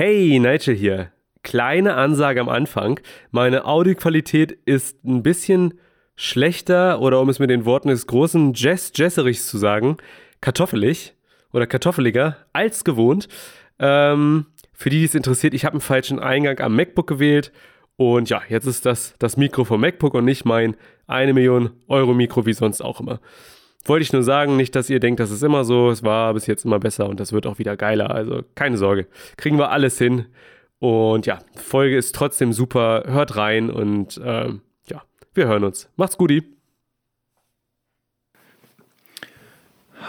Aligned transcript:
Hey, 0.00 0.38
Nigel 0.38 0.76
hier. 0.76 1.10
Kleine 1.42 1.94
Ansage 1.94 2.40
am 2.40 2.48
Anfang. 2.48 3.00
Meine 3.32 3.64
Audioqualität 3.64 4.52
ist 4.64 5.04
ein 5.04 5.24
bisschen 5.24 5.74
schlechter 6.14 7.00
oder 7.00 7.20
um 7.20 7.28
es 7.28 7.40
mit 7.40 7.50
den 7.50 7.64
Worten 7.64 7.88
des 7.88 8.06
großen 8.06 8.54
Jess 8.54 8.92
Jesserichs 8.94 9.48
zu 9.48 9.58
sagen, 9.58 9.96
kartoffelig 10.40 11.14
oder 11.52 11.66
kartoffeliger 11.66 12.36
als 12.52 12.84
gewohnt. 12.84 13.26
Ähm, 13.80 14.46
für 14.72 14.88
die, 14.88 15.00
die 15.00 15.04
es 15.04 15.16
interessiert, 15.16 15.52
ich 15.52 15.64
habe 15.64 15.72
einen 15.72 15.80
falschen 15.80 16.20
Eingang 16.20 16.60
am 16.60 16.76
MacBook 16.76 17.08
gewählt 17.08 17.50
und 17.96 18.30
ja, 18.30 18.40
jetzt 18.48 18.66
ist 18.66 18.86
das 18.86 19.16
das 19.18 19.36
Mikro 19.36 19.64
vom 19.64 19.80
MacBook 19.80 20.14
und 20.14 20.26
nicht 20.26 20.44
mein 20.44 20.76
1 21.08 21.34
Million 21.34 21.70
Euro 21.88 22.14
Mikro 22.14 22.46
wie 22.46 22.52
sonst 22.52 22.82
auch 22.82 23.00
immer. 23.00 23.18
Wollte 23.88 24.02
ich 24.02 24.12
nur 24.12 24.22
sagen, 24.22 24.56
nicht, 24.56 24.76
dass 24.76 24.90
ihr 24.90 25.00
denkt, 25.00 25.18
das 25.18 25.30
ist 25.30 25.42
immer 25.42 25.64
so. 25.64 25.88
Es 25.90 26.02
war 26.02 26.34
bis 26.34 26.46
jetzt 26.46 26.66
immer 26.66 26.78
besser 26.78 27.08
und 27.08 27.20
das 27.20 27.32
wird 27.32 27.46
auch 27.46 27.58
wieder 27.58 27.74
geiler. 27.74 28.10
Also 28.10 28.42
keine 28.54 28.76
Sorge. 28.76 29.06
Kriegen 29.38 29.58
wir 29.58 29.70
alles 29.70 29.96
hin. 29.96 30.26
Und 30.78 31.24
ja, 31.24 31.38
Folge 31.56 31.96
ist 31.96 32.14
trotzdem 32.14 32.52
super. 32.52 33.04
Hört 33.06 33.36
rein 33.36 33.70
und 33.70 34.20
ähm, 34.22 34.60
ja, 34.88 35.02
wir 35.32 35.46
hören 35.46 35.64
uns. 35.64 35.88
Macht's 35.96 36.18
gut. 36.18 36.30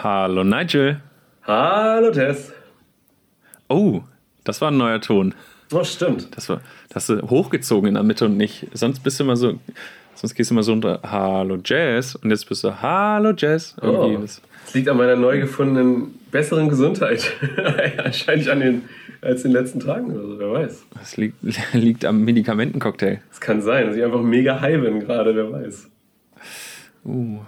Hallo 0.02 0.44
Nigel. 0.44 1.00
Hallo 1.44 2.10
Tess. 2.10 2.52
Oh, 3.68 4.02
das 4.44 4.60
war 4.60 4.70
ein 4.70 4.76
neuer 4.76 5.00
Ton. 5.00 5.34
Oh, 5.72 5.84
stimmt. 5.84 6.36
Das 6.36 6.50
war 6.50 6.60
das 6.88 7.08
hast 7.08 7.22
du 7.22 7.30
hochgezogen 7.30 7.88
in 7.88 7.94
der 7.94 8.02
Mitte 8.02 8.26
und 8.26 8.36
nicht. 8.36 8.66
Sonst 8.74 9.00
bist 9.00 9.18
du 9.18 9.24
immer 9.24 9.36
so 9.36 9.58
Sonst 10.20 10.34
gehst 10.34 10.50
du 10.50 10.54
immer 10.54 10.62
so 10.62 10.74
unter 10.74 11.00
Hallo 11.02 11.56
Jazz 11.64 12.14
und 12.14 12.28
jetzt 12.28 12.46
bist 12.46 12.62
du 12.62 12.82
Hallo 12.82 13.32
Jazz. 13.34 13.74
Oh, 13.80 14.18
das 14.20 14.42
liegt 14.74 14.86
an 14.90 14.98
meiner 14.98 15.16
neu 15.16 15.40
gefundenen 15.40 16.14
besseren 16.30 16.68
Gesundheit. 16.68 17.32
Wahrscheinlich 17.96 18.50
an 18.50 18.60
den, 18.60 18.82
als 19.22 19.46
in 19.46 19.52
den 19.52 19.62
letzten 19.62 19.80
Tagen 19.80 20.12
oder 20.12 20.26
so, 20.26 20.38
wer 20.38 20.52
weiß. 20.52 20.84
Das 20.92 21.16
liegt, 21.16 21.36
liegt 21.72 22.04
am 22.04 22.22
Medikamentencocktail. 22.22 23.22
Es 23.32 23.40
kann 23.40 23.62
sein, 23.62 23.86
dass 23.86 23.96
ich 23.96 24.04
einfach 24.04 24.20
mega 24.20 24.60
high 24.60 24.82
bin 24.82 25.00
gerade, 25.00 25.34
wer 25.34 25.50
weiß. 25.50 25.88
Uh. 27.06 27.38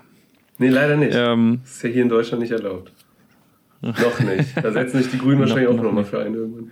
Nee, 0.57 0.70
leider 0.70 0.97
nicht. 0.97 1.14
Ähm, 1.14 1.61
das 1.64 1.73
ist 1.73 1.83
ja 1.83 1.91
hier 1.91 2.03
in 2.05 2.09
Deutschland 2.09 2.41
nicht 2.41 2.53
erlaubt. 2.53 2.91
noch 3.83 4.20
nicht. 4.20 4.48
Da 4.57 4.73
setzen 4.73 5.03
sich 5.03 5.11
die 5.11 5.19
Grünen 5.19 5.41
wahrscheinlich 5.41 5.69
noch, 5.69 5.79
auch 5.79 5.83
nochmal 5.83 6.05
für 6.05 6.20
ein 6.20 6.33
irgendwann. 6.33 6.70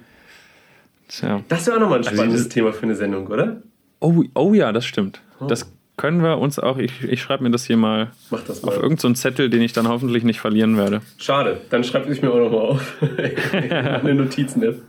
Tja. 1.09 1.43
Das 1.51 1.67
wäre 1.67 1.77
auch 1.77 1.81
nochmal 1.81 1.99
ein 1.99 2.05
also 2.07 2.17
spannendes 2.17 2.45
also 2.45 2.55
Thema 2.55 2.73
für 2.73 2.85
eine 2.85 2.95
Sendung, 2.95 3.27
oder? 3.27 3.61
Oh, 3.99 4.25
oh 4.33 4.55
ja, 4.55 4.73
das 4.73 4.87
stimmt. 4.87 5.21
Oh. 5.41 5.45
Das 5.45 5.71
können 6.01 6.23
wir 6.23 6.39
uns 6.39 6.59
auch, 6.59 6.79
ich, 6.79 7.05
ich 7.05 7.21
schreibe 7.21 7.43
mir 7.43 7.51
das 7.51 7.67
hier 7.67 7.77
mal, 7.77 8.11
das 8.31 8.63
mal 8.63 8.71
auf 8.71 8.77
irgendeinen 8.77 9.15
so 9.15 9.21
Zettel, 9.21 9.51
den 9.51 9.61
ich 9.61 9.75
dann 9.75 9.87
hoffentlich 9.87 10.25
nicht 10.25 10.41
verlieren 10.41 10.79
werde. 10.79 11.03
Schade, 11.19 11.61
dann 11.69 11.85
schreibe 11.85 12.11
ich 12.11 12.23
mir 12.23 12.33
auch 12.33 12.39
nochmal 12.39 12.61
auf. 12.61 12.97
Eine 13.53 14.15
Notizen-App. 14.15 14.81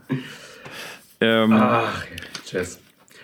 Ähm, 1.20 1.52
Ach, 1.52 2.06
Jess. 2.46 2.80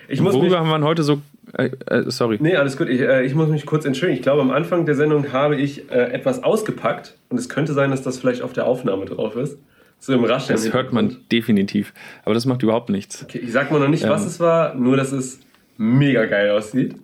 Ich 0.06 0.20
muss 0.20 0.34
worüber 0.34 0.58
haben 0.58 0.68
wir 0.68 0.86
heute 0.86 1.02
so. 1.02 1.22
Äh, 1.54 1.70
äh, 1.86 2.10
sorry. 2.10 2.36
Nee, 2.42 2.56
alles 2.56 2.76
gut. 2.76 2.90
Ich, 2.90 3.00
äh, 3.00 3.24
ich, 3.24 3.34
muss 3.34 3.48
mich 3.48 3.64
kurz 3.64 3.86
entschuldigen. 3.86 4.18
Ich 4.18 4.22
glaube, 4.22 4.42
am 4.42 4.50
Anfang 4.50 4.84
der 4.84 4.94
Sendung 4.94 5.32
habe 5.32 5.56
ich 5.56 5.90
äh, 5.90 6.12
etwas 6.12 6.44
ausgepackt 6.44 7.16
und 7.30 7.38
es 7.38 7.48
könnte 7.48 7.72
sein, 7.72 7.90
dass 7.90 8.02
das 8.02 8.18
vielleicht 8.18 8.42
auf 8.42 8.52
der 8.52 8.66
Aufnahme 8.66 9.06
drauf 9.06 9.34
ist. 9.34 9.56
So 9.98 10.12
im 10.12 10.24
Raschen. 10.24 10.52
Das 10.52 10.70
hört 10.74 10.92
man 10.92 11.16
definitiv. 11.32 11.94
Aber 12.26 12.34
das 12.34 12.44
macht 12.44 12.62
überhaupt 12.62 12.90
nichts. 12.90 13.24
Okay, 13.24 13.38
ich 13.38 13.52
sag 13.52 13.70
mal 13.70 13.80
noch 13.80 13.88
nicht, 13.88 14.04
ähm, 14.04 14.10
was 14.10 14.26
es 14.26 14.40
war, 14.40 14.74
nur 14.74 14.98
dass 14.98 15.10
es 15.10 15.40
mega 15.78 16.26
geil 16.26 16.50
aussieht. 16.50 16.94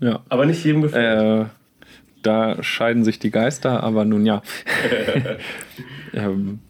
Ja. 0.00 0.20
Aber 0.28 0.46
nicht 0.46 0.64
jedem 0.64 0.82
gefällt. 0.82 1.46
Äh, 1.46 1.50
da 2.22 2.62
scheiden 2.62 3.04
sich 3.04 3.18
die 3.18 3.30
Geister, 3.30 3.82
aber 3.82 4.04
nun 4.04 4.26
ja. 4.26 4.42
ähm, 6.12 6.60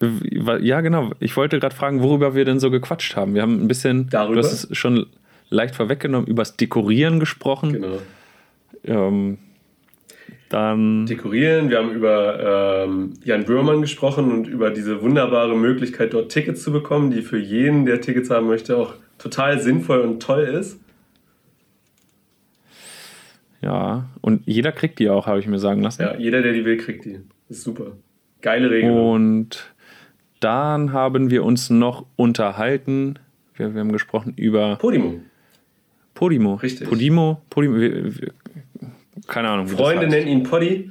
ja, 0.00 0.80
genau. 0.80 1.12
Ich 1.20 1.36
wollte 1.36 1.58
gerade 1.58 1.74
fragen, 1.74 2.02
worüber 2.02 2.34
wir 2.34 2.44
denn 2.44 2.58
so 2.58 2.70
gequatscht 2.70 3.16
haben. 3.16 3.34
Wir 3.34 3.42
haben 3.42 3.62
ein 3.62 3.68
bisschen, 3.68 4.08
Darüber? 4.08 4.40
du 4.40 4.46
hast 4.46 4.70
es 4.70 4.76
schon 4.76 5.06
leicht 5.50 5.74
vorweggenommen, 5.74 6.26
über 6.26 6.42
das 6.42 6.56
Dekorieren 6.56 7.20
gesprochen. 7.20 7.72
Genau. 7.74 7.98
Ähm, 8.84 9.38
dann 10.48 11.06
Dekorieren, 11.06 11.70
wir 11.70 11.78
haben 11.78 11.92
über 11.92 12.84
ähm, 12.84 13.14
Jan 13.22 13.44
Böhrmann 13.44 13.82
gesprochen 13.82 14.32
und 14.32 14.48
über 14.48 14.70
diese 14.70 15.00
wunderbare 15.02 15.56
Möglichkeit, 15.56 16.14
dort 16.14 16.32
Tickets 16.32 16.62
zu 16.62 16.72
bekommen, 16.72 17.10
die 17.10 17.22
für 17.22 17.38
jeden, 17.38 17.86
der 17.86 18.00
Tickets 18.00 18.30
haben 18.30 18.48
möchte, 18.48 18.76
auch 18.76 18.94
total 19.18 19.60
sinnvoll 19.60 20.00
und 20.00 20.20
toll 20.20 20.42
ist. 20.42 20.80
Ja, 23.62 24.08
und 24.20 24.42
jeder 24.46 24.72
kriegt 24.72 24.98
die 24.98 25.10
auch, 25.10 25.26
habe 25.26 25.38
ich 25.38 25.46
mir 25.46 25.58
sagen 25.58 25.82
lassen. 25.82 26.02
Ja, 26.02 26.16
jeder, 26.16 26.40
der 26.42 26.52
die 26.52 26.64
will, 26.64 26.78
kriegt 26.78 27.04
die. 27.04 27.20
Das 27.48 27.58
ist 27.58 27.64
super. 27.64 27.92
Geile 28.40 28.70
Regel. 28.70 28.90
Und 28.90 29.74
dann 30.40 30.92
haben 30.92 31.30
wir 31.30 31.44
uns 31.44 31.68
noch 31.68 32.06
unterhalten. 32.16 33.18
Wir, 33.54 33.74
wir 33.74 33.80
haben 33.80 33.92
gesprochen 33.92 34.32
über. 34.36 34.76
Podimo. 34.76 35.20
Podimo. 36.14 36.54
Richtig. 36.54 36.88
Podimo. 36.88 37.42
Podimo. 37.50 37.76
Wir, 37.76 38.20
wir, 38.20 38.32
keine 39.26 39.48
Ahnung. 39.48 39.70
Wie 39.70 39.74
Freunde 39.74 40.08
nennen 40.08 40.28
ihn 40.28 40.42
Poddy. 40.42 40.90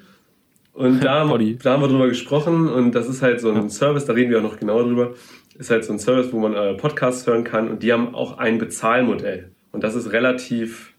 Und 0.74 1.04
da 1.04 1.20
haben, 1.28 1.58
da 1.62 1.72
haben 1.74 1.82
wir 1.82 1.88
drüber 1.88 2.08
gesprochen. 2.08 2.70
Und 2.70 2.94
das 2.94 3.08
ist 3.10 3.24
halt 3.24 3.42
so 3.42 3.50
ein 3.50 3.64
ja. 3.64 3.70
Service, 3.70 4.06
da 4.06 4.14
reden 4.14 4.30
wir 4.30 4.38
auch 4.38 4.44
noch 4.44 4.60
genauer 4.60 4.84
drüber. 4.84 5.16
Ist 5.58 5.72
halt 5.72 5.84
so 5.84 5.92
ein 5.92 6.00
Service, 6.00 6.32
wo 6.32 6.40
man 6.40 6.54
äh, 6.54 6.76
Podcasts 6.76 7.26
hören 7.26 7.44
kann. 7.44 7.68
Und 7.68 7.82
die 7.82 7.92
haben 7.92 8.14
auch 8.14 8.38
ein 8.38 8.60
Bezahlmodell. 8.60 9.52
Und 9.72 9.84
das 9.84 9.96
ist 9.96 10.12
relativ 10.12 10.94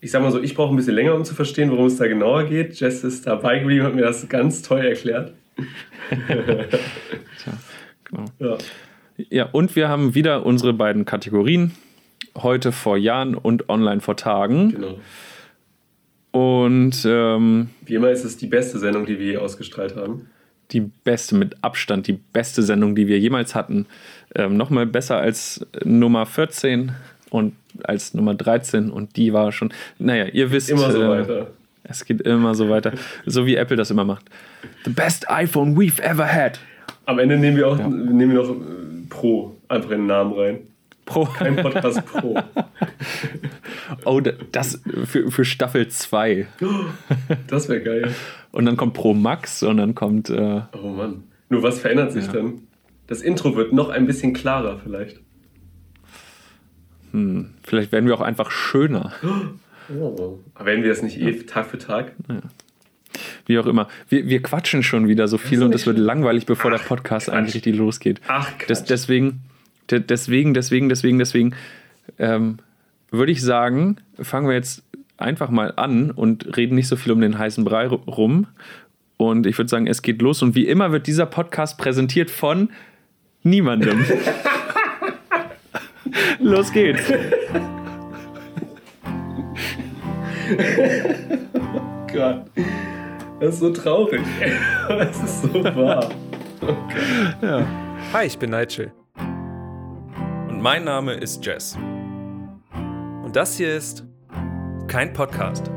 ich 0.00 0.10
sag 0.10 0.22
mal 0.22 0.32
so, 0.32 0.42
ich 0.42 0.54
brauche 0.54 0.72
ein 0.72 0.76
bisschen 0.76 0.94
länger, 0.94 1.14
um 1.14 1.24
zu 1.24 1.34
verstehen, 1.34 1.70
worum 1.70 1.86
es 1.86 1.96
da 1.96 2.06
genauer 2.06 2.44
geht. 2.44 2.74
Jess 2.80 3.04
ist 3.04 3.26
dabei 3.26 3.58
geblieben, 3.58 3.84
hat 3.84 3.94
mir 3.94 4.02
das 4.02 4.28
ganz 4.28 4.62
toll 4.62 4.80
erklärt. 4.80 5.34
Tja, 6.08 7.52
genau. 8.04 8.24
Ja. 8.38 8.58
ja, 9.28 9.48
und 9.52 9.76
wir 9.76 9.88
haben 9.88 10.14
wieder 10.14 10.46
unsere 10.46 10.72
beiden 10.72 11.04
Kategorien. 11.04 11.72
Heute 12.36 12.72
vor 12.72 12.96
Jahren 12.96 13.34
und 13.34 13.68
online 13.68 14.00
vor 14.00 14.16
Tagen. 14.16 14.70
Genau. 14.70 14.98
Und 16.32 17.04
ähm, 17.04 17.70
wie 17.84 17.94
immer 17.94 18.10
ist 18.10 18.24
es 18.24 18.36
die 18.36 18.46
beste 18.46 18.78
Sendung, 18.78 19.04
die 19.04 19.18
wir 19.18 19.26
je 19.26 19.36
ausgestrahlt 19.36 19.96
haben. 19.96 20.30
Die 20.70 20.80
beste, 20.80 21.34
mit 21.34 21.56
Abstand, 21.62 22.06
die 22.06 22.18
beste 22.32 22.62
Sendung, 22.62 22.94
die 22.94 23.08
wir 23.08 23.18
jemals 23.18 23.56
hatten. 23.56 23.86
Ähm, 24.36 24.56
Nochmal 24.56 24.86
besser 24.86 25.18
als 25.18 25.66
Nummer 25.84 26.26
14 26.26 26.92
und 27.30 27.54
als 27.88 28.14
Nummer 28.14 28.34
13 28.34 28.90
und 28.90 29.16
die 29.16 29.32
war 29.32 29.52
schon, 29.52 29.72
naja, 29.98 30.26
ihr 30.26 30.50
wisst. 30.50 30.70
Immer 30.70 30.90
so 30.90 31.02
äh, 31.02 31.08
weiter. 31.08 31.46
Es 31.82 32.04
geht 32.04 32.20
immer 32.20 32.54
so 32.54 32.68
weiter. 32.68 32.92
so 33.26 33.46
wie 33.46 33.56
Apple 33.56 33.76
das 33.76 33.90
immer 33.90 34.04
macht. 34.04 34.26
The 34.84 34.90
best 34.90 35.30
iPhone 35.30 35.76
we've 35.76 36.00
ever 36.00 36.30
had. 36.30 36.60
Am 37.06 37.18
Ende 37.18 37.38
nehmen 37.38 37.56
wir 37.56 37.68
auch 37.68 37.78
ja. 37.78 37.88
nehmen 37.88 38.32
wir 38.32 38.42
noch 38.42 38.50
äh, 38.50 38.54
Pro 39.08 39.56
einfach 39.68 39.90
in 39.90 39.98
den 39.98 40.06
Namen 40.06 40.32
rein. 40.34 40.58
Pro. 41.04 41.24
Kein 41.24 41.56
Podcast 41.56 42.04
Pro. 42.06 42.40
oh, 44.04 44.20
das 44.52 44.80
für, 45.04 45.30
für 45.30 45.44
Staffel 45.44 45.88
2. 45.88 46.46
Das 47.48 47.68
wäre 47.68 47.80
geil. 47.80 48.14
Und 48.52 48.66
dann 48.66 48.76
kommt 48.76 48.94
Pro 48.94 49.12
Max 49.14 49.62
und 49.62 49.78
dann 49.78 49.94
kommt. 49.94 50.30
Äh, 50.30 50.60
oh 50.72 50.88
Mann. 50.88 51.24
Nur 51.48 51.62
was 51.62 51.80
verändert 51.80 52.12
sich 52.12 52.26
ja. 52.26 52.32
dann? 52.32 52.60
Das 53.08 53.22
Intro 53.22 53.56
wird 53.56 53.72
noch 53.72 53.88
ein 53.88 54.06
bisschen 54.06 54.32
klarer 54.32 54.78
vielleicht. 54.78 55.20
Hm, 57.12 57.50
vielleicht 57.62 57.92
werden 57.92 58.06
wir 58.06 58.14
auch 58.14 58.20
einfach 58.20 58.50
schöner. 58.50 59.12
Oh. 59.22 60.38
Aber 60.54 60.66
werden 60.66 60.82
wir 60.82 60.90
das 60.90 61.02
nicht 61.02 61.20
eh 61.20 61.32
Tag 61.44 61.66
für 61.66 61.78
Tag? 61.78 62.12
Ja. 62.28 62.40
Wie 63.46 63.58
auch 63.58 63.66
immer. 63.66 63.88
Wir, 64.08 64.28
wir 64.28 64.42
quatschen 64.42 64.82
schon 64.82 65.08
wieder 65.08 65.26
so 65.26 65.36
viel 65.36 65.62
und 65.62 65.74
es 65.74 65.86
wird 65.86 65.98
langweilig, 65.98 66.46
bevor 66.46 66.72
Ach, 66.72 66.78
der 66.78 66.84
Podcast 66.84 67.26
Quatsch. 67.26 67.36
eigentlich 67.36 67.54
richtig 67.56 67.76
losgeht. 67.76 68.20
Ach, 68.28 68.50
das, 68.68 68.84
deswegen, 68.84 69.40
deswegen, 69.90 70.54
deswegen, 70.54 70.88
deswegen, 70.88 71.18
deswegen 71.18 71.54
ähm, 72.18 72.58
würde 73.10 73.32
ich 73.32 73.42
sagen, 73.42 73.96
fangen 74.20 74.46
wir 74.46 74.54
jetzt 74.54 74.84
einfach 75.16 75.50
mal 75.50 75.72
an 75.76 76.10
und 76.10 76.56
reden 76.56 76.76
nicht 76.76 76.88
so 76.88 76.96
viel 76.96 77.12
um 77.12 77.20
den 77.20 77.38
heißen 77.38 77.64
Brei 77.64 77.86
rum. 77.88 78.46
Und 79.16 79.46
ich 79.46 79.58
würde 79.58 79.68
sagen, 79.68 79.86
es 79.86 80.02
geht 80.02 80.22
los. 80.22 80.42
Und 80.42 80.54
wie 80.54 80.66
immer 80.66 80.92
wird 80.92 81.06
dieser 81.06 81.26
Podcast 81.26 81.76
präsentiert 81.76 82.30
von 82.30 82.70
niemandem. 83.42 84.04
Los 86.38 86.72
geht's. 86.72 87.02
oh 91.54 92.06
Gott. 92.12 92.44
Das 93.40 93.54
ist 93.54 93.60
so 93.60 93.70
traurig. 93.72 94.22
Das 94.88 95.22
ist 95.22 95.42
so 95.42 95.64
wahr. 95.64 96.10
Okay. 96.60 97.34
Ja. 97.40 97.66
Hi, 98.12 98.26
ich 98.26 98.38
bin 98.38 98.50
Nigel. 98.50 98.92
Und 100.48 100.60
mein 100.60 100.84
Name 100.84 101.14
ist 101.14 101.44
Jess. 101.44 101.78
Und 103.24 103.34
das 103.34 103.56
hier 103.56 103.74
ist 103.74 104.04
kein 104.88 105.12
Podcast. 105.12 105.70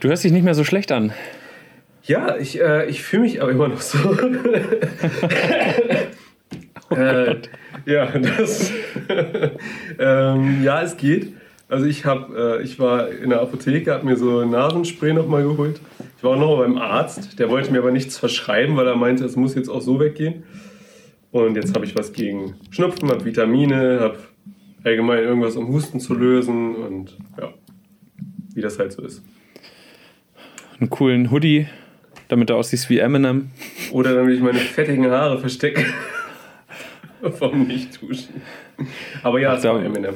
Du 0.00 0.08
hörst 0.08 0.24
dich 0.24 0.32
nicht 0.32 0.44
mehr 0.44 0.54
so 0.54 0.64
schlecht 0.64 0.90
an. 0.92 1.12
Ja, 2.04 2.36
ich, 2.38 2.58
äh, 2.58 2.88
ich 2.88 3.02
fühle 3.02 3.22
mich 3.22 3.42
aber 3.42 3.50
immer 3.50 3.68
noch 3.68 3.82
so. 3.82 3.98
oh 6.90 6.94
äh, 6.94 7.36
Ja, 7.84 8.06
das. 8.06 8.72
ähm, 9.98 10.64
ja, 10.64 10.80
es 10.80 10.96
geht. 10.96 11.34
Also 11.68 11.84
ich 11.84 12.06
habe, 12.06 12.58
äh, 12.60 12.64
ich 12.64 12.78
war 12.78 13.10
in 13.10 13.28
der 13.28 13.42
Apotheke, 13.42 13.92
habe 13.92 14.06
mir 14.06 14.16
so 14.16 14.42
Nasenspray 14.42 15.12
nochmal 15.12 15.42
geholt. 15.42 15.82
Ich 16.16 16.24
war 16.24 16.30
auch 16.32 16.38
noch 16.38 16.56
beim 16.56 16.78
Arzt, 16.78 17.38
der 17.38 17.50
wollte 17.50 17.70
mir 17.70 17.80
aber 17.80 17.92
nichts 17.92 18.16
verschreiben, 18.16 18.76
weil 18.76 18.86
er 18.86 18.96
meinte, 18.96 19.26
es 19.26 19.36
muss 19.36 19.54
jetzt 19.54 19.68
auch 19.68 19.82
so 19.82 20.00
weggehen. 20.00 20.44
Und 21.30 21.56
jetzt 21.56 21.74
habe 21.74 21.84
ich 21.84 21.94
was 21.94 22.14
gegen 22.14 22.54
Schnupfen, 22.70 23.10
habe 23.10 23.26
Vitamine, 23.26 24.00
habe 24.00 24.16
allgemein 24.82 25.18
irgendwas 25.18 25.56
um 25.56 25.68
Husten 25.68 26.00
zu 26.00 26.14
lösen 26.14 26.74
und 26.74 27.18
ja, 27.38 27.52
wie 28.54 28.62
das 28.62 28.78
halt 28.78 28.92
so 28.92 29.02
ist. 29.02 29.22
Einen 30.80 30.90
coolen 30.90 31.30
Hoodie, 31.30 31.66
damit 32.28 32.48
du 32.48 32.54
aussiehst 32.54 32.88
wie 32.88 32.98
Eminem. 32.98 33.50
Oder 33.92 34.14
damit 34.14 34.34
ich 34.34 34.40
meine 34.40 34.58
fettigen 34.58 35.10
Haare 35.10 35.38
verstecke. 35.38 35.84
Vom 37.38 37.66
Nicht-Duschen. 37.66 38.40
Aber 39.22 39.38
ja, 39.38 39.56
es 39.56 39.64
war 39.64 39.82
Eminem. 39.82 40.14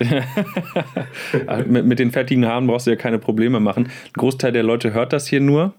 mit, 1.66 1.86
mit, 1.86 1.98
den 2.00 2.10
fettigen 2.10 2.44
Haaren 2.44 2.66
brauchst 2.66 2.88
du 2.88 2.90
ja 2.90 2.96
keine 2.96 3.20
Probleme 3.20 3.60
machen. 3.60 3.84
Ein 3.84 4.12
Großteil 4.14 4.50
der 4.50 4.64
Leute 4.64 4.92
hört 4.92 5.12
das 5.12 5.28
hier 5.28 5.40
nur. 5.40 5.74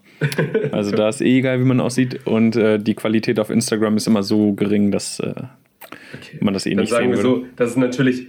Also 0.72 0.92
da 0.92 1.10
ist 1.10 1.20
eh 1.20 1.38
egal, 1.38 1.60
wie 1.60 1.64
man 1.64 1.80
aussieht. 1.80 2.26
Und 2.26 2.56
äh, 2.56 2.78
die 2.78 2.94
Qualität 2.94 3.38
auf 3.38 3.50
Instagram 3.50 3.98
ist 3.98 4.06
immer 4.06 4.22
so 4.22 4.54
gering, 4.54 4.90
dass 4.90 5.20
äh, 5.20 5.34
okay. 6.14 6.38
man 6.40 6.54
das 6.54 6.64
eh 6.64 6.70
Dann 6.70 6.80
nicht 6.80 6.90
sagen 6.90 7.10
wir 7.10 7.18
würde. 7.18 7.28
so, 7.28 7.46
das 7.56 7.70
ist 7.70 7.76
natürlich 7.76 8.28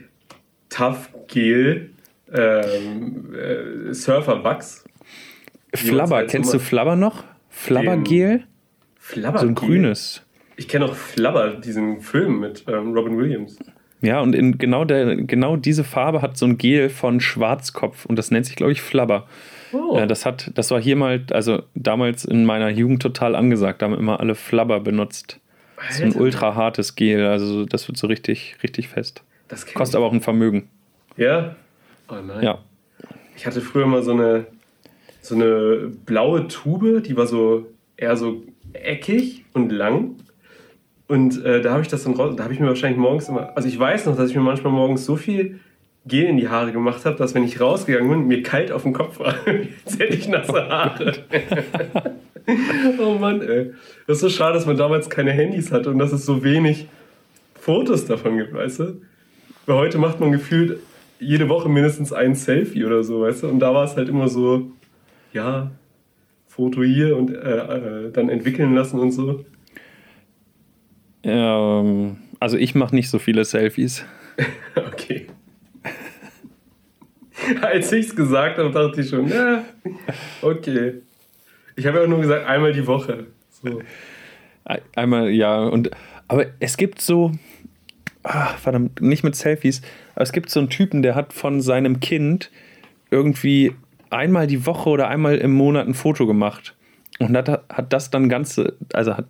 Tough 0.69 1.09
Gel 1.27 1.91
ähm, 2.33 3.33
äh, 3.33 3.93
Surfer 3.93 4.43
Wachs. 4.43 4.83
Flabber, 5.73 6.17
halt 6.17 6.29
kennst 6.29 6.53
du 6.53 6.59
Flabber 6.59 6.95
noch? 6.95 7.23
Flabbergel? 7.49 8.43
Flabber 8.97 9.39
So 9.39 9.47
ein 9.47 9.55
grünes. 9.55 10.23
Ich 10.57 10.67
kenne 10.67 10.85
auch 10.85 10.95
Flabber, 10.95 11.55
diesen 11.55 12.01
Film 12.01 12.39
mit 12.39 12.65
ähm, 12.67 12.93
Robin 12.93 13.17
Williams. 13.17 13.57
Ja, 14.01 14.19
und 14.19 14.33
in 14.33 14.57
genau, 14.57 14.83
der, 14.83 15.15
genau 15.15 15.55
diese 15.55 15.83
Farbe 15.83 16.21
hat 16.21 16.37
so 16.37 16.45
ein 16.45 16.57
Gel 16.57 16.89
von 16.89 17.19
Schwarzkopf 17.19 18.05
und 18.05 18.15
das 18.17 18.31
nennt 18.31 18.45
sich, 18.47 18.55
glaube 18.55 18.71
ich, 18.71 18.81
Flabber. 18.81 19.27
Oh. 19.73 19.95
Ja, 19.95 20.05
das, 20.05 20.25
hat, 20.25 20.51
das 20.55 20.71
war 20.71 20.81
hier 20.81 20.95
mal, 20.95 21.23
also 21.31 21.63
damals 21.75 22.25
in 22.25 22.45
meiner 22.45 22.69
Jugend 22.69 23.01
total 23.01 23.35
angesagt. 23.35 23.81
Da 23.81 23.85
haben 23.85 23.93
immer 23.93 24.19
alle 24.19 24.35
Flabber 24.35 24.79
benutzt. 24.79 25.39
Alter. 25.77 25.93
So 25.93 26.03
ein 26.03 26.15
ultra 26.15 26.55
hartes 26.55 26.95
Gel, 26.95 27.25
also 27.25 27.65
das 27.65 27.87
wird 27.87 27.97
so 27.97 28.07
richtig, 28.07 28.57
richtig 28.63 28.87
fest. 28.87 29.23
Das 29.47 29.65
Kostet 29.65 29.97
aber 29.97 30.05
auch 30.05 30.13
ein 30.13 30.21
Vermögen. 30.21 30.69
Ja? 31.17 31.55
Oh 32.09 32.15
nein. 32.15 32.43
Ja. 32.43 32.59
Ich 33.35 33.45
hatte 33.45 33.61
früher 33.61 33.85
mal 33.85 34.03
so 34.03 34.11
eine, 34.11 34.45
so 35.21 35.35
eine 35.35 35.91
blaue 36.05 36.47
Tube, 36.47 37.03
die 37.03 37.15
war 37.15 37.27
so 37.27 37.67
eher 37.95 38.17
so 38.17 38.43
eckig 38.73 39.45
und 39.53 39.71
lang. 39.71 40.15
Und 41.07 41.43
äh, 41.43 41.61
da 41.61 41.71
habe 41.71 41.81
ich 41.81 41.89
das 41.89 42.03
dann 42.03 42.13
raus, 42.13 42.35
da 42.35 42.43
habe 42.43 42.53
ich 42.53 42.59
mir 42.59 42.67
wahrscheinlich 42.67 42.99
morgens 42.99 43.27
immer, 43.29 43.55
also 43.55 43.67
ich 43.67 43.77
weiß 43.77 44.05
noch, 44.05 44.15
dass 44.15 44.29
ich 44.29 44.35
mir 44.35 44.41
manchmal 44.41 44.71
morgens 44.71 45.05
so 45.05 45.15
viel 45.15 45.59
Gel 46.05 46.25
in 46.25 46.37
die 46.37 46.49
Haare 46.49 46.71
gemacht 46.71 47.05
habe, 47.05 47.17
dass 47.17 47.35
wenn 47.35 47.43
ich 47.43 47.59
rausgegangen 47.59 48.09
bin, 48.09 48.27
mir 48.27 48.41
kalt 48.41 48.71
auf 48.71 48.83
dem 48.83 48.93
Kopf 48.93 49.19
war. 49.19 49.35
Jetzt 49.85 49.99
hätte 49.99 50.15
ich 50.15 50.27
nasse 50.27 50.53
Haare. 50.53 51.13
oh 52.99 53.15
Mann, 53.19 53.41
ey. 53.41 53.73
Das 54.07 54.17
ist 54.17 54.21
so 54.21 54.29
schade, 54.29 54.53
dass 54.53 54.65
man 54.65 54.77
damals 54.77 55.09
keine 55.09 55.31
Handys 55.31 55.71
hatte 55.71 55.91
und 55.91 55.99
dass 55.99 56.11
es 56.11 56.25
so 56.25 56.43
wenig 56.43 56.87
Fotos 57.55 58.05
davon 58.05 58.37
gibt, 58.37 58.53
weißt 58.53 58.79
du? 58.79 59.01
Weil 59.67 59.75
heute 59.75 59.99
macht 59.99 60.19
man 60.19 60.31
gefühlt 60.31 60.79
jede 61.19 61.49
Woche 61.49 61.69
mindestens 61.69 62.11
ein 62.11 62.33
Selfie 62.33 62.83
oder 62.83 63.03
so, 63.03 63.21
weißt 63.21 63.43
du? 63.43 63.47
Und 63.47 63.59
da 63.59 63.73
war 63.73 63.83
es 63.83 63.95
halt 63.95 64.09
immer 64.09 64.27
so, 64.27 64.71
ja, 65.33 65.71
Foto 66.47 66.83
hier 66.83 67.17
und 67.17 67.31
äh, 67.31 67.35
äh, 67.35 68.11
dann 68.11 68.29
entwickeln 68.29 68.75
lassen 68.75 68.99
und 68.99 69.11
so. 69.11 69.45
Ähm, 71.23 72.17
also 72.39 72.57
ich 72.57 72.75
mache 72.75 72.95
nicht 72.95 73.09
so 73.09 73.19
viele 73.19 73.45
Selfies. 73.45 74.05
okay. 74.75 75.27
Als 77.61 77.91
ich 77.91 78.07
es 78.07 78.15
gesagt 78.15 78.57
habe, 78.57 78.71
dachte 78.71 79.01
ich 79.01 79.09
schon, 79.09 79.27
ja, 79.27 79.63
okay. 80.41 81.01
Ich 81.75 81.85
habe 81.85 81.97
ja 81.99 82.03
auch 82.03 82.07
nur 82.07 82.21
gesagt, 82.21 82.45
einmal 82.45 82.73
die 82.73 82.85
Woche. 82.85 83.27
So. 83.49 83.81
Einmal, 84.95 85.29
ja. 85.29 85.63
Und, 85.63 85.91
aber 86.27 86.47
es 86.59 86.77
gibt 86.77 87.01
so, 87.01 87.31
ach, 88.23 88.57
verdammt, 88.57 89.01
nicht 89.01 89.23
mit 89.23 89.35
Selfies, 89.35 89.81
aber 90.15 90.23
es 90.23 90.31
gibt 90.31 90.49
so 90.49 90.59
einen 90.59 90.69
Typen, 90.69 91.01
der 91.01 91.15
hat 91.15 91.33
von 91.33 91.61
seinem 91.61 91.99
Kind 91.99 92.51
irgendwie 93.09 93.73
einmal 94.11 94.47
die 94.47 94.65
Woche 94.65 94.89
oder 94.89 95.07
einmal 95.07 95.37
im 95.37 95.51
Monat 95.51 95.87
ein 95.87 95.93
Foto 95.93 96.27
gemacht. 96.27 96.75
Und 97.19 97.35
hat, 97.37 97.47
hat 97.69 97.93
das 97.93 98.09
dann 98.09 98.29
ganze, 98.29 98.75
also 98.93 99.15
hat 99.15 99.25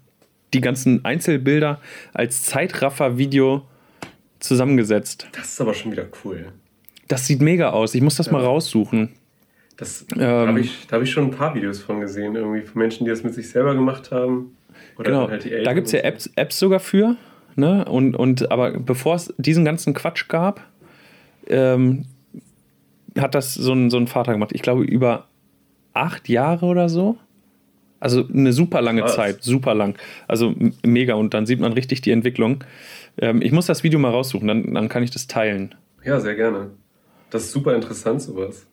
die 0.54 0.62
ganzen 0.62 1.04
Einzelbilder 1.06 1.80
als 2.14 2.44
Zeitraffer-Video 2.44 3.64
zusammengesetzt. 4.40 5.28
Das 5.34 5.50
ist 5.50 5.62
aber 5.62 5.74
schon 5.74 5.92
wieder 5.92 6.06
cool. 6.24 6.48
Das 7.08 7.28
sieht 7.28 7.42
mega 7.42 7.72
aus. 7.72 7.96
Ich 7.96 8.02
muss 8.02 8.16
das 8.16 8.28
ja. 8.28 8.34
mal 8.34 8.44
raussuchen. 8.44 9.10
Das, 9.78 10.06
ähm, 10.14 10.20
da 10.20 10.48
habe 10.48 10.60
ich, 10.60 10.88
hab 10.92 11.02
ich 11.02 11.12
schon 11.12 11.26
ein 11.26 11.32
paar 11.32 11.56
Videos 11.56 11.82
von 11.82 12.00
gesehen, 12.00 12.36
irgendwie 12.36 12.62
von 12.62 12.80
Menschen, 12.80 13.06
die 13.06 13.10
das 13.10 13.24
mit 13.24 13.34
sich 13.34 13.50
selber 13.50 13.74
gemacht 13.76 14.12
haben. 14.12 14.56
Oder 14.98 15.10
genau. 15.10 15.30
Halt 15.30 15.46
da 15.66 15.74
gibt 15.74 15.88
es 15.88 15.94
ja 15.94 16.02
Apps, 16.02 16.30
Apps 16.36 16.60
sogar 16.60 16.80
für. 16.80 17.18
Ne? 17.56 17.86
Und, 17.86 18.16
und, 18.16 18.52
aber 18.52 18.72
bevor 18.72 19.16
es 19.16 19.34
diesen 19.38 19.66
ganzen 19.66 19.94
Quatsch 19.94 20.28
gab, 20.28 20.62
ähm, 21.48 22.06
hat 23.18 23.36
das 23.36 23.54
so 23.54 23.74
ein, 23.74 23.90
so 23.90 23.98
ein 23.98 24.08
Vater 24.08 24.34
gemacht. 24.34 24.52
Ich 24.54 24.62
glaube, 24.62 24.84
über 24.84 25.28
acht 25.94 26.30
Jahre 26.30 26.66
oder 26.66 26.90
so. 26.90 27.18
Also 28.00 28.28
eine 28.28 28.52
super 28.52 28.82
lange 28.82 29.02
Krass. 29.02 29.16
Zeit, 29.16 29.44
super 29.44 29.76
lang. 29.76 29.96
Also 30.28 30.56
mega 30.84 31.14
und 31.14 31.34
dann 31.34 31.46
sieht 31.46 31.60
man 31.60 31.74
richtig 31.74 32.02
die 32.02 32.12
Entwicklung. 32.12 32.64
Ähm, 33.20 33.42
ich 33.42 33.52
muss 33.52 33.68
das 33.68 33.84
Video 33.84 34.00
mal 34.00 34.10
raussuchen, 34.10 34.48
dann, 34.48 34.74
dann 34.74 34.90
kann 34.90 35.04
ich 35.04 35.12
das 35.12 35.28
teilen. 35.28 35.76
Ja, 36.04 36.20
sehr 36.20 36.36
gerne. 36.36 36.72
Das 37.30 37.44
ist 37.44 37.52
super 37.52 37.76
interessant, 37.76 38.22
sowas. 38.22 38.66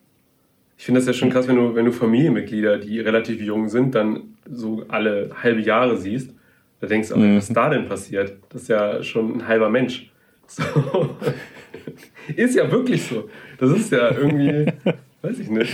Ich 0.78 0.84
finde 0.84 1.00
das 1.00 1.06
ja 1.06 1.12
schon 1.12 1.28
krass, 1.28 1.46
wenn 1.46 1.56
du, 1.56 1.74
wenn 1.74 1.84
du 1.84 1.92
Familienmitglieder, 1.92 2.78
die 2.78 3.00
relativ 3.00 3.42
jung 3.42 3.68
sind, 3.68 3.94
dann 3.94 4.36
so 4.50 4.84
alle 4.88 5.30
halbe 5.42 5.60
Jahre 5.60 5.96
siehst. 5.96 6.30
Da 6.80 6.86
denkst 6.86 7.08
du, 7.08 7.16
mhm. 7.16 7.36
was 7.36 7.48
ist 7.48 7.56
da 7.56 7.68
denn 7.68 7.86
passiert? 7.86 8.38
Das 8.48 8.62
ist 8.62 8.68
ja 8.68 9.02
schon 9.02 9.38
ein 9.38 9.48
halber 9.48 9.68
Mensch. 9.68 10.10
So. 10.50 11.14
ist 12.34 12.54
ja 12.54 12.70
wirklich 12.72 13.04
so. 13.04 13.28
Das 13.58 13.70
ist 13.70 13.92
ja 13.92 14.10
irgendwie, 14.12 14.72
weiß 15.22 15.38
ich 15.38 15.50
nicht. 15.50 15.72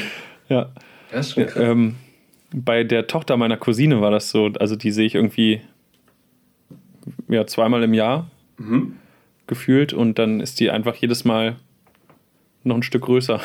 Ja. 0.49 0.71
Das 1.11 1.29
ist 1.29 1.35
schon 1.35 1.47
krass. 1.47 1.63
Ähm, 1.63 1.97
bei 2.53 2.85
der 2.85 3.07
Tochter 3.07 3.37
meiner 3.37 3.57
Cousine 3.57 4.01
war 4.01 4.11
das 4.11 4.31
so, 4.31 4.51
also 4.59 4.77
die 4.77 4.91
sehe 4.91 5.07
ich 5.07 5.15
irgendwie 5.15 5.61
ja, 7.29 7.47
zweimal 7.47 7.83
im 7.83 7.95
Jahr 7.95 8.31
mhm. 8.59 8.97
gefühlt 9.47 9.93
und 9.93 10.19
dann 10.19 10.41
ist 10.41 10.61
die 10.61 10.71
einfach 10.71 10.95
jedes 10.95 11.25
Mal 11.25 11.57
noch 12.63 12.77
ein 12.77 12.83
Stück 12.83 13.03
größer. 13.03 13.41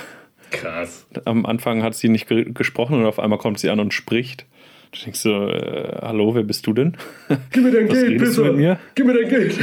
Krass. 0.51 1.05
Am 1.25 1.46
Anfang 1.46 1.84
hat 1.84 1.96
sie 1.96 2.10
nicht 2.10 2.27
ge 2.27 2.51
gesprochen 2.51 3.00
und 3.00 3.05
auf 3.05 3.19
einmal 3.19 3.39
kommt 3.39 3.60
sie 3.60 3.69
an 3.69 3.79
und 3.79 3.93
spricht. 3.93 4.46
Du 4.91 5.00
denkst 5.03 5.19
so, 5.19 5.48
äh, 5.48 6.00
hallo, 6.01 6.34
wer 6.34 6.43
bist 6.43 6.65
du 6.65 6.74
denn? 6.74 6.98
Gib 7.51 7.63
mir 7.63 7.72
dein 7.72 7.89
Was 7.89 8.00
Geld, 8.00 8.17
bitte. 8.17 8.41
Mit 8.43 8.55
mir? 8.55 8.79
Gib 8.96 9.05
mir 9.05 9.13
dein 9.13 9.29
Geld. 9.29 9.60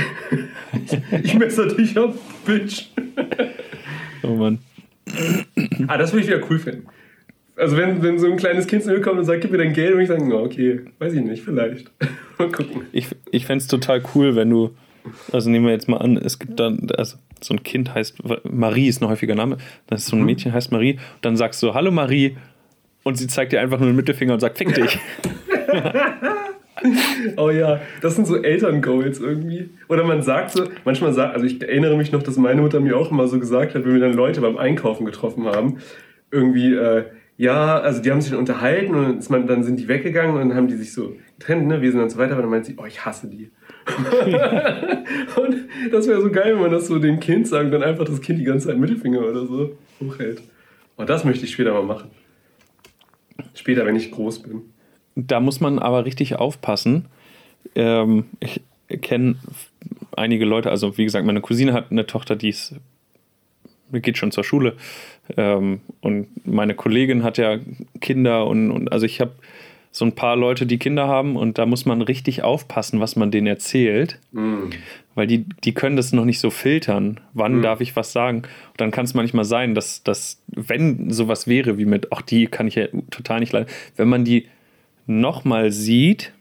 ich, 0.85 1.25
ich 1.25 1.35
messer 1.35 1.67
dich 1.67 1.99
ab, 1.99 2.15
Bitch. 2.45 2.87
Oh 4.23 4.35
Mann. 4.35 4.59
ah, 5.89 5.97
das 5.97 6.13
würde 6.13 6.25
ich 6.25 6.29
wieder 6.29 6.45
cool 6.51 6.59
finden. 6.59 6.87
Also 7.57 7.77
wenn, 7.77 8.03
wenn 8.03 8.19
so 8.19 8.27
ein 8.27 8.37
kleines 8.37 8.67
Kind 8.67 8.83
zu 8.83 8.91
mir 8.91 9.01
kommt 9.01 9.19
und 9.19 9.25
sagt, 9.25 9.41
gib 9.41 9.51
mir 9.51 9.59
dein 9.59 9.73
Geld, 9.73 9.93
würde 9.93 10.03
ich 10.03 10.09
sagen, 10.09 10.31
oh, 10.33 10.45
okay, 10.45 10.81
weiß 10.99 11.15
ich 11.15 11.23
nicht, 11.23 11.43
vielleicht. 11.43 11.91
mal 12.39 12.51
gucken. 12.51 12.83
Ich, 12.93 13.09
ich 13.31 13.47
fände 13.47 13.63
es 13.63 13.67
total 13.67 14.03
cool, 14.15 14.37
wenn 14.37 14.51
du, 14.51 14.77
also 15.33 15.49
nehmen 15.49 15.65
wir 15.65 15.73
jetzt 15.73 15.89
mal 15.89 15.99
an, 15.99 16.19
es 16.19 16.39
gibt 16.39 16.61
dann, 16.61 16.89
also 16.97 17.17
so 17.41 17.55
ein 17.55 17.63
Kind 17.63 17.95
heißt, 17.95 18.19
Marie 18.45 18.89
ist 18.89 19.01
ein 19.01 19.09
häufiger 19.09 19.35
Name, 19.35 19.57
das 19.87 20.03
ist 20.03 20.09
so 20.09 20.17
ein 20.17 20.21
mhm. 20.21 20.27
Mädchen 20.27 20.53
heißt 20.53 20.71
Marie, 20.71 20.95
und 20.95 21.25
dann 21.25 21.37
sagst 21.37 21.63
du, 21.63 21.73
hallo 21.73 21.91
Marie, 21.91 22.37
und 23.05 23.17
sie 23.17 23.27
zeigt 23.27 23.53
dir 23.53 23.61
einfach 23.61 23.79
nur 23.79 23.89
den 23.89 23.97
Mittelfinger 23.97 24.35
und 24.35 24.41
sagt, 24.41 24.59
fick 24.59 24.75
dich. 24.75 24.99
oh 27.37 27.51
ja, 27.51 27.81
das 28.01 28.17
sind 28.17 28.27
so 28.27 28.43
Elterngoals 28.43 29.21
irgendwie. 29.21 29.71
Oder 29.89 30.05
man 30.05 30.23
sagt 30.23 30.53
so, 30.53 30.65
manchmal 30.85 31.13
sagt, 31.13 31.35
also 31.35 31.47
ich 31.47 31.61
erinnere 31.63 31.97
mich 31.97 32.13
noch, 32.13 32.23
dass 32.23 32.37
meine 32.37 32.61
Mutter 32.61 32.81
mir 32.81 32.97
auch 32.97 33.11
immer 33.11 33.29
so 33.29 33.39
gesagt 33.39 33.75
hat, 33.75 33.85
wenn 33.85 33.95
wir 33.95 34.01
dann 34.01 34.15
Leute 34.15 34.41
beim 34.41 34.57
Einkaufen 34.57 35.07
getroffen 35.07 35.47
haben, 35.47 35.79
irgendwie, 36.31 36.75
äh, 36.75 37.05
ja, 37.39 37.79
also 37.79 38.03
die 38.03 38.11
haben 38.11 38.21
sich 38.21 38.31
dann 38.31 38.41
unterhalten 38.41 38.95
und 38.95 39.31
man, 39.31 39.47
dann 39.47 39.63
sind 39.63 39.79
die 39.79 39.89
weggegangen 39.89 40.35
und 40.35 40.49
dann 40.49 40.57
haben 40.57 40.69
die 40.69 40.77
sich 40.77 40.93
so 40.93 41.17
getrennt, 41.39 41.67
ne, 41.67 41.83
wir 41.83 41.91
sind 41.91 42.01
dann 42.01 42.11
so 42.11 42.19
weiter, 42.19 42.33
aber 42.33 42.43
dann 42.43 42.51
meint 42.51 42.67
sie, 42.67 42.77
oh, 42.79 42.87
ich 42.87 43.05
hasse 43.05 43.29
die. 43.29 43.51
und 45.37 45.57
das 45.93 46.09
wäre 46.09 46.21
so 46.21 46.31
geil, 46.31 46.55
wenn 46.55 46.63
man 46.63 46.71
das 46.71 46.87
so 46.87 46.99
dem 46.99 47.21
Kind 47.21 47.47
sagt 47.47 47.67
und 47.67 47.73
dann 47.73 47.83
einfach 47.83 48.05
das 48.05 48.21
Kind 48.21 48.41
die 48.41 48.45
ganze 48.45 48.69
Zeit 48.69 48.79
Mittelfinger 48.79 49.21
oder 49.21 49.47
so 49.47 49.77
hochhält. 50.01 50.43
Und 50.97 51.11
das 51.11 51.25
möchte 51.25 51.45
ich 51.45 51.53
später 51.53 51.73
mal 51.73 51.83
machen. 51.83 52.11
Später, 53.55 53.85
wenn 53.85 53.97
ich 53.97 54.11
groß 54.11 54.43
bin. 54.43 54.63
Da 55.17 55.41
muss 55.41 55.61
man 55.61 55.79
aber 55.79 56.05
richtig 56.05 56.37
aufpassen. 56.37 57.07
Ähm, 57.75 58.27
ich 58.41 58.61
kenne 59.03 59.37
einige 60.15 60.45
Leute, 60.45 60.71
also 60.71 60.97
wie 60.99 61.05
gesagt, 61.05 61.27
meine 61.27 61.41
Cousine 61.41 61.73
hat 61.73 61.91
eine 61.91 62.07
Tochter, 62.07 62.37
die 62.37 62.51
ist 62.51 62.75
geht 63.93 64.19
schon 64.19 64.33
zur 64.33 64.45
Schule. 64.45 64.75
Ähm, 65.37 65.81
und 66.01 66.29
meine 66.47 66.75
Kollegin 66.75 67.23
hat 67.23 67.39
ja 67.39 67.59
Kinder 68.01 68.47
und, 68.47 68.71
und 68.71 68.93
also 68.93 69.07
ich 69.07 69.21
habe 69.21 69.33
so 69.93 70.05
ein 70.05 70.13
paar 70.13 70.37
Leute, 70.37 70.67
die 70.67 70.79
Kinder 70.79 71.09
haben 71.09 71.37
und 71.37 71.57
da 71.57 71.65
muss 71.65 71.87
man 71.87 72.03
richtig 72.03 72.43
aufpassen, 72.43 73.01
was 73.01 73.17
man 73.17 73.31
denen 73.31 73.47
erzählt, 73.47 74.19
Mhm. 74.33 74.71
weil 75.15 75.27
die, 75.27 75.47
die 75.65 75.73
können 75.73 75.97
das 75.97 76.13
noch 76.13 76.27
nicht 76.27 76.41
so 76.41 76.51
filtern. 76.51 77.21
Wann 77.33 77.63
darf 77.63 77.81
ich 77.81 77.97
was 77.97 78.13
sagen? 78.13 78.39
Und 78.39 78.81
dann 78.81 78.91
kann 78.91 79.07
es 79.07 79.15
manchmal 79.15 79.47
sein, 79.47 79.75
dass, 79.75 80.03
dass, 80.03 80.43
wenn 80.49 81.11
sowas 81.11 81.47
wäre 81.47 81.79
wie 81.79 81.87
mit, 81.87 82.13
ach, 82.13 82.21
die 82.23 82.47
kann 82.47 82.69
ich 82.69 82.75
ja 82.75 82.89
total 83.11 83.41
nicht 83.41 83.53
leiden, 83.53 83.69
wenn 83.97 84.09
man 84.09 84.25
die 84.25 84.49
nochmal 85.07 85.71
sieht, 85.73 86.33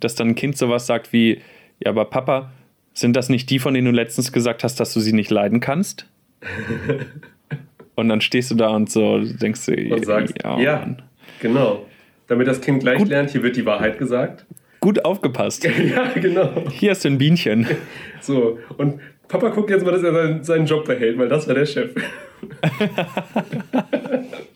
dass 0.00 0.14
dann 0.14 0.28
ein 0.28 0.34
Kind 0.34 0.56
sowas 0.56 0.86
sagt 0.86 1.12
wie, 1.12 1.40
ja, 1.82 1.90
aber 1.90 2.04
Papa, 2.06 2.50
sind 2.94 3.14
das 3.16 3.28
nicht 3.28 3.50
die, 3.50 3.58
von 3.58 3.74
denen 3.74 3.86
du 3.86 3.92
letztens 3.92 4.32
gesagt 4.32 4.64
hast, 4.64 4.80
dass 4.80 4.92
du 4.92 5.00
sie 5.00 5.12
nicht 5.12 5.30
leiden 5.30 5.60
kannst? 5.60 6.06
und 7.94 8.08
dann 8.08 8.20
stehst 8.20 8.50
du 8.50 8.54
da 8.54 8.68
und 8.70 8.90
so 8.90 9.20
denkst 9.20 9.66
du, 9.66 9.94
Und 9.94 10.04
sagst, 10.04 10.34
ja, 10.42 10.56
Mann. 10.56 11.02
genau. 11.40 11.86
Damit 12.26 12.46
das 12.46 12.60
Kind 12.60 12.80
gleich 12.80 12.98
Gut. 12.98 13.08
lernt, 13.08 13.30
hier 13.30 13.42
wird 13.42 13.56
die 13.56 13.64
Wahrheit 13.66 13.98
gesagt. 13.98 14.44
gut 14.80 15.04
aufgepasst. 15.04 15.64
ja, 15.94 16.08
genau. 16.14 16.64
Hier 16.70 16.90
hast 16.90 17.04
du 17.04 17.08
ein 17.08 17.18
Bienchen. 17.18 17.66
So, 18.20 18.58
und 18.76 19.00
Papa 19.28 19.48
guckt 19.50 19.70
jetzt 19.70 19.84
mal, 19.84 19.92
dass 19.92 20.02
er 20.02 20.12
seinen, 20.12 20.42
seinen 20.44 20.66
Job 20.66 20.84
behält, 20.84 21.16
weil 21.18 21.28
das 21.28 21.46
war 21.46 21.54
der 21.54 21.66
Chef. 21.66 21.92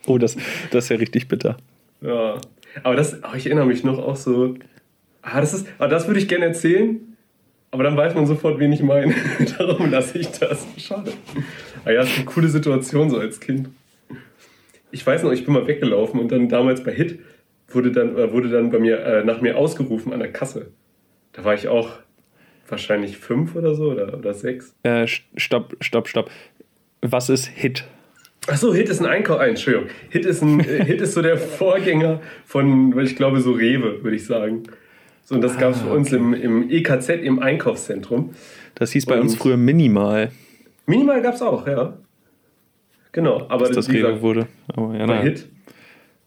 Oh, 0.05 0.17
das, 0.17 0.35
das 0.71 0.83
ist 0.85 0.89
ja 0.89 0.97
richtig 0.97 1.27
bitter. 1.29 1.57
Ja. 2.01 2.35
Aber 2.81 2.95
das, 2.95 3.19
oh, 3.23 3.35
ich 3.35 3.45
erinnere 3.45 3.65
mich 3.65 3.83
noch 3.83 3.99
auch 3.99 4.15
so. 4.15 4.55
Ah, 5.21 5.39
das 5.39 5.53
ist, 5.53 5.67
ah, 5.77 5.87
das 5.87 6.07
würde 6.07 6.19
ich 6.19 6.27
gerne 6.27 6.45
erzählen, 6.45 7.15
aber 7.71 7.83
dann 7.83 7.95
weiß 7.95 8.15
man 8.15 8.25
sofort, 8.25 8.59
wen 8.59 8.71
ich 8.71 8.81
meine. 8.81 9.13
Darum 9.57 9.91
lasse 9.91 10.17
ich 10.17 10.27
das. 10.31 10.65
Schade. 10.77 11.13
Aber 11.81 11.93
ja, 11.93 12.01
das 12.01 12.09
ist 12.09 12.17
eine 12.17 12.25
coole 12.25 12.47
Situation 12.47 13.09
so 13.09 13.19
als 13.19 13.39
Kind. 13.39 13.69
Ich 14.91 15.05
weiß 15.05 15.23
noch, 15.23 15.31
ich 15.31 15.45
bin 15.45 15.53
mal 15.53 15.67
weggelaufen 15.67 16.19
und 16.19 16.31
dann 16.31 16.49
damals 16.49 16.83
bei 16.83 16.91
Hit 16.91 17.19
wurde 17.67 17.91
dann, 17.91 18.17
äh, 18.17 18.31
wurde 18.31 18.49
dann 18.49 18.69
bei 18.69 18.79
mir, 18.79 18.99
äh, 18.99 19.23
nach 19.23 19.41
mir 19.41 19.57
ausgerufen 19.57 20.13
an 20.13 20.19
der 20.19 20.31
Kasse. 20.31 20.71
Da 21.31 21.43
war 21.43 21.53
ich 21.53 21.67
auch 21.67 21.89
wahrscheinlich 22.67 23.17
fünf 23.17 23.55
oder 23.55 23.75
so 23.75 23.91
oder, 23.91 24.17
oder 24.17 24.33
sechs. 24.33 24.75
Äh, 24.83 25.07
stopp, 25.07 25.75
stopp, 25.81 26.07
stopp. 26.07 26.29
Was 27.01 27.29
ist 27.29 27.47
Hit? 27.47 27.85
Achso, 28.47 28.73
Hit 28.73 28.89
ist 28.89 28.99
ein 28.99 29.05
Einkauf. 29.05 29.39
Ah, 29.39 29.45
Entschuldigung. 29.45 29.89
Hit 30.09 30.25
ist, 30.25 30.41
ein, 30.41 30.59
äh, 30.59 30.83
Hit 30.85 31.01
ist 31.01 31.13
so 31.13 31.21
der 31.21 31.37
Vorgänger 31.37 32.21
von, 32.45 32.97
ich 32.99 33.15
glaube, 33.15 33.39
so 33.41 33.51
Rewe, 33.53 34.03
würde 34.03 34.15
ich 34.15 34.25
sagen. 34.25 34.63
So, 35.23 35.35
und 35.35 35.41
das 35.41 35.57
gab 35.57 35.71
es 35.71 35.77
Ah, 35.81 35.85
für 35.87 35.93
uns 35.93 36.11
im, 36.11 36.33
im 36.33 36.69
EKZ, 36.69 37.09
im 37.09 37.39
Einkaufszentrum. 37.39 38.31
Das 38.75 38.91
hieß 38.91 39.05
bei 39.05 39.15
Und- 39.15 39.21
uns 39.21 39.35
früher 39.35 39.57
Minimal, 39.57 40.31
Minimal 40.85 41.21
gab 41.21 41.35
es 41.35 41.41
auch, 41.41 41.65
ja. 41.65 41.97
Genau, 43.13 43.45
aber 43.47 43.67
dass 43.67 43.75
das 43.75 43.87
gesagt, 43.87 44.05
Rewe 44.15 44.21
wurde. 44.21 44.47
Aber 44.67 44.93
ja, 44.93 45.05
bei 45.05 45.15
na. 45.15 45.21
Hit. 45.21 45.47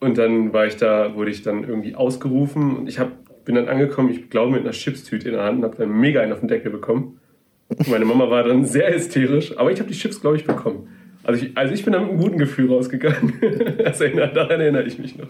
Und 0.01 0.17
dann 0.17 0.53
war 0.55 0.67
ich 0.67 0.77
da, 0.77 1.15
wurde 1.15 1.31
ich 1.31 1.43
dann 1.43 1.65
irgendwie 1.65 1.95
ausgerufen 1.95 2.75
und 2.77 2.89
ich 2.89 2.99
hab, 2.99 3.11
bin 3.45 3.55
dann 3.57 3.69
angekommen, 3.69 4.09
ich 4.11 4.31
glaube 4.31 4.53
mit 4.53 4.63
einer 4.63 4.71
Chipstüte 4.71 5.29
in 5.29 5.35
der 5.35 5.43
Hand 5.45 5.59
und 5.59 5.65
habe 5.65 5.77
dann 5.77 5.91
mega 5.91 6.23
einen 6.23 6.33
auf 6.33 6.41
den 6.41 6.49
Deckel 6.49 6.71
bekommen. 6.71 7.21
Meine 7.91 8.07
Mama 8.07 8.31
war 8.31 8.45
dann 8.45 8.65
sehr 8.67 8.95
hysterisch, 8.95 9.59
aber 9.59 9.71
ich 9.73 9.79
habe 9.81 9.91
die 9.91 9.99
Chips, 9.99 10.21
glaube 10.23 10.37
ich, 10.37 10.45
bekommen. 10.45 10.89
Also 11.27 11.45
ich, 11.45 11.57
also 11.57 11.75
ich 11.75 11.83
bin 11.85 11.93
da 11.93 11.99
mit 12.01 12.11
einem 12.11 12.19
guten 12.21 12.39
Gefühl 12.39 12.71
rausgegangen. 12.73 13.35
Das 13.79 14.01
erinnert, 14.01 14.37
daran 14.37 14.61
erinnere 14.61 14.85
ich 14.85 14.99
mich 14.99 15.17
noch. 15.17 15.27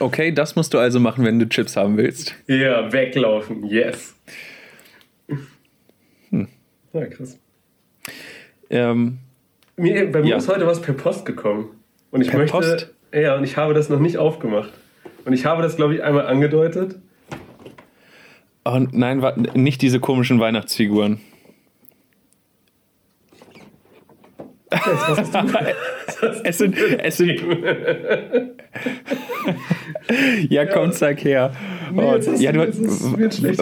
Okay, 0.00 0.32
das 0.32 0.54
musst 0.56 0.74
du 0.74 0.78
also 0.78 1.00
machen, 1.00 1.24
wenn 1.24 1.38
du 1.38 1.48
Chips 1.48 1.76
haben 1.76 1.96
willst. 1.96 2.34
Ja, 2.46 2.92
weglaufen, 2.92 3.64
yes. 3.64 4.14
Ja, 6.92 7.06
krass. 7.06 7.38
Ähm, 8.70 9.18
Mir, 9.76 10.10
bei 10.10 10.20
mir 10.20 10.30
Ja. 10.30 10.36
ist 10.36 10.48
heute 10.48 10.66
was 10.66 10.80
per 10.82 10.94
Post 10.94 11.24
gekommen. 11.26 11.70
Und 12.10 12.20
ich 12.22 12.28
Per 12.28 12.38
möchte. 12.40 12.56
Post? 12.56 12.94
Ja, 13.12 13.36
und 13.36 13.44
ich 13.44 13.56
habe 13.56 13.74
das 13.74 13.88
noch 13.88 14.00
nicht 14.00 14.18
aufgemacht. 14.18 14.72
Und 15.24 15.32
ich 15.32 15.44
habe 15.46 15.62
das, 15.62 15.76
glaube 15.76 15.94
ich, 15.94 16.02
einmal 16.02 16.26
angedeutet. 16.26 16.96
oh, 18.64 18.78
nein, 18.90 19.22
nicht 19.54 19.80
diese 19.82 20.00
komischen 20.00 20.40
Weihnachtsfiguren. 20.40 21.20
Was 23.26 23.40
hast 23.40 24.54
du 24.54 24.57
Es 26.44 26.58
sind, 26.58 26.76
es 26.76 27.16
sind, 27.16 27.40
ja, 30.50 30.66
komm, 30.66 30.92
zeig 30.92 31.24
her. 31.24 31.52
Oh, 31.96 32.12
jetzt 32.14 32.28
hast 32.28 32.40
ja, 32.42 32.52
du- 32.52 32.60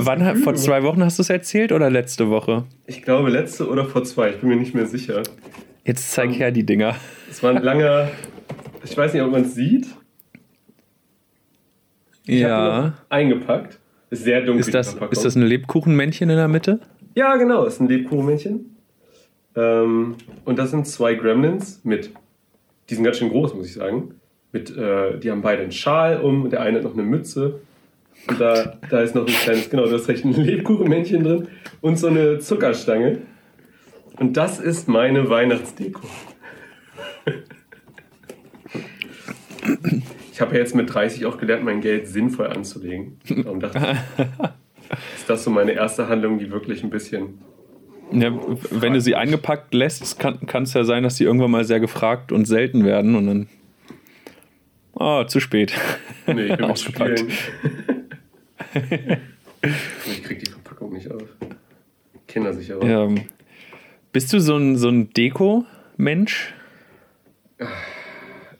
wann, 0.04 0.18
Gefühl 0.18 0.36
vor 0.42 0.54
zwei 0.54 0.82
Wochen 0.82 1.02
hast 1.04 1.18
du 1.18 1.22
es 1.22 1.30
erzählt 1.30 1.70
oder 1.72 1.90
letzte 1.90 2.28
Woche? 2.28 2.64
Ich 2.86 3.02
glaube, 3.02 3.30
letzte 3.30 3.68
oder 3.68 3.84
vor 3.84 4.04
zwei, 4.04 4.30
ich 4.30 4.36
bin 4.38 4.48
mir 4.48 4.56
nicht 4.56 4.74
mehr 4.74 4.86
sicher. 4.86 5.22
Jetzt 5.84 6.10
zeig 6.12 6.32
her 6.38 6.50
die 6.50 6.64
Dinger. 6.66 6.96
Es 7.30 7.42
war 7.42 7.50
ein 7.54 7.62
langer. 7.62 8.08
Ich 8.84 8.96
weiß 8.96 9.12
nicht, 9.14 9.22
ob 9.22 9.30
man 9.30 9.42
es 9.42 9.54
sieht. 9.54 9.86
Ich 12.26 12.40
Ja. 12.40 12.94
eingepackt. 13.08 13.78
Ist 14.10 14.24
sehr 14.24 14.40
dunkel. 14.40 14.60
Ist 14.60 14.74
das, 14.74 14.94
ist 15.10 15.24
das 15.24 15.34
ein 15.36 15.42
Lebkuchenmännchen 15.42 16.28
in 16.30 16.36
der 16.36 16.48
Mitte? 16.48 16.80
Ja, 17.14 17.36
genau, 17.36 17.64
ist 17.64 17.80
ein 17.80 17.88
Lebkuchenmännchen. 17.88 18.75
Ähm, 19.56 20.16
und 20.44 20.58
das 20.58 20.70
sind 20.70 20.86
zwei 20.86 21.14
Gremlins 21.14 21.80
mit. 21.82 22.10
Die 22.88 22.94
sind 22.94 23.04
ganz 23.04 23.18
schön 23.18 23.30
groß, 23.30 23.54
muss 23.54 23.66
ich 23.66 23.74
sagen. 23.74 24.14
Mit, 24.52 24.74
äh, 24.76 25.18
die 25.18 25.30
haben 25.30 25.42
beide 25.42 25.62
einen 25.62 25.72
Schal 25.72 26.20
um 26.20 26.44
und 26.44 26.50
der 26.50 26.60
eine 26.60 26.78
hat 26.78 26.84
noch 26.84 26.92
eine 26.92 27.02
Mütze. 27.02 27.60
Und 28.28 28.40
da, 28.40 28.78
da 28.90 29.00
ist 29.00 29.14
noch 29.14 29.26
ein 29.26 29.32
kleines, 29.32 29.70
genau, 29.70 29.86
du 29.86 29.92
hast 29.92 30.08
recht, 30.08 30.24
ein 30.24 30.32
Lebkuchenmännchen 30.32 31.22
drin 31.22 31.48
und 31.80 31.98
so 31.98 32.08
eine 32.08 32.38
Zuckerstange. 32.38 33.18
Und 34.18 34.36
das 34.36 34.58
ist 34.58 34.88
meine 34.88 35.28
Weihnachtsdeko. 35.28 36.00
Ich 40.32 40.40
habe 40.40 40.54
ja 40.54 40.60
jetzt 40.60 40.74
mit 40.74 40.92
30 40.92 41.26
auch 41.26 41.38
gelernt, 41.38 41.64
mein 41.64 41.80
Geld 41.80 42.08
sinnvoll 42.08 42.46
anzulegen. 42.46 43.18
Darum 43.28 43.60
dachte 43.60 43.78
ich, 43.78 44.24
ist 45.16 45.28
das 45.30 45.44
so 45.44 45.50
meine 45.50 45.72
erste 45.72 46.08
Handlung, 46.08 46.38
die 46.38 46.50
wirklich 46.50 46.82
ein 46.82 46.90
bisschen 46.90 47.38
Ja, 48.12 48.32
wenn 48.70 48.92
du 48.92 49.00
sie 49.00 49.14
eingepackt 49.14 49.74
lässt, 49.74 50.18
kann 50.18 50.62
es 50.62 50.74
ja 50.74 50.84
sein, 50.84 51.02
dass 51.02 51.16
sie 51.16 51.24
irgendwann 51.24 51.50
mal 51.50 51.64
sehr 51.64 51.80
gefragt 51.80 52.32
und 52.32 52.44
selten 52.44 52.84
werden 52.84 53.14
und 53.16 53.26
dann. 53.26 53.48
Oh, 54.94 55.24
zu 55.24 55.40
spät. 55.40 55.74
Nee, 56.26 56.46
ich 56.46 56.56
bin 56.56 56.64
Ausgepackt. 56.64 57.24
Ich 60.06 60.22
krieg 60.22 60.38
die 60.38 60.50
Verpackung 60.50 60.92
nicht 60.92 61.10
auf. 61.10 61.22
Kindersicher. 62.28 62.82
Ja. 62.84 63.06
Ja. 63.06 63.22
Bist 64.12 64.32
du 64.32 64.40
so 64.40 64.56
ein, 64.56 64.76
so 64.76 64.88
ein 64.88 65.12
Deko-Mensch? 65.12 66.54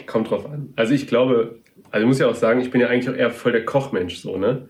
Kommt 0.06 0.30
drauf 0.30 0.46
an. 0.50 0.72
Also 0.76 0.94
ich 0.94 1.06
glaube, 1.06 1.60
also 1.90 2.04
ich 2.04 2.08
muss 2.08 2.18
ja 2.18 2.28
auch 2.28 2.34
sagen, 2.34 2.60
ich 2.60 2.70
bin 2.70 2.80
ja 2.80 2.88
eigentlich 2.88 3.08
auch 3.08 3.18
eher 3.18 3.30
voll 3.30 3.52
der 3.52 3.64
Kochmensch 3.64 4.16
so, 4.16 4.36
ne? 4.36 4.68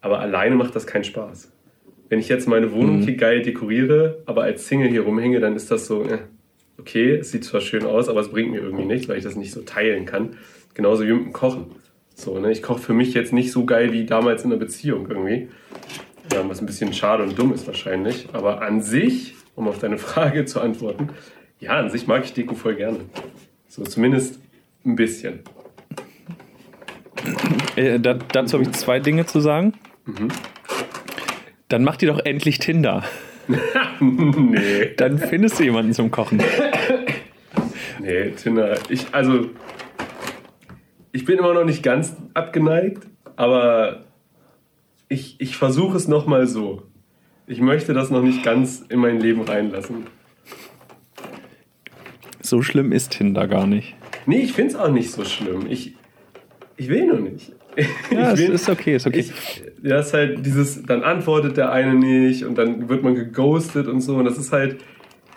Aber 0.00 0.20
alleine 0.20 0.56
macht 0.56 0.74
das 0.74 0.86
keinen 0.86 1.04
Spaß. 1.04 1.51
Wenn 2.12 2.18
ich 2.18 2.28
jetzt 2.28 2.46
meine 2.46 2.72
Wohnung 2.72 2.98
Mhm. 2.98 3.04
hier 3.04 3.16
geil 3.16 3.40
dekoriere, 3.40 4.18
aber 4.26 4.42
als 4.42 4.68
Single 4.68 4.90
hier 4.90 5.00
rumhänge, 5.00 5.40
dann 5.40 5.56
ist 5.56 5.70
das 5.70 5.86
so, 5.86 6.04
äh, 6.04 6.18
okay, 6.78 7.14
es 7.14 7.30
sieht 7.30 7.42
zwar 7.42 7.62
schön 7.62 7.86
aus, 7.86 8.10
aber 8.10 8.20
es 8.20 8.28
bringt 8.28 8.50
mir 8.50 8.60
irgendwie 8.60 8.84
nichts, 8.84 9.08
weil 9.08 9.16
ich 9.16 9.24
das 9.24 9.34
nicht 9.34 9.50
so 9.50 9.62
teilen 9.62 10.04
kann. 10.04 10.36
Genauso 10.74 11.04
wie 11.06 11.12
mit 11.14 11.24
dem 11.24 11.32
Kochen. 11.32 11.68
So, 12.14 12.38
ne? 12.38 12.52
Ich 12.52 12.62
koche 12.62 12.80
für 12.82 12.92
mich 12.92 13.14
jetzt 13.14 13.32
nicht 13.32 13.50
so 13.50 13.64
geil 13.64 13.94
wie 13.94 14.04
damals 14.04 14.44
in 14.44 14.50
einer 14.52 14.60
Beziehung 14.60 15.06
irgendwie. 15.08 15.48
Ja, 16.30 16.46
was 16.46 16.60
ein 16.60 16.66
bisschen 16.66 16.92
schade 16.92 17.22
und 17.22 17.38
dumm 17.38 17.50
ist 17.54 17.66
wahrscheinlich. 17.66 18.28
Aber 18.34 18.60
an 18.60 18.82
sich, 18.82 19.32
um 19.54 19.66
auf 19.66 19.78
deine 19.78 19.96
Frage 19.96 20.44
zu 20.44 20.60
antworten, 20.60 21.08
ja, 21.60 21.78
an 21.78 21.88
sich 21.88 22.06
mag 22.08 22.24
ich 22.26 22.34
Deko 22.34 22.54
voll 22.54 22.74
gerne. 22.74 22.98
So 23.68 23.84
zumindest 23.84 24.38
ein 24.84 24.96
bisschen. 24.96 25.38
Äh, 27.74 27.98
da, 28.00 28.12
dazu 28.12 28.58
habe 28.58 28.64
ich 28.64 28.72
zwei 28.72 29.00
Dinge 29.00 29.24
zu 29.24 29.40
sagen. 29.40 29.72
Mhm. 30.04 30.28
Dann 31.72 31.84
mach 31.84 31.96
dir 31.96 32.08
doch 32.12 32.20
endlich 32.22 32.58
Tinder. 32.58 33.02
nee, 34.00 34.90
Dann 34.98 35.16
findest 35.16 35.58
du 35.58 35.64
jemanden 35.64 35.94
zum 35.94 36.10
Kochen. 36.10 36.42
nee, 37.98 38.30
Tinder. 38.32 38.76
Ich, 38.90 39.06
also, 39.12 39.48
ich 41.12 41.24
bin 41.24 41.38
immer 41.38 41.54
noch 41.54 41.64
nicht 41.64 41.82
ganz 41.82 42.14
abgeneigt, 42.34 43.06
aber 43.36 44.04
ich, 45.08 45.40
ich 45.40 45.56
versuche 45.56 45.96
es 45.96 46.08
nochmal 46.08 46.46
so. 46.46 46.82
Ich 47.46 47.62
möchte 47.62 47.94
das 47.94 48.10
noch 48.10 48.22
nicht 48.22 48.42
ganz 48.42 48.84
in 48.90 49.00
mein 49.00 49.18
Leben 49.18 49.40
reinlassen. 49.40 50.06
So 52.42 52.60
schlimm 52.60 52.92
ist 52.92 53.12
Tinder 53.12 53.48
gar 53.48 53.66
nicht. 53.66 53.94
Nee, 54.26 54.40
ich 54.40 54.52
finde 54.52 54.74
es 54.74 54.76
auch 54.78 54.90
nicht 54.90 55.10
so 55.10 55.24
schlimm. 55.24 55.66
Ich, 55.70 55.96
ich 56.76 56.88
will 56.88 57.06
nur 57.06 57.20
nicht. 57.20 57.52
Ja, 58.10 58.36
will, 58.36 58.50
ist 58.50 58.68
okay, 58.68 58.96
ist 58.96 59.06
okay. 59.06 59.20
Ich, 59.20 59.62
das 59.82 60.08
ist 60.08 60.14
halt 60.14 60.46
dieses, 60.46 60.82
dann 60.82 61.02
antwortet 61.02 61.56
der 61.56 61.72
eine 61.72 61.94
nicht 61.94 62.44
und 62.44 62.56
dann 62.56 62.88
wird 62.88 63.02
man 63.02 63.14
geghostet 63.14 63.86
und 63.86 64.00
so. 64.00 64.16
Und 64.16 64.24
das 64.24 64.38
ist 64.38 64.52
halt, 64.52 64.78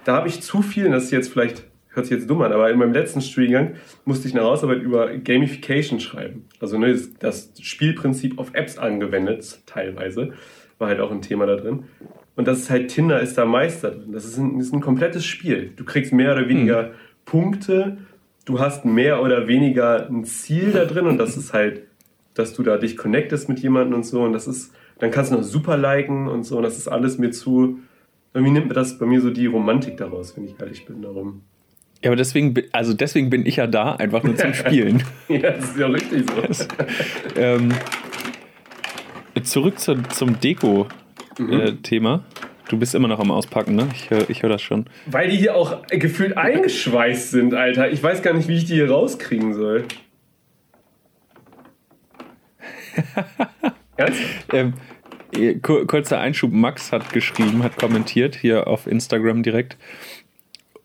da 0.04 0.15
habe 0.15 0.27
ich 0.27 0.42
zu 0.42 0.62
viel, 0.62 0.86
und 0.86 0.92
das 0.92 1.06
ist 1.06 1.12
jetzt 1.12 1.32
vielleicht, 1.32 1.65
hört 1.89 2.06
sich 2.06 2.18
jetzt 2.18 2.30
dumm 2.30 2.42
an, 2.42 2.51
aber 2.51 2.70
in 2.70 2.77
meinem 2.77 2.94
letzten 2.94 3.22
Studiengang 3.22 3.75
musste 4.04 4.27
ich 4.27 4.36
eine 4.36 4.44
Hausarbeit 4.44 4.82
über 4.82 5.15
Gamification 5.18 6.00
schreiben. 6.00 6.46
Also 6.60 6.77
ne, 6.77 7.00
das, 7.20 7.51
Spielprinzip 7.62 8.38
auf 8.38 8.54
Apps 8.54 8.77
angewendet, 8.77 9.62
teilweise. 9.65 10.34
War 10.77 10.89
halt 10.89 11.00
auch 11.00 11.12
ein 11.12 11.22
Thema 11.22 11.46
da 11.46 11.56
drin. 11.56 11.86
Und 12.36 12.50
das 12.50 12.60
ist 12.60 12.70
halt, 12.70 12.89
Tinder 12.89 13.22
ist 13.22 13.38
da 13.38 13.46
Meister 13.46 13.92
drin. 13.92 14.12
Das 14.12 14.25
ist 14.25 14.38
ein, 14.38 14.58
das 14.58 14.68
ist 14.68 14.74
ein 14.74 14.82
komplettes 14.82 15.25
Spiel. 15.25 15.72
Du 15.75 15.86
kriegst 15.86 16.12
mehr 16.12 16.34
oder 16.34 16.50
weniger 16.50 16.92
Punkte, 17.24 17.98
du 18.44 18.60
hast 18.60 18.86
mehr 18.86 19.22
oder 19.22 19.48
weniger 19.48 20.08
ein 20.08 20.25
Ziel 20.25 20.72
da 20.72 20.86
drin 20.86 21.08
und 21.08 21.18
das 21.18 21.38
ist 21.38 21.54
halt 21.54 21.84
dass 22.36 22.54
du 22.54 22.62
da 22.62 22.77
dich 22.77 22.96
connectest 22.96 23.50
mit 23.50 23.60
jemandem 23.60 23.96
und 23.96 24.06
so. 24.06 24.22
Und 24.22 24.34
das 24.34 24.48
ist, 24.48 24.74
dann 25.00 25.10
kannst 25.10 25.32
du 25.32 25.38
noch 25.38 25.44
super 25.44 25.77
liken 25.77 26.27
und 26.27 26.44
so. 26.44 26.58
Und 26.58 26.63
das 26.63 26.77
ist 26.77 26.88
alles 26.88 27.18
mir 27.18 27.32
zu. 27.32 27.80
Irgendwie 28.34 28.54
nimmt 28.54 28.68
mir 28.68 28.74
das 28.74 29.00
bei 29.00 29.06
mir 29.06 29.22
so 29.22 29.32
die 29.32 29.48
Romantik 29.48 29.98
daraus, 29.98 30.38
wenn 30.38 30.46
ich 30.46 30.60
ehrlich 30.60 30.86
bin, 30.86 31.01
darum. 31.01 31.42
Ja, 32.04 32.12
aber 32.12 32.18
deswegen, 32.18 32.54
also 32.74 32.94
deswegen 32.94 33.30
bin 33.30 33.46
ich 33.46 33.56
ja 33.56 33.68
da, 33.68 33.96
einfach 33.96 34.22
nur 34.22 34.36
zum 34.36 34.54
Spielen. 34.54 35.01
ja, 35.30 35.51
das 35.51 35.72
ist 35.72 35.80
ja 35.80 35.88
richtig 35.88 36.25
so. 36.30 36.65
ähm, 37.36 37.70
zurück 39.42 39.80
zu, 39.80 40.04
zum 40.10 40.39
Deko-Thema. 40.39 42.18
Mhm. 42.18 42.24
Äh, 42.24 42.70
du 42.70 42.77
bist 42.77 42.94
immer 42.94 43.08
noch 43.08 43.20
am 43.20 43.32
Auspacken, 43.32 43.75
ne? 43.75 43.88
Ich 43.94 44.10
höre 44.10 44.30
ich 44.30 44.44
hör 44.44 44.50
das 44.50 44.62
schon. 44.62 44.86
Weil 45.06 45.30
die 45.30 45.38
hier 45.38 45.56
auch 45.56 45.88
gefühlt 45.88 46.38
eingeschweißt 46.38 47.32
sind, 47.32 47.54
Alter. 47.54 47.89
Ich 47.89 48.04
weiß 48.04 48.22
gar 48.22 48.34
nicht, 48.34 48.50
wie 48.50 48.58
ich 48.58 48.65
die 48.65 48.74
hier 48.75 48.92
rauskriegen 48.92 49.54
soll. 49.54 49.86
Ähm, 54.51 54.73
kurzer 55.61 56.19
Einschub, 56.19 56.51
Max 56.51 56.91
hat 56.91 57.13
geschrieben, 57.13 57.63
hat 57.63 57.77
kommentiert 57.77 58.35
hier 58.35 58.67
auf 58.67 58.87
Instagram 58.87 59.43
direkt. 59.43 59.77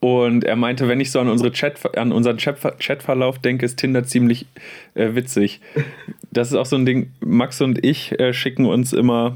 Und 0.00 0.44
er 0.44 0.56
meinte, 0.56 0.88
wenn 0.88 0.98
ich 0.98 1.10
so 1.10 1.20
an, 1.20 1.28
unsere 1.28 1.52
Chat, 1.52 1.96
an 1.98 2.10
unseren 2.10 2.38
Chat, 2.38 2.58
Chatverlauf 2.78 3.38
denke, 3.38 3.66
ist 3.66 3.76
Tinder 3.76 4.04
ziemlich 4.04 4.46
äh, 4.94 5.14
witzig. 5.14 5.60
Das 6.30 6.48
ist 6.48 6.54
auch 6.54 6.66
so 6.66 6.76
ein 6.76 6.86
Ding, 6.86 7.10
Max 7.20 7.60
und 7.60 7.84
ich 7.84 8.18
äh, 8.18 8.32
schicken 8.32 8.64
uns 8.64 8.94
immer 8.94 9.34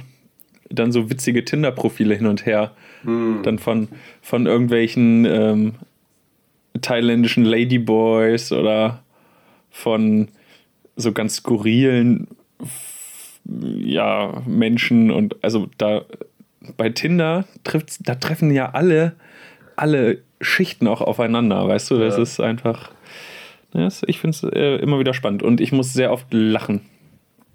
dann 0.71 0.91
so 0.91 1.11
witzige 1.11 1.45
Tinder-Profile 1.45 2.15
hin 2.15 2.27
und 2.27 2.47
her. 2.47 2.73
Hm. 3.03 3.41
Dann 3.43 3.59
von, 3.59 3.89
von 4.23 4.47
irgendwelchen 4.47 5.27
ähm, 5.27 5.75
thailändischen 6.81 7.45
Ladyboys 7.45 8.51
oder 8.53 9.03
von 9.71 10.29
so 10.97 11.13
ganz 11.13 11.37
skurrilen 11.37 12.29
ja, 13.45 14.43
Menschen 14.47 15.11
und 15.11 15.43
also 15.43 15.69
da 15.79 16.05
bei 16.77 16.89
Tinder 16.91 17.45
trifft 17.63 18.09
da 18.09 18.15
treffen 18.15 18.51
ja 18.51 18.71
alle 18.71 19.17
alle 19.77 20.23
Schichten 20.41 20.87
auch 20.87 21.01
aufeinander, 21.01 21.67
weißt 21.67 21.91
du? 21.91 21.99
Das 21.99 22.17
ja. 22.17 22.23
ist 22.23 22.41
einfach 22.41 22.91
das, 23.73 24.03
ich 24.07 24.21
finde 24.21 24.37
es 24.37 24.43
äh, 24.45 24.77
immer 24.77 25.01
wieder 25.01 25.15
spannend 25.15 25.43
und 25.43 25.61
ich 25.61 25.73
muss 25.73 25.93
sehr 25.93 26.13
oft 26.13 26.33
lachen. 26.33 26.83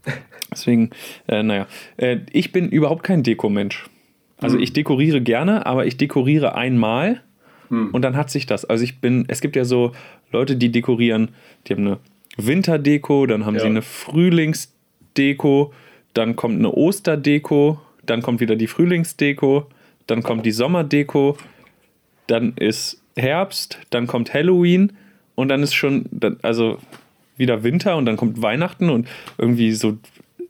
Deswegen, 0.51 0.89
äh, 1.27 1.43
naja, 1.43 1.67
äh, 1.97 2.17
ich 2.31 2.51
bin 2.51 2.69
überhaupt 2.69 3.03
kein 3.03 3.23
Dekomensch. 3.23 3.89
Also 4.37 4.57
hm. 4.57 4.63
ich 4.63 4.73
dekoriere 4.73 5.21
gerne, 5.21 5.65
aber 5.65 5.85
ich 5.85 5.97
dekoriere 5.97 6.55
einmal 6.55 7.21
hm. 7.69 7.91
und 7.91 8.01
dann 8.01 8.17
hat 8.17 8.29
sich 8.29 8.45
das. 8.45 8.65
Also 8.65 8.83
ich 8.83 8.99
bin, 8.99 9.25
es 9.27 9.39
gibt 9.41 9.55
ja 9.55 9.63
so 9.63 9.93
Leute, 10.31 10.57
die 10.57 10.71
dekorieren, 10.71 11.29
die 11.67 11.73
haben 11.73 11.87
eine 11.87 11.99
Winterdeko, 12.37 13.25
dann 13.25 13.45
haben 13.45 13.55
ja. 13.55 13.61
sie 13.61 13.67
eine 13.67 13.81
Frühlingsdeko, 15.19 15.73
dann 16.13 16.35
kommt 16.35 16.59
eine 16.59 16.71
Osterdeko, 16.71 17.79
dann 18.05 18.21
kommt 18.21 18.39
wieder 18.39 18.55
die 18.55 18.67
Frühlingsdeko, 18.67 19.67
dann 20.07 20.23
kommt 20.23 20.45
die 20.45 20.51
Sommerdeko, 20.51 21.37
dann 22.27 22.53
ist 22.55 23.01
Herbst, 23.15 23.79
dann 23.89 24.07
kommt 24.07 24.33
Halloween 24.33 24.93
und 25.35 25.49
dann 25.49 25.61
ist 25.61 25.73
schon, 25.73 26.05
also 26.41 26.77
wieder 27.37 27.63
Winter 27.63 27.97
und 27.97 28.05
dann 28.05 28.17
kommt 28.17 28.41
Weihnachten 28.41 28.89
und 28.89 29.07
irgendwie 29.37 29.73
so, 29.73 29.97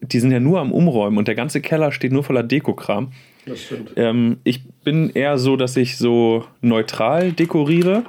die 0.01 0.19
sind 0.19 0.31
ja 0.31 0.39
nur 0.39 0.59
am 0.59 0.71
Umräumen 0.71 1.17
und 1.17 1.27
der 1.27 1.35
ganze 1.35 1.61
Keller 1.61 1.91
steht 1.91 2.11
nur 2.11 2.23
voller 2.23 2.43
Dekokram. 2.43 3.11
Das 3.45 3.63
stimmt. 3.63 3.91
Ähm, 3.95 4.37
ich 4.43 4.63
bin 4.83 5.09
eher 5.09 5.37
so, 5.37 5.55
dass 5.55 5.75
ich 5.77 5.97
so 5.97 6.45
neutral 6.61 7.31
dekoriere 7.31 8.03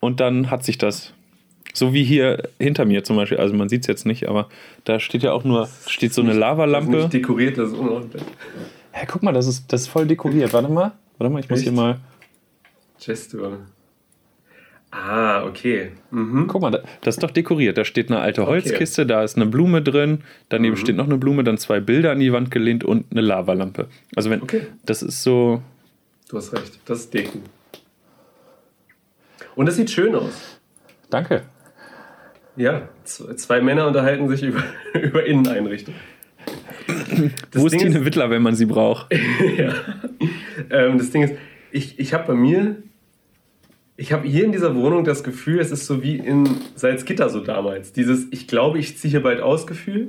und 0.00 0.20
dann 0.20 0.50
hat 0.50 0.64
sich 0.64 0.78
das. 0.78 1.14
So 1.72 1.94
wie 1.94 2.04
hier 2.04 2.48
hinter 2.58 2.84
mir 2.84 3.02
zum 3.02 3.16
Beispiel, 3.16 3.38
also 3.38 3.54
man 3.54 3.68
sieht 3.68 3.82
es 3.82 3.86
jetzt 3.86 4.04
nicht, 4.06 4.28
aber 4.28 4.48
da 4.84 5.00
steht 5.00 5.22
ja 5.22 5.32
auch 5.32 5.44
nur, 5.44 5.68
steht 5.86 6.12
so 6.12 6.22
eine 6.22 6.34
Lavalampe. 6.34 6.92
Das 6.92 6.98
ist 7.06 7.12
nicht 7.14 7.24
dekoriert, 7.24 7.58
das 7.58 7.70
ist 7.70 7.78
unordentlich. 7.78 8.22
Hä, 8.92 9.06
guck 9.10 9.22
mal, 9.22 9.32
das 9.32 9.46
ist, 9.46 9.72
das 9.72 9.82
ist 9.82 9.88
voll 9.88 10.06
dekoriert. 10.06 10.52
Warte 10.52 10.68
mal, 10.68 10.92
warte 11.18 11.32
mal, 11.32 11.38
ich 11.38 11.44
Echt? 11.44 11.50
muss 11.50 11.60
hier 11.60 11.72
mal. 11.72 11.98
Gestur. 13.04 13.60
Ah, 14.90 15.44
okay. 15.46 15.92
Mhm. 16.10 16.46
Guck 16.48 16.60
mal, 16.60 16.82
das 17.00 17.16
ist 17.16 17.22
doch 17.22 17.30
dekoriert. 17.30 17.78
Da 17.78 17.84
steht 17.86 18.10
eine 18.10 18.20
alte 18.20 18.46
Holzkiste, 18.46 19.02
okay. 19.02 19.08
da 19.08 19.22
ist 19.24 19.36
eine 19.36 19.46
Blume 19.46 19.80
drin, 19.80 20.22
daneben 20.50 20.74
mhm. 20.74 20.78
steht 20.78 20.96
noch 20.96 21.06
eine 21.06 21.16
Blume, 21.16 21.44
dann 21.44 21.56
zwei 21.56 21.80
Bilder 21.80 22.12
an 22.12 22.18
die 22.18 22.30
Wand 22.34 22.50
gelehnt 22.50 22.84
und 22.84 23.06
eine 23.10 23.22
Lavalampe. 23.22 23.88
Also 24.14 24.28
wenn 24.28 24.42
okay. 24.42 24.66
das 24.84 25.02
ist 25.02 25.22
so. 25.22 25.62
Du 26.28 26.36
hast 26.36 26.52
recht, 26.52 26.78
das 26.84 27.00
ist 27.00 27.14
Deko. 27.14 27.38
Und 29.54 29.66
das 29.66 29.76
sieht 29.76 29.90
schön 29.90 30.14
aus. 30.14 30.58
Danke. 31.08 31.42
Ja, 32.56 32.88
zwei 33.04 33.60
Männer 33.60 33.86
unterhalten 33.86 34.28
sich 34.28 34.42
über, 34.42 34.62
über 35.00 35.24
Inneneinrichtung. 35.24 35.94
Das 37.50 37.62
Wo 37.62 37.66
ist 37.66 37.78
Tine 37.78 38.04
Wittler, 38.04 38.30
wenn 38.30 38.42
man 38.42 38.54
sie 38.54 38.66
braucht? 38.66 39.06
ja. 39.56 39.74
Ähm, 40.70 40.98
das 40.98 41.10
Ding 41.10 41.22
ist, 41.22 41.34
ich, 41.70 41.98
ich 41.98 42.12
habe 42.12 42.26
bei 42.26 42.34
mir, 42.34 42.76
ich 43.96 44.12
habe 44.12 44.26
hier 44.26 44.44
in 44.44 44.52
dieser 44.52 44.74
Wohnung 44.74 45.04
das 45.04 45.24
Gefühl, 45.24 45.60
es 45.60 45.70
ist 45.70 45.86
so 45.86 46.02
wie 46.02 46.16
in 46.16 46.48
Salzgitter 46.74 47.28
so 47.28 47.40
damals. 47.40 47.92
Dieses, 47.92 48.26
ich 48.30 48.48
glaube, 48.48 48.78
ich 48.78 48.98
ziehe 48.98 49.10
hier 49.10 49.22
bald 49.22 49.40
aus 49.40 49.66
Gefühl, 49.66 50.08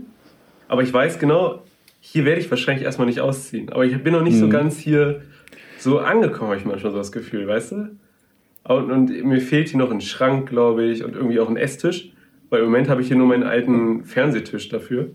aber 0.67 0.82
ich 0.82 0.91
weiß 0.91 1.19
genau, 1.19 1.63
hier 2.01 2.25
werde 2.25 2.41
ich 2.41 2.49
wahrscheinlich 2.49 2.84
erstmal 2.84 3.08
nicht 3.08 3.21
ausziehen. 3.21 3.69
Aber 3.71 3.86
ich 3.86 4.03
bin 4.03 4.13
noch 4.13 4.23
nicht 4.23 4.36
mhm. 4.36 4.39
so 4.39 4.49
ganz 4.49 4.77
hier 4.77 5.21
so 5.77 5.99
angekommen, 5.99 6.51
habe 6.51 6.60
ich 6.60 6.65
manchmal 6.65 6.91
so 6.91 6.97
das 6.97 7.12
Gefühl, 7.12 7.47
weißt 7.47 7.71
du? 7.71 7.97
Und, 8.65 8.91
und 8.91 9.23
mir 9.25 9.41
fehlt 9.41 9.69
hier 9.69 9.79
noch 9.79 9.91
ein 9.91 10.01
Schrank, 10.01 10.49
glaube 10.49 10.86
ich, 10.86 11.03
und 11.03 11.15
irgendwie 11.15 11.39
auch 11.39 11.49
ein 11.49 11.58
Esstisch. 11.58 12.12
Weil 12.53 12.59
im 12.59 12.65
Moment 12.65 12.87
habe 12.87 13.01
ich 13.01 13.07
hier 13.07 13.17
nur 13.17 13.25
meinen 13.25 13.41
alten 13.41 14.03
Fernsehtisch 14.03 14.69
dafür. 14.69 15.09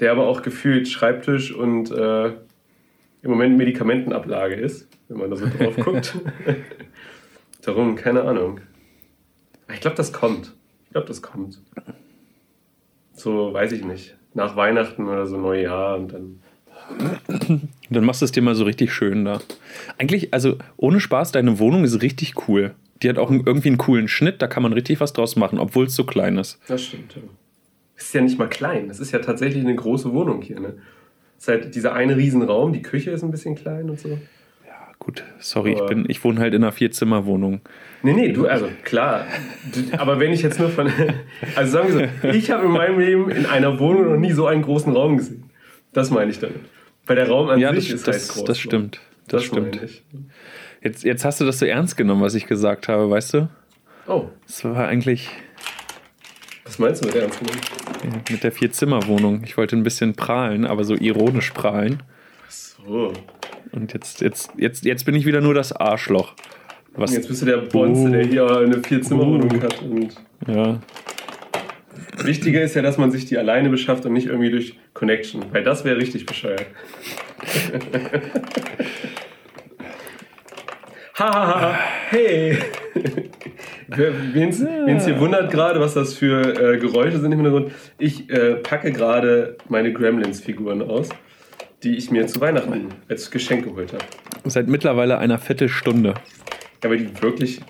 Der 0.00 0.12
aber 0.12 0.28
auch 0.28 0.40
gefühlt 0.40 0.88
Schreibtisch 0.88 1.52
und 1.52 1.90
äh, 1.90 2.28
im 2.28 3.30
Moment 3.30 3.58
Medikamentenablage 3.58 4.54
ist, 4.54 4.88
wenn 5.08 5.18
man 5.18 5.28
da 5.28 5.36
so 5.36 5.44
drauf 5.44 5.76
guckt. 5.84 6.16
Darum, 7.60 7.96
keine 7.96 8.22
Ahnung. 8.22 8.60
Ich 9.70 9.82
glaube, 9.82 9.94
das 9.94 10.10
kommt. 10.10 10.54
Ich 10.86 10.92
glaube, 10.92 11.06
das 11.06 11.20
kommt. 11.20 11.60
So, 13.12 13.52
weiß 13.52 13.72
ich 13.72 13.84
nicht. 13.84 14.16
Nach 14.32 14.56
Weihnachten 14.56 15.06
oder 15.06 15.26
so 15.26 15.36
Neujahr 15.36 15.98
und 15.98 16.14
dann. 16.14 16.40
Dann 17.90 18.04
machst 18.06 18.22
du 18.22 18.24
es 18.24 18.32
dir 18.32 18.40
mal 18.40 18.54
so 18.54 18.64
richtig 18.64 18.94
schön 18.94 19.26
da. 19.26 19.42
Eigentlich, 19.98 20.32
also 20.32 20.56
ohne 20.78 20.98
Spaß, 20.98 21.32
deine 21.32 21.58
Wohnung 21.58 21.84
ist 21.84 22.00
richtig 22.00 22.48
cool. 22.48 22.74
Die 23.02 23.08
hat 23.08 23.18
auch 23.18 23.30
irgendwie 23.30 23.68
einen 23.68 23.78
coolen 23.78 24.08
Schnitt, 24.08 24.42
da 24.42 24.46
kann 24.46 24.62
man 24.62 24.72
richtig 24.72 25.00
was 25.00 25.12
draus 25.12 25.36
machen, 25.36 25.58
obwohl 25.58 25.86
es 25.86 25.94
so 25.94 26.04
klein 26.04 26.36
ist. 26.36 26.58
Das 26.68 26.84
stimmt, 26.84 27.14
ja. 27.16 27.22
Es 27.96 28.06
ist 28.06 28.14
ja 28.14 28.22
nicht 28.22 28.38
mal 28.38 28.48
klein, 28.48 28.88
es 28.88 28.98
ist 28.98 29.12
ja 29.12 29.18
tatsächlich 29.18 29.62
eine 29.62 29.74
große 29.74 30.12
Wohnung 30.12 30.40
hier. 30.42 30.58
Ne? 30.58 30.74
Es 31.36 31.44
ist 31.44 31.48
halt 31.48 31.74
dieser 31.74 31.92
eine 31.92 32.16
Riesenraum, 32.16 32.72
die 32.72 32.82
Küche 32.82 33.10
ist 33.10 33.22
ein 33.22 33.30
bisschen 33.30 33.54
klein 33.54 33.90
und 33.90 34.00
so. 34.00 34.08
Ja, 34.08 34.92
gut, 34.98 35.24
sorry, 35.38 35.72
ich, 35.72 35.86
bin, 35.86 36.06
ich 36.08 36.22
wohne 36.24 36.40
halt 36.40 36.54
in 36.54 36.62
einer 36.62 36.72
Vierzimmerwohnung. 36.72 37.60
Nee, 38.02 38.14
nee, 38.14 38.32
du, 38.32 38.46
also 38.46 38.68
klar. 38.84 39.26
aber 39.98 40.18
wenn 40.18 40.32
ich 40.32 40.42
jetzt 40.42 40.58
nur 40.58 40.70
von. 40.70 40.90
Also 41.56 41.72
sagen 41.72 41.98
wir 41.98 42.08
so, 42.22 42.28
ich 42.28 42.50
habe 42.50 42.66
in 42.66 42.72
meinem 42.72 42.98
Leben 42.98 43.30
in 43.30 43.46
einer 43.46 43.78
Wohnung 43.78 44.10
noch 44.10 44.18
nie 44.18 44.32
so 44.32 44.46
einen 44.46 44.62
großen 44.62 44.94
Raum 44.94 45.18
gesehen. 45.18 45.50
Das 45.92 46.10
meine 46.10 46.30
ich 46.30 46.38
damit. 46.38 46.60
Weil 47.06 47.16
der 47.16 47.28
Raum 47.28 47.48
an 47.48 47.58
ja, 47.58 47.74
sich 47.74 47.88
das, 47.88 47.94
ist 47.96 48.08
das, 48.08 48.16
halt 48.16 48.28
groß. 48.28 48.44
Das 48.44 48.58
stimmt. 48.58 49.00
Das, 49.26 49.42
das 49.42 49.44
stimmt. 49.44 49.80
Jetzt, 50.82 51.04
jetzt 51.04 51.24
hast 51.24 51.40
du 51.40 51.44
das 51.44 51.58
so 51.58 51.66
ernst 51.66 51.96
genommen, 51.96 52.22
was 52.22 52.34
ich 52.34 52.46
gesagt 52.46 52.88
habe, 52.88 53.10
weißt 53.10 53.34
du? 53.34 53.48
Oh. 54.06 54.24
Das 54.46 54.64
war 54.64 54.88
eigentlich. 54.88 55.28
Was 56.64 56.78
meinst 56.78 57.02
du 57.02 57.08
mit 57.08 57.16
ernst 57.16 57.38
genommen? 57.38 57.60
Mit 58.30 58.42
der 58.42 58.52
Vier-Zimmer-Wohnung. 58.52 59.42
Ich 59.44 59.58
wollte 59.58 59.76
ein 59.76 59.82
bisschen 59.82 60.14
prahlen, 60.14 60.64
aber 60.64 60.84
so 60.84 60.94
ironisch 60.94 61.50
prahlen. 61.50 62.02
Ach 62.46 62.50
so. 62.50 63.12
Und 63.72 63.92
jetzt, 63.92 64.22
jetzt, 64.22 64.52
jetzt, 64.56 64.84
jetzt 64.84 65.04
bin 65.04 65.14
ich 65.14 65.26
wieder 65.26 65.42
nur 65.42 65.52
das 65.52 65.72
Arschloch. 65.72 66.34
Was? 66.94 67.12
Jetzt 67.12 67.28
bist 67.28 67.42
du 67.42 67.46
der 67.46 67.58
Bonze, 67.58 68.08
uh. 68.08 68.10
der 68.10 68.24
hier 68.24 68.50
eine 68.50 68.82
Vier-Zimmer-Wohnung 68.82 69.52
uh. 69.58 69.62
hat. 69.62 69.82
Und 69.82 70.14
ja. 70.46 70.80
Wichtiger 72.24 72.62
ist 72.62 72.74
ja, 72.74 72.82
dass 72.82 72.96
man 72.96 73.10
sich 73.10 73.26
die 73.26 73.36
alleine 73.36 73.68
beschafft 73.68 74.06
und 74.06 74.14
nicht 74.14 74.26
irgendwie 74.26 74.50
durch 74.50 74.78
Connection, 74.94 75.44
weil 75.52 75.62
das 75.62 75.84
wäre 75.84 75.98
richtig 75.98 76.24
bescheuert. 76.24 76.66
Hahaha, 81.20 81.78
hey! 82.08 82.56
Wen 83.88 84.48
es 84.48 85.04
hier 85.04 85.20
wundert 85.20 85.50
gerade, 85.50 85.78
was 85.78 85.92
das 85.92 86.14
für 86.14 86.40
äh, 86.40 86.78
Geräusche 86.78 87.18
sind 87.18 87.30
im 87.30 87.42
Hintergrund, 87.42 87.72
ich 87.98 88.30
äh, 88.30 88.54
packe 88.54 88.90
gerade 88.90 89.58
meine 89.68 89.92
Gremlins-Figuren 89.92 90.80
aus, 90.80 91.10
die 91.82 91.94
ich 91.98 92.10
mir 92.10 92.26
zu 92.26 92.40
Weihnachten 92.40 92.88
als 93.10 93.30
Geschenk 93.30 93.64
geholt 93.64 93.92
habe. 93.92 94.02
Seit 94.44 94.68
mittlerweile 94.68 95.18
einer 95.18 95.38
Viertelstunde. 95.38 96.14
Ja, 96.82 96.88
weil 96.88 96.96
die 96.96 97.22
wirklich 97.22 97.60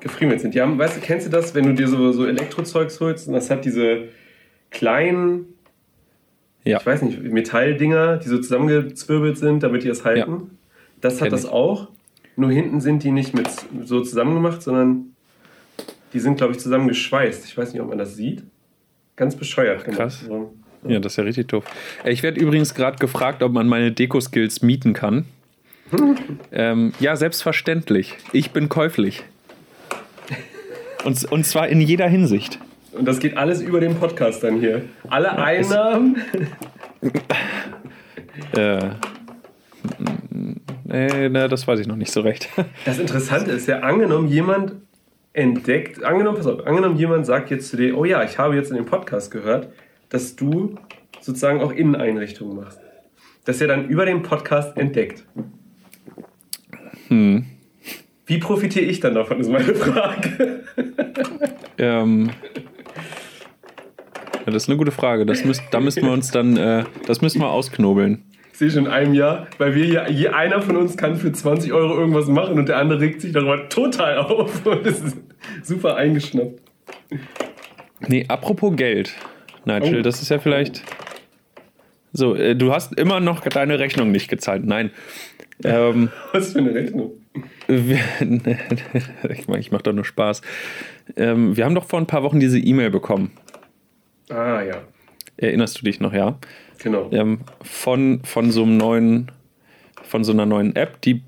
gefriemelt 0.00 0.40
sind. 0.40 0.54
Die 0.54 0.62
haben, 0.62 0.78
weißt 0.78 0.96
du, 0.96 1.00
kennst 1.02 1.26
du 1.26 1.30
das, 1.30 1.54
wenn 1.54 1.64
du 1.64 1.74
dir 1.74 1.86
so, 1.86 2.12
so 2.12 2.24
Elektrozeugs 2.24 2.98
holst 3.00 3.28
und 3.28 3.34
das 3.34 3.50
hat 3.50 3.66
diese 3.66 4.04
kleinen, 4.70 5.52
ja. 6.64 6.78
ich 6.78 6.86
weiß 6.86 7.02
nicht, 7.02 7.22
Metalldinger, 7.24 8.16
die 8.16 8.28
so 8.28 8.38
zusammengezwirbelt 8.38 9.36
sind, 9.36 9.62
damit 9.62 9.84
die 9.84 9.88
es 9.88 10.06
halten? 10.06 10.32
Ja. 10.32 10.46
Das 11.02 11.16
hat 11.16 11.24
Kenn 11.24 11.32
das 11.32 11.44
ich. 11.44 11.50
auch. 11.50 11.88
Nur 12.38 12.52
hinten 12.52 12.80
sind 12.80 13.02
die 13.02 13.10
nicht 13.10 13.34
mit 13.34 13.48
so 13.84 14.00
zusammen 14.00 14.34
gemacht, 14.34 14.62
sondern 14.62 15.16
die 16.12 16.20
sind, 16.20 16.36
glaube 16.36 16.52
ich, 16.52 16.60
zusammengeschweißt. 16.60 17.44
Ich 17.44 17.58
weiß 17.58 17.72
nicht, 17.72 17.82
ob 17.82 17.88
man 17.88 17.98
das 17.98 18.14
sieht. 18.14 18.44
Ganz 19.16 19.34
bescheuert. 19.34 19.84
Krass. 19.84 20.24
Ja, 20.86 21.00
das 21.00 21.14
ist 21.14 21.16
ja 21.16 21.24
richtig 21.24 21.48
doof. 21.48 21.64
Ich 22.04 22.22
werde 22.22 22.38
übrigens 22.38 22.74
gerade 22.74 22.98
gefragt, 22.98 23.42
ob 23.42 23.50
man 23.50 23.66
meine 23.66 23.90
Deko-Skills 23.90 24.62
mieten 24.62 24.92
kann. 24.92 25.24
ähm, 26.52 26.92
ja, 27.00 27.16
selbstverständlich. 27.16 28.14
Ich 28.32 28.52
bin 28.52 28.68
käuflich. 28.68 29.24
Und, 31.04 31.24
und 31.32 31.44
zwar 31.44 31.66
in 31.66 31.80
jeder 31.80 32.06
Hinsicht. 32.06 32.60
Und 32.92 33.04
das 33.04 33.18
geht 33.18 33.36
alles 33.36 33.60
über 33.60 33.80
den 33.80 33.96
Podcast 33.96 34.44
dann 34.44 34.60
hier. 34.60 34.84
Alle 35.08 35.36
Einnahmen. 35.36 36.22
äh, 38.52 38.90
nee, 40.88 41.28
na, 41.28 41.48
das 41.48 41.66
weiß 41.66 41.80
ich 41.80 41.86
noch 41.86 41.96
nicht 41.96 42.12
so 42.12 42.20
recht. 42.22 42.48
Das 42.84 42.98
Interessante 42.98 43.52
ist 43.52 43.68
ja, 43.68 43.80
angenommen, 43.80 44.28
jemand 44.28 44.72
entdeckt, 45.32 46.02
angenommen, 46.02 46.38
pass 46.38 46.46
auf, 46.46 46.66
angenommen, 46.66 46.96
jemand 46.96 47.26
sagt 47.26 47.50
jetzt 47.50 47.68
zu 47.68 47.76
dir, 47.76 47.96
oh 47.96 48.04
ja, 48.04 48.24
ich 48.24 48.38
habe 48.38 48.56
jetzt 48.56 48.70
in 48.70 48.76
dem 48.76 48.86
Podcast 48.86 49.30
gehört, 49.30 49.68
dass 50.08 50.34
du 50.34 50.76
sozusagen 51.20 51.60
auch 51.60 51.72
Inneneinrichtungen 51.72 52.56
machst. 52.56 52.80
Das 53.44 53.60
er 53.60 53.68
dann 53.68 53.88
über 53.88 54.04
den 54.04 54.22
Podcast 54.22 54.76
entdeckt. 54.76 55.24
Hm. 57.08 57.46
Wie 58.26 58.38
profitiere 58.38 58.84
ich 58.84 59.00
dann 59.00 59.14
davon, 59.14 59.40
ist 59.40 59.50
meine 59.50 59.74
Frage. 59.74 60.64
ähm, 61.78 62.30
ja, 64.34 64.52
das 64.52 64.64
ist 64.64 64.68
eine 64.68 64.76
gute 64.78 64.90
Frage. 64.90 65.24
Das 65.24 65.44
müsst, 65.44 65.62
da 65.70 65.80
müssen 65.80 66.02
wir 66.02 66.12
uns 66.12 66.30
dann, 66.30 66.56
äh, 66.56 66.84
das 67.06 67.22
müssen 67.22 67.40
wir 67.40 67.48
ausknobeln. 67.48 68.24
Sehe 68.58 68.72
schon 68.72 68.86
in 68.86 68.90
einem 68.90 69.14
Jahr, 69.14 69.46
weil 69.58 69.76
wir 69.76 69.84
hier, 69.84 70.10
je 70.10 70.28
einer 70.28 70.60
von 70.60 70.76
uns 70.76 70.96
kann 70.96 71.14
für 71.14 71.30
20 71.30 71.72
Euro 71.72 71.96
irgendwas 71.96 72.26
machen 72.26 72.58
und 72.58 72.68
der 72.68 72.78
andere 72.78 72.98
regt 73.00 73.20
sich 73.20 73.30
darüber 73.32 73.68
total 73.68 74.18
auf 74.18 74.66
und 74.66 74.84
ist 74.84 75.16
super 75.62 75.94
eingeschnappt. 75.94 76.60
Nee, 78.08 78.24
apropos 78.26 78.74
Geld, 78.74 79.14
Nigel, 79.64 80.00
oh. 80.00 80.02
das 80.02 80.22
ist 80.22 80.30
ja 80.30 80.40
vielleicht. 80.40 80.82
So, 82.12 82.34
äh, 82.34 82.56
du 82.56 82.72
hast 82.72 82.98
immer 82.98 83.20
noch 83.20 83.42
deine 83.42 83.78
Rechnung 83.78 84.10
nicht 84.10 84.28
gezahlt. 84.28 84.64
Nein. 84.64 84.90
Ähm, 85.62 86.10
Was 86.32 86.52
für 86.52 86.58
eine 86.58 86.74
Rechnung? 86.74 87.12
Wir, 87.68 88.00
ich 89.30 89.46
mache 89.46 89.60
ich 89.60 89.70
mach 89.70 89.82
doch 89.82 89.92
nur 89.92 90.04
Spaß. 90.04 90.42
Ähm, 91.16 91.56
wir 91.56 91.64
haben 91.64 91.76
doch 91.76 91.84
vor 91.84 92.00
ein 92.00 92.06
paar 92.06 92.24
Wochen 92.24 92.40
diese 92.40 92.58
E-Mail 92.58 92.90
bekommen. 92.90 93.30
Ah, 94.30 94.62
ja. 94.62 94.82
Erinnerst 95.36 95.78
du 95.80 95.84
dich 95.84 96.00
noch, 96.00 96.12
ja? 96.12 96.40
Genau. 96.78 97.10
Ähm, 97.12 97.40
von, 97.62 98.20
von 98.24 98.50
so 98.50 98.62
einem 98.62 98.76
neuen, 98.76 99.30
von 100.02 100.24
so 100.24 100.32
einer 100.32 100.46
neuen 100.46 100.76
App, 100.76 101.00
die 101.02 101.22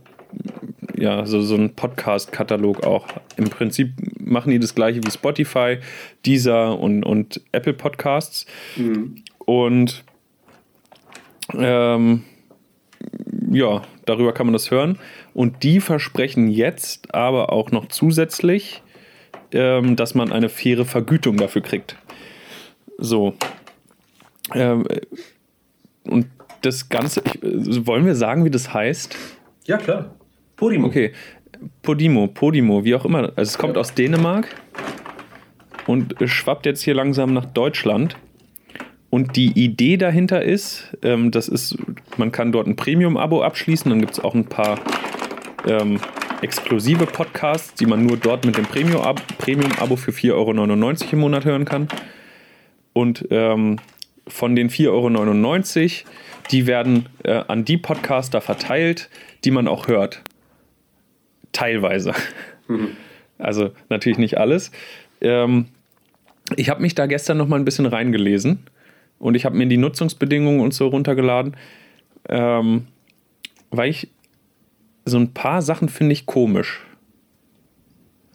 ja, 0.97 1.25
so, 1.27 1.41
so 1.43 1.55
ein 1.55 1.75
Podcast-Katalog 1.75 2.85
auch. 2.85 3.09
Im 3.37 3.49
Prinzip 3.49 3.93
machen 4.21 4.51
die 4.51 4.59
das 4.59 4.75
gleiche 4.75 5.03
wie 5.03 5.11
Spotify, 5.11 5.79
Deezer 6.27 6.79
und, 6.79 7.05
und 7.05 7.41
Apple 7.53 7.73
Podcasts. 7.73 8.47
Mhm. 8.77 9.17
Und 9.39 10.05
ähm, 11.55 12.25
ja, 13.51 13.83
darüber 14.05 14.33
kann 14.33 14.47
man 14.47 14.53
das 14.53 14.71
hören. 14.71 14.99
Und 15.35 15.63
die 15.63 15.81
versprechen 15.81 16.49
jetzt 16.49 17.15
aber 17.15 17.53
auch 17.53 17.71
noch 17.71 17.89
zusätzlich, 17.89 18.83
ähm, 19.53 19.97
dass 19.97 20.15
man 20.15 20.33
eine 20.33 20.49
faire 20.49 20.85
Vergütung 20.85 21.37
dafür 21.37 21.63
kriegt. 21.63 21.97
So. 22.99 23.35
Ähm, 24.55 24.87
und 26.05 26.27
das 26.63 26.89
Ganze, 26.89 27.23
ich, 27.43 27.87
wollen 27.87 28.07
wir 28.07 28.15
sagen, 28.15 28.45
wie 28.45 28.51
das 28.51 28.73
heißt? 28.73 29.17
Ja, 29.65 29.79
klar. 29.79 30.15
Podimo. 30.57 30.87
Okay. 30.87 31.13
Podimo, 31.83 32.27
Podimo, 32.27 32.85
wie 32.85 32.95
auch 32.95 33.05
immer. 33.05 33.33
Also 33.37 33.43
es 33.51 33.59
kommt 33.59 33.77
aus 33.77 33.95
Dänemark 33.95 34.49
und 35.87 36.15
schwappt 36.25 36.67
jetzt 36.67 36.83
hier 36.83 36.95
langsam 36.95 37.33
nach 37.35 37.47
Deutschland. 37.47 38.17
Und 39.11 39.35
die 39.37 39.49
Idee 39.59 39.97
dahinter 39.97 40.43
ist, 40.43 40.97
ähm, 41.03 41.33
das 41.33 41.49
ist, 41.49 41.77
man 42.17 42.31
kann 42.31 42.53
dort 42.53 42.69
ein 42.69 42.77
Premium-Abo 42.77 43.43
abschließen, 43.43 43.91
dann 43.91 44.01
gibt 44.01 44.13
es 44.13 44.21
auch 44.21 44.35
ein 44.35 44.47
paar 44.47 44.79
ähm, 45.67 45.99
exklusive 46.43 47.07
Podcasts, 47.07 47.75
die 47.75 47.87
man 47.87 48.07
nur 48.07 48.17
dort 48.17 48.47
mit 48.47 48.57
dem 48.57 48.67
Premium-Abo 48.67 49.21
Premium 49.39 49.73
für 49.99 50.13
4,99 50.13 50.33
Euro 50.33 51.13
im 51.13 51.19
Monat 51.19 51.45
hören 51.45 51.65
kann. 51.65 51.89
Und 52.93 53.27
ähm, 53.31 53.79
von 54.31 54.57
den 54.57 54.71
4,99 54.71 54.89
Euro, 54.89 56.11
die 56.51 56.67
werden 56.67 57.09
äh, 57.25 57.43
an 57.47 57.65
die 57.65 57.77
Podcaster 57.77 58.41
verteilt, 58.41 59.09
die 59.45 59.51
man 59.51 59.69
auch 59.69 59.89
hört. 59.89 60.23
Teilweise. 61.53 62.15
Mhm. 62.69 62.89
Also 63.43 63.71
natürlich 63.89 64.19
nicht 64.19 64.37
alles. 64.37 64.71
Ähm, 65.23 65.65
ich 66.57 66.69
habe 66.69 66.83
mich 66.83 66.95
da 66.95 67.07
gestern 67.07 67.39
noch 67.39 67.49
mal 67.49 67.57
ein 67.57 67.65
bisschen 67.65 67.87
reingelesen 67.87 68.67
und 69.19 69.35
ich 69.35 69.47
habe 69.47 69.57
mir 69.57 69.67
die 69.67 69.79
Nutzungsbedingungen 69.79 70.61
und 70.61 70.75
so 70.75 70.89
runtergeladen, 70.89 71.57
ähm, 72.29 72.87
weil 73.71 73.89
ich 73.89 74.11
so 75.07 75.19
ein 75.19 75.33
paar 75.33 75.63
Sachen 75.63 75.89
finde 75.89 76.13
ich 76.13 76.27
komisch. 76.27 76.85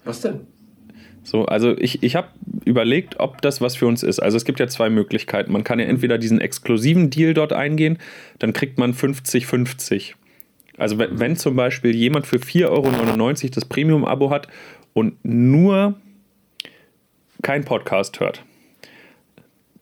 Was 0.04 0.22
denn? 0.22 0.40
So, 1.26 1.44
also 1.44 1.76
ich, 1.76 2.04
ich 2.04 2.14
habe 2.14 2.28
überlegt, 2.64 3.18
ob 3.18 3.42
das 3.42 3.60
was 3.60 3.74
für 3.74 3.88
uns 3.88 4.04
ist. 4.04 4.20
Also 4.20 4.36
es 4.36 4.44
gibt 4.44 4.60
ja 4.60 4.68
zwei 4.68 4.88
Möglichkeiten. 4.90 5.52
Man 5.52 5.64
kann 5.64 5.80
ja 5.80 5.86
entweder 5.86 6.18
diesen 6.18 6.40
exklusiven 6.40 7.10
Deal 7.10 7.34
dort 7.34 7.52
eingehen, 7.52 7.98
dann 8.38 8.52
kriegt 8.52 8.78
man 8.78 8.94
50-50. 8.94 10.14
Also 10.78 10.98
wenn, 10.98 11.18
wenn, 11.18 11.36
zum 11.36 11.56
Beispiel 11.56 11.96
jemand 11.96 12.28
für 12.28 12.36
4,99 12.36 12.68
Euro 12.68 13.50
das 13.52 13.64
Premium-Abo 13.64 14.30
hat 14.30 14.46
und 14.92 15.16
nur 15.24 15.96
kein 17.42 17.64
Podcast 17.64 18.20
hört, 18.20 18.44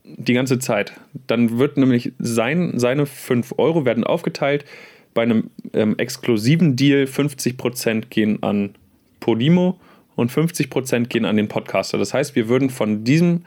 die 0.02 0.32
ganze 0.32 0.58
Zeit, 0.58 0.94
dann 1.26 1.58
wird 1.58 1.76
nämlich 1.76 2.12
sein, 2.18 2.78
seine 2.78 3.04
5 3.04 3.54
Euro 3.58 3.84
werden 3.84 4.04
aufgeteilt. 4.04 4.64
Bei 5.12 5.22
einem 5.22 5.50
ähm, 5.74 5.98
exklusiven 5.98 6.74
Deal 6.74 7.04
50% 7.04 8.06
gehen 8.08 8.42
an 8.42 8.76
Podimo 9.20 9.78
und 10.16 10.30
50% 10.30 11.06
gehen 11.06 11.24
an 11.24 11.36
den 11.36 11.48
Podcaster. 11.48 11.98
Das 11.98 12.14
heißt, 12.14 12.36
wir 12.36 12.48
würden 12.48 12.70
von 12.70 13.04
diesem 13.04 13.44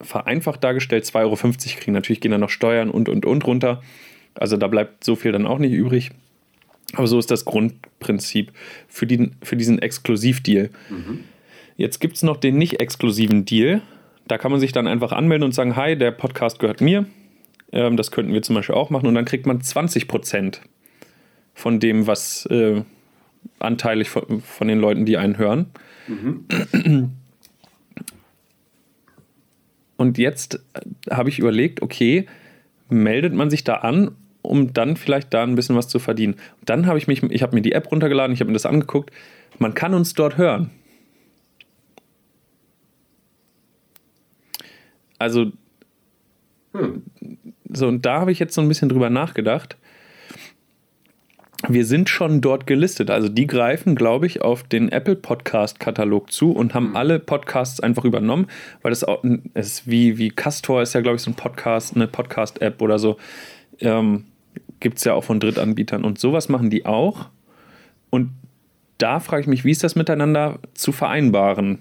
vereinfacht 0.00 0.62
dargestellt 0.62 1.04
2,50 1.04 1.16
Euro 1.22 1.36
kriegen. 1.36 1.92
Natürlich 1.92 2.20
gehen 2.20 2.30
da 2.30 2.38
noch 2.38 2.50
Steuern 2.50 2.90
und 2.90 3.08
und 3.08 3.26
und 3.26 3.46
runter. 3.46 3.82
Also 4.34 4.56
da 4.56 4.68
bleibt 4.68 5.04
so 5.04 5.16
viel 5.16 5.32
dann 5.32 5.46
auch 5.46 5.58
nicht 5.58 5.72
übrig. 5.72 6.10
Aber 6.92 7.06
so 7.06 7.18
ist 7.18 7.30
das 7.30 7.44
Grundprinzip 7.44 8.52
für, 8.88 9.06
die, 9.06 9.30
für 9.42 9.56
diesen 9.56 9.80
Exklusivdeal. 9.80 10.70
Mhm. 10.88 11.24
Jetzt 11.76 12.00
gibt 12.00 12.16
es 12.16 12.22
noch 12.22 12.36
den 12.36 12.56
nicht 12.56 12.80
exklusiven 12.80 13.44
Deal. 13.44 13.82
Da 14.28 14.38
kann 14.38 14.50
man 14.50 14.60
sich 14.60 14.72
dann 14.72 14.86
einfach 14.86 15.12
anmelden 15.12 15.44
und 15.44 15.52
sagen, 15.52 15.76
hi, 15.76 15.96
der 15.96 16.10
Podcast 16.10 16.58
gehört 16.58 16.80
mir. 16.80 17.06
Ähm, 17.72 17.96
das 17.96 18.10
könnten 18.10 18.32
wir 18.32 18.42
zum 18.42 18.54
Beispiel 18.54 18.74
auch 18.74 18.90
machen. 18.90 19.06
Und 19.06 19.14
dann 19.14 19.24
kriegt 19.24 19.46
man 19.46 19.60
20% 19.60 20.58
von 21.54 21.80
dem, 21.80 22.06
was 22.06 22.46
äh, 22.46 22.82
anteilig 23.58 24.10
von, 24.10 24.40
von 24.40 24.68
den 24.68 24.78
Leuten, 24.78 25.04
die 25.04 25.16
einen 25.16 25.38
hören. 25.38 25.66
Mhm. 26.06 27.12
Und 29.96 30.18
jetzt 30.18 30.60
äh, 30.74 31.14
habe 31.14 31.28
ich 31.28 31.38
überlegt, 31.38 31.82
okay, 31.82 32.26
meldet 32.88 33.34
man 33.34 33.50
sich 33.50 33.64
da 33.64 33.76
an, 33.76 34.12
um 34.42 34.72
dann 34.72 34.96
vielleicht 34.96 35.34
da 35.34 35.42
ein 35.42 35.56
bisschen 35.56 35.76
was 35.76 35.88
zu 35.88 35.98
verdienen. 35.98 36.34
Und 36.34 36.68
dann 36.68 36.86
habe 36.86 36.98
ich 36.98 37.08
mich, 37.08 37.22
ich 37.22 37.42
habe 37.42 37.54
mir 37.54 37.62
die 37.62 37.72
App 37.72 37.90
runtergeladen, 37.90 38.32
ich 38.34 38.40
habe 38.40 38.48
mir 38.48 38.54
das 38.54 38.66
angeguckt. 38.66 39.10
Man 39.58 39.74
kann 39.74 39.94
uns 39.94 40.14
dort 40.14 40.36
hören. 40.36 40.70
Also, 45.18 45.52
hm. 46.72 47.02
so, 47.72 47.88
und 47.88 48.04
da 48.04 48.20
habe 48.20 48.32
ich 48.32 48.38
jetzt 48.38 48.54
so 48.54 48.60
ein 48.60 48.68
bisschen 48.68 48.90
drüber 48.90 49.08
nachgedacht 49.08 49.78
wir 51.68 51.84
sind 51.84 52.08
schon 52.08 52.40
dort 52.40 52.66
gelistet. 52.66 53.10
Also 53.10 53.28
die 53.28 53.46
greifen, 53.46 53.94
glaube 53.94 54.26
ich, 54.26 54.42
auf 54.42 54.62
den 54.62 54.90
Apple 54.90 55.16
Podcast 55.16 55.80
Katalog 55.80 56.32
zu 56.32 56.52
und 56.52 56.74
haben 56.74 56.90
mhm. 56.90 56.96
alle 56.96 57.18
Podcasts 57.18 57.80
einfach 57.80 58.04
übernommen, 58.04 58.46
weil 58.82 58.90
das 58.90 59.04
auch 59.04 59.24
ist 59.54 59.88
wie, 59.88 60.18
wie 60.18 60.30
Castor 60.30 60.82
ist 60.82 60.94
ja, 60.94 61.00
glaube 61.00 61.16
ich, 61.16 61.22
so 61.22 61.30
ein 61.30 61.34
Podcast, 61.34 61.94
eine 61.94 62.06
Podcast-App 62.06 62.80
oder 62.80 62.98
so. 62.98 63.16
Ähm, 63.80 64.24
Gibt 64.80 64.98
es 64.98 65.04
ja 65.04 65.14
auch 65.14 65.24
von 65.24 65.40
Drittanbietern 65.40 66.04
und 66.04 66.18
sowas 66.18 66.48
machen 66.48 66.70
die 66.70 66.86
auch. 66.86 67.28
Und 68.10 68.30
da 68.98 69.20
frage 69.20 69.42
ich 69.42 69.46
mich, 69.46 69.64
wie 69.64 69.70
ist 69.70 69.84
das 69.84 69.94
miteinander 69.94 70.58
zu 70.74 70.92
vereinbaren? 70.92 71.78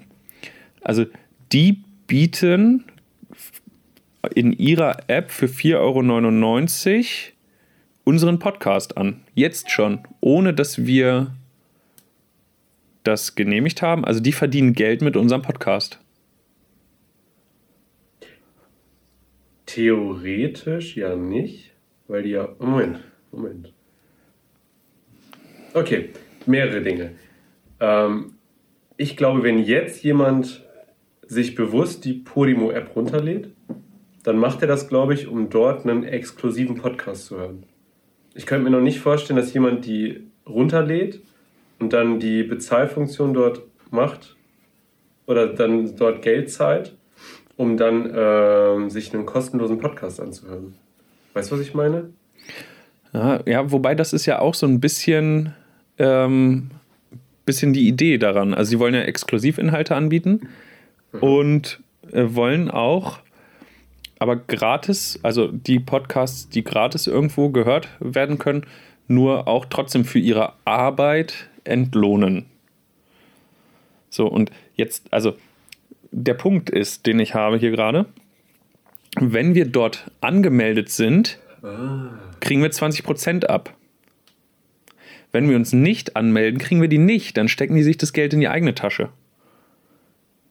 Also 0.81 1.05
die 1.51 1.83
bieten 2.07 2.85
in 4.33 4.51
ihrer 4.53 4.97
App 5.07 5.31
für 5.31 5.45
4,99 5.45 5.75
Euro 5.77 7.34
unseren 8.05 8.39
Podcast 8.39 8.97
an. 8.97 9.21
Jetzt 9.33 9.69
schon. 9.69 9.99
Ohne 10.21 10.53
dass 10.53 10.85
wir 10.85 11.35
das 13.03 13.35
genehmigt 13.35 13.81
haben. 13.81 14.05
Also 14.05 14.21
die 14.21 14.31
verdienen 14.31 14.73
Geld 14.73 15.01
mit 15.01 15.17
unserem 15.17 15.41
Podcast. 15.41 15.99
Theoretisch 19.65 20.95
ja 20.95 21.15
nicht, 21.15 21.73
weil 22.07 22.23
die 22.23 22.29
ja. 22.29 22.55
Moment, 22.59 23.03
Moment. 23.31 23.73
Okay, 25.73 26.09
mehrere 26.45 26.81
Dinge. 26.81 27.11
Ähm, 27.79 28.35
ich 28.95 29.17
glaube, 29.17 29.43
wenn 29.43 29.59
jetzt 29.59 30.03
jemand 30.03 30.63
sich 31.27 31.55
bewusst 31.55 32.05
die 32.05 32.13
Podimo-App 32.13 32.95
runterlädt, 32.95 33.49
dann 34.23 34.37
macht 34.37 34.61
er 34.61 34.67
das, 34.67 34.87
glaube 34.87 35.13
ich, 35.13 35.27
um 35.27 35.49
dort 35.49 35.85
einen 35.85 36.03
exklusiven 36.03 36.77
Podcast 36.77 37.25
zu 37.25 37.37
hören. 37.37 37.65
Ich 38.35 38.45
könnte 38.45 38.65
mir 38.65 38.69
noch 38.69 38.83
nicht 38.83 38.99
vorstellen, 38.99 39.37
dass 39.37 39.53
jemand 39.53 39.85
die 39.85 40.27
runterlädt 40.45 41.21
und 41.79 41.93
dann 41.93 42.19
die 42.19 42.43
Bezahlfunktion 42.43 43.33
dort 43.33 43.61
macht 43.91 44.35
oder 45.25 45.47
dann 45.47 45.95
dort 45.95 46.21
Geld 46.21 46.51
zahlt, 46.51 46.93
um 47.55 47.77
dann 47.77 48.09
äh, 48.09 48.89
sich 48.89 49.13
einen 49.13 49.25
kostenlosen 49.25 49.79
Podcast 49.79 50.19
anzuhören. 50.19 50.75
Weißt 51.33 51.51
du, 51.51 51.55
was 51.55 51.61
ich 51.61 51.73
meine? 51.73 52.09
Ja, 53.13 53.39
ja, 53.45 53.71
wobei 53.71 53.95
das 53.95 54.13
ist 54.13 54.25
ja 54.25 54.39
auch 54.39 54.53
so 54.53 54.67
ein 54.67 54.81
bisschen, 54.81 55.53
ähm, 55.97 56.71
bisschen 57.45 57.71
die 57.71 57.87
Idee 57.87 58.17
daran. 58.17 58.53
Also 58.53 58.71
sie 58.71 58.79
wollen 58.79 58.93
ja 58.93 59.01
Exklusivinhalte 59.01 59.95
anbieten 59.95 60.49
mhm. 61.13 61.19
und 61.19 61.79
äh, 62.11 62.25
wollen 62.27 62.69
auch 62.69 63.19
aber 64.19 64.35
gratis, 64.35 65.19
also 65.23 65.47
die 65.47 65.79
Podcasts, 65.79 66.49
die 66.49 66.63
gratis 66.63 67.07
irgendwo 67.07 67.49
gehört 67.49 67.89
werden 67.99 68.37
können, 68.37 68.65
nur 69.07 69.47
auch 69.47 69.65
trotzdem 69.65 70.05
für 70.05 70.19
ihre 70.19 70.53
Arbeit 70.63 71.49
entlohnen. 71.63 72.45
So, 74.09 74.27
und 74.27 74.51
jetzt, 74.75 75.11
also 75.11 75.35
der 76.11 76.33
Punkt 76.33 76.69
ist, 76.69 77.05
den 77.05 77.19
ich 77.19 77.35
habe 77.35 77.57
hier 77.57 77.71
gerade, 77.71 78.05
wenn 79.19 79.55
wir 79.55 79.65
dort 79.65 80.09
angemeldet 80.21 80.89
sind, 80.89 81.39
kriegen 82.39 82.61
wir 82.61 82.71
20% 82.71 83.45
ab. 83.45 83.73
Wenn 85.31 85.49
wir 85.49 85.57
uns 85.57 85.73
nicht 85.73 86.15
anmelden, 86.15 86.59
kriegen 86.59 86.79
wir 86.79 86.87
die 86.87 86.97
nicht. 86.97 87.35
Dann 87.35 87.49
stecken 87.49 87.75
die 87.75 87.83
sich 87.83 87.97
das 87.97 88.13
Geld 88.13 88.33
in 88.33 88.39
die 88.39 88.47
eigene 88.47 88.75
Tasche. 88.75 89.09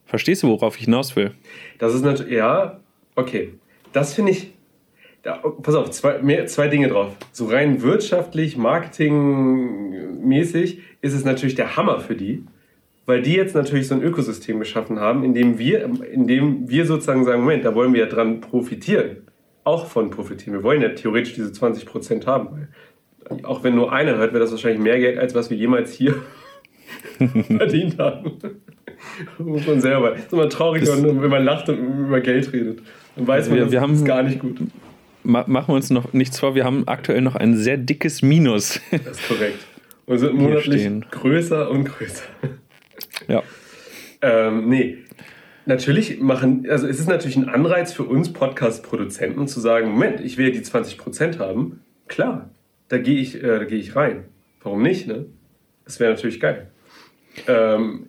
Verstehst 0.04 0.42
du, 0.42 0.48
worauf 0.48 0.76
ich 0.76 0.84
hinaus 0.84 1.16
will? 1.16 1.32
Das 1.78 1.94
ist 1.94 2.02
natürlich, 2.02 2.32
ja, 2.32 2.80
okay. 3.16 3.54
Das 3.92 4.14
finde 4.14 4.32
ich, 4.32 4.52
ja, 5.24 5.36
pass 5.62 5.74
auf, 5.74 5.90
zwei, 5.90 6.20
mehr, 6.20 6.46
zwei 6.46 6.68
Dinge 6.68 6.88
drauf. 6.88 7.12
So 7.32 7.46
rein 7.46 7.82
wirtschaftlich, 7.82 8.56
marketingmäßig 8.56 10.80
ist 11.00 11.14
es 11.14 11.24
natürlich 11.24 11.54
der 11.54 11.76
Hammer 11.76 12.00
für 12.00 12.16
die, 12.16 12.44
weil 13.06 13.22
die 13.22 13.34
jetzt 13.34 13.54
natürlich 13.54 13.88
so 13.88 13.94
ein 13.94 14.02
Ökosystem 14.02 14.58
geschaffen 14.58 14.98
haben, 14.98 15.24
in 15.24 15.34
dem 15.34 15.58
wir, 15.58 15.84
in 16.10 16.26
dem 16.26 16.68
wir 16.68 16.86
sozusagen 16.86 17.24
sagen, 17.24 17.40
Moment, 17.40 17.64
da 17.64 17.74
wollen 17.74 17.92
wir 17.92 18.00
ja 18.00 18.06
dran 18.06 18.40
profitieren 18.40 19.24
auch 19.64 19.86
von 19.86 20.10
profitieren. 20.10 20.54
Wir 20.54 20.62
wollen 20.62 20.82
ja 20.82 20.90
theoretisch 20.90 21.34
diese 21.34 21.50
20 21.50 21.86
Prozent 21.86 22.26
haben. 22.26 22.68
Auch 23.42 23.64
wenn 23.64 23.74
nur 23.74 23.92
einer 23.92 24.16
hört, 24.16 24.32
wäre 24.32 24.40
das 24.40 24.50
wahrscheinlich 24.50 24.80
mehr 24.80 25.00
Geld, 25.00 25.18
als 25.18 25.34
was 25.34 25.50
wir 25.50 25.56
jemals 25.56 25.92
hier 25.92 26.16
verdient 27.18 27.98
haben. 27.98 28.32
muss 29.38 29.66
man 29.66 29.80
selber. 29.80 30.10
Das 30.10 30.20
ist 30.20 30.32
immer 30.32 30.48
traurig, 30.50 30.84
das 30.84 31.02
wenn 31.02 31.30
man 31.30 31.44
lacht 31.44 31.68
und 31.70 31.78
über 31.78 32.20
Geld 32.20 32.52
redet. 32.52 32.82
Dann 33.16 33.26
weiß 33.26 33.48
man, 33.48 33.58
wir, 33.58 33.66
wir 33.66 33.72
das 33.72 33.82
haben, 33.82 33.94
ist 33.94 34.04
gar 34.04 34.22
nicht 34.22 34.38
gut. 34.40 34.58
machen 35.22 35.68
wir 35.68 35.74
uns 35.74 35.90
noch 35.90 36.12
nichts 36.12 36.38
vor, 36.38 36.54
wir 36.54 36.64
haben 36.64 36.86
aktuell 36.88 37.20
noch 37.20 37.36
ein 37.36 37.56
sehr 37.56 37.76
dickes 37.76 38.22
Minus. 38.22 38.80
Das 38.90 39.18
ist 39.18 39.28
korrekt. 39.28 39.58
Und 40.06 40.18
sind 40.18 40.34
monatlich 40.34 40.88
größer 41.10 41.70
und 41.70 41.84
größer. 41.84 42.24
Ja. 43.26 43.42
Ähm, 44.20 44.68
nee, 44.68 44.98
Natürlich 45.66 46.20
machen, 46.20 46.66
also 46.68 46.86
es 46.86 47.00
ist 47.00 47.08
natürlich 47.08 47.36
ein 47.36 47.48
Anreiz 47.48 47.92
für 47.92 48.02
uns 48.02 48.32
Podcast-Produzenten 48.32 49.48
zu 49.48 49.60
sagen, 49.60 49.90
Moment, 49.92 50.20
ich 50.20 50.36
will 50.36 50.46
ja 50.46 50.52
die 50.52 50.60
20% 50.60 51.38
haben. 51.38 51.80
Klar, 52.06 52.50
da 52.88 52.98
gehe 52.98 53.18
ich, 53.18 53.42
äh, 53.42 53.60
da 53.60 53.64
ich 53.64 53.96
rein. 53.96 54.24
Warum 54.62 54.82
nicht, 54.82 55.06
ne? 55.06 55.24
Das 55.86 56.00
wäre 56.00 56.12
natürlich 56.12 56.38
geil. 56.38 56.70
Ähm, 57.48 58.08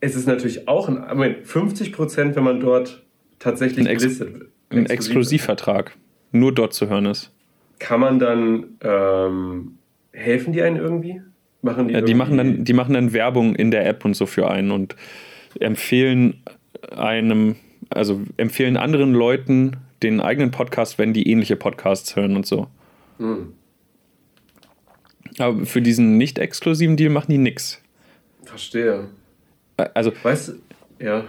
es 0.00 0.16
ist 0.16 0.26
natürlich 0.26 0.66
auch 0.66 0.88
ein, 0.88 0.98
Moment, 1.08 1.46
50%, 1.46 2.34
wenn 2.34 2.42
man 2.42 2.58
dort 2.58 3.04
tatsächlich 3.38 3.88
ein 3.88 3.96
gelistet 3.96 4.32
wird. 4.32 4.50
Ein 4.70 4.86
Exklusivvertrag, 4.86 5.96
nur 6.32 6.54
dort 6.54 6.74
zu 6.74 6.88
hören 6.88 7.06
ist. 7.06 7.32
Kann 7.78 8.00
man 8.00 8.18
dann, 8.18 8.78
ähm, 8.82 9.78
helfen 10.12 10.52
die 10.52 10.62
einen 10.62 10.76
irgendwie? 10.76 11.22
Machen 11.62 11.88
die, 11.88 11.94
ja, 11.94 12.00
die, 12.00 12.14
machen 12.14 12.36
dann, 12.36 12.64
die 12.64 12.72
machen 12.72 12.94
dann 12.94 13.12
Werbung 13.12 13.54
in 13.54 13.70
der 13.70 13.86
App 13.86 14.04
und 14.04 14.14
so 14.14 14.26
für 14.26 14.50
einen 14.50 14.70
und 14.70 14.94
empfehlen 15.58 16.42
einem, 16.96 17.56
also 17.90 18.20
empfehlen 18.36 18.76
anderen 18.76 19.12
Leuten 19.12 19.76
den 20.02 20.20
eigenen 20.20 20.50
Podcast, 20.50 20.98
wenn 20.98 21.12
die 21.12 21.28
ähnliche 21.28 21.56
Podcasts 21.56 22.14
hören 22.14 22.36
und 22.36 22.46
so. 22.46 22.68
Hm. 23.18 23.54
Aber 25.38 25.66
für 25.66 25.82
diesen 25.82 26.16
nicht 26.16 26.38
exklusiven 26.38 26.96
Deal 26.96 27.10
machen 27.10 27.30
die 27.30 27.38
nichts. 27.38 27.82
Verstehe. 28.44 29.08
Also, 29.94 30.12
weißt 30.22 30.48
du, 30.48 30.52
ja. 31.04 31.24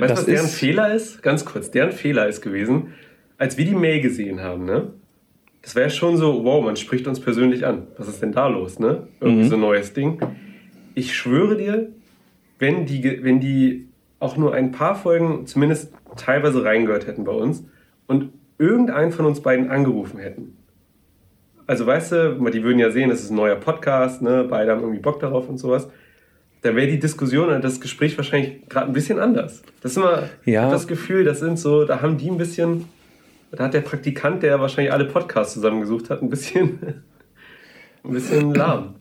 Weißt 0.00 0.10
du, 0.10 0.16
was 0.16 0.26
deren 0.26 0.46
Fehler 0.46 0.94
ist? 0.94 1.22
Ganz 1.22 1.44
kurz, 1.44 1.70
deren 1.70 1.92
Fehler 1.92 2.26
ist 2.26 2.40
gewesen, 2.40 2.94
als 3.38 3.58
wir 3.58 3.64
die 3.64 3.74
Mail 3.74 4.00
gesehen 4.00 4.40
haben, 4.40 4.64
ne? 4.64 4.92
Das 5.62 5.76
wäre 5.76 5.90
schon 5.90 6.16
so, 6.16 6.44
wow, 6.44 6.64
man 6.64 6.76
spricht 6.76 7.06
uns 7.06 7.20
persönlich 7.20 7.66
an. 7.66 7.86
Was 7.96 8.08
ist 8.08 8.20
denn 8.20 8.32
da 8.32 8.48
los, 8.48 8.78
ne? 8.78 9.06
Irgendwie 9.20 9.44
mhm. 9.44 9.48
so 9.48 9.54
ein 9.54 9.60
neues 9.60 9.92
Ding. 9.92 10.20
Ich 10.94 11.14
schwöre 11.14 11.56
dir, 11.56 11.88
wenn 12.58 12.84
die, 12.86 13.22
wenn 13.22 13.40
die 13.40 13.88
auch 14.18 14.36
nur 14.36 14.54
ein 14.54 14.72
paar 14.72 14.94
Folgen 14.94 15.46
zumindest 15.46 15.92
teilweise 16.16 16.64
reingehört 16.64 17.06
hätten 17.06 17.24
bei 17.24 17.32
uns 17.32 17.64
und 18.06 18.30
irgendeinen 18.58 19.12
von 19.12 19.26
uns 19.26 19.40
beiden 19.40 19.70
angerufen 19.70 20.18
hätten. 20.18 20.56
Also 21.66 21.86
weißt 21.86 22.12
du, 22.12 22.50
die 22.50 22.62
würden 22.62 22.78
ja 22.78 22.90
sehen, 22.90 23.10
das 23.10 23.22
ist 23.22 23.30
ein 23.30 23.36
neuer 23.36 23.56
Podcast, 23.56 24.22
ne? 24.22 24.46
beide 24.48 24.72
haben 24.72 24.80
irgendwie 24.80 25.00
Bock 25.00 25.20
darauf 25.20 25.48
und 25.48 25.58
sowas. 25.58 25.88
Da 26.62 26.74
wäre 26.76 26.86
die 26.86 26.98
Diskussion 26.98 27.48
und 27.48 27.62
das 27.62 27.80
Gespräch 27.80 28.16
wahrscheinlich 28.16 28.68
gerade 28.68 28.86
ein 28.86 28.92
bisschen 28.92 29.18
anders. 29.18 29.62
Das 29.80 29.92
ist 29.92 29.96
immer 29.96 30.28
ja. 30.44 30.70
das 30.70 30.86
Gefühl, 30.86 31.24
das 31.24 31.40
sind 31.40 31.58
so, 31.58 31.84
da 31.84 32.00
haben 32.00 32.18
die 32.18 32.30
ein 32.30 32.38
bisschen, 32.38 32.86
da 33.50 33.64
hat 33.64 33.74
der 33.74 33.80
Praktikant, 33.80 34.44
der 34.44 34.60
wahrscheinlich 34.60 34.92
alle 34.92 35.06
Podcasts 35.06 35.54
zusammengesucht 35.54 36.08
hat, 36.08 36.22
ein 36.22 36.30
bisschen, 36.30 36.78
ein 38.04 38.12
bisschen 38.12 38.54
lahm. 38.54 38.94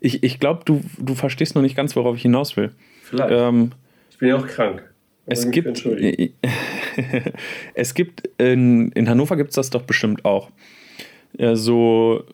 Ich, 0.00 0.22
ich 0.24 0.40
glaube, 0.40 0.62
du, 0.64 0.82
du 0.98 1.14
verstehst 1.14 1.54
noch 1.54 1.62
nicht 1.62 1.76
ganz, 1.76 1.94
worauf 1.94 2.16
ich 2.16 2.22
hinaus 2.22 2.56
will. 2.56 2.70
Vielleicht. 3.02 3.30
Ähm, 3.30 3.70
ich 4.10 4.18
bin 4.18 4.28
ja 4.28 4.36
auch 4.36 4.46
krank. 4.46 4.82
Es 5.26 5.50
gibt, 5.50 5.86
es 7.74 7.94
gibt, 7.94 8.30
in, 8.38 8.90
in 8.92 9.08
Hannover 9.08 9.36
gibt 9.36 9.50
es 9.50 9.56
das 9.56 9.70
doch 9.70 9.82
bestimmt 9.82 10.24
auch. 10.24 10.50
Ja, 11.36 11.54
so, 11.54 12.24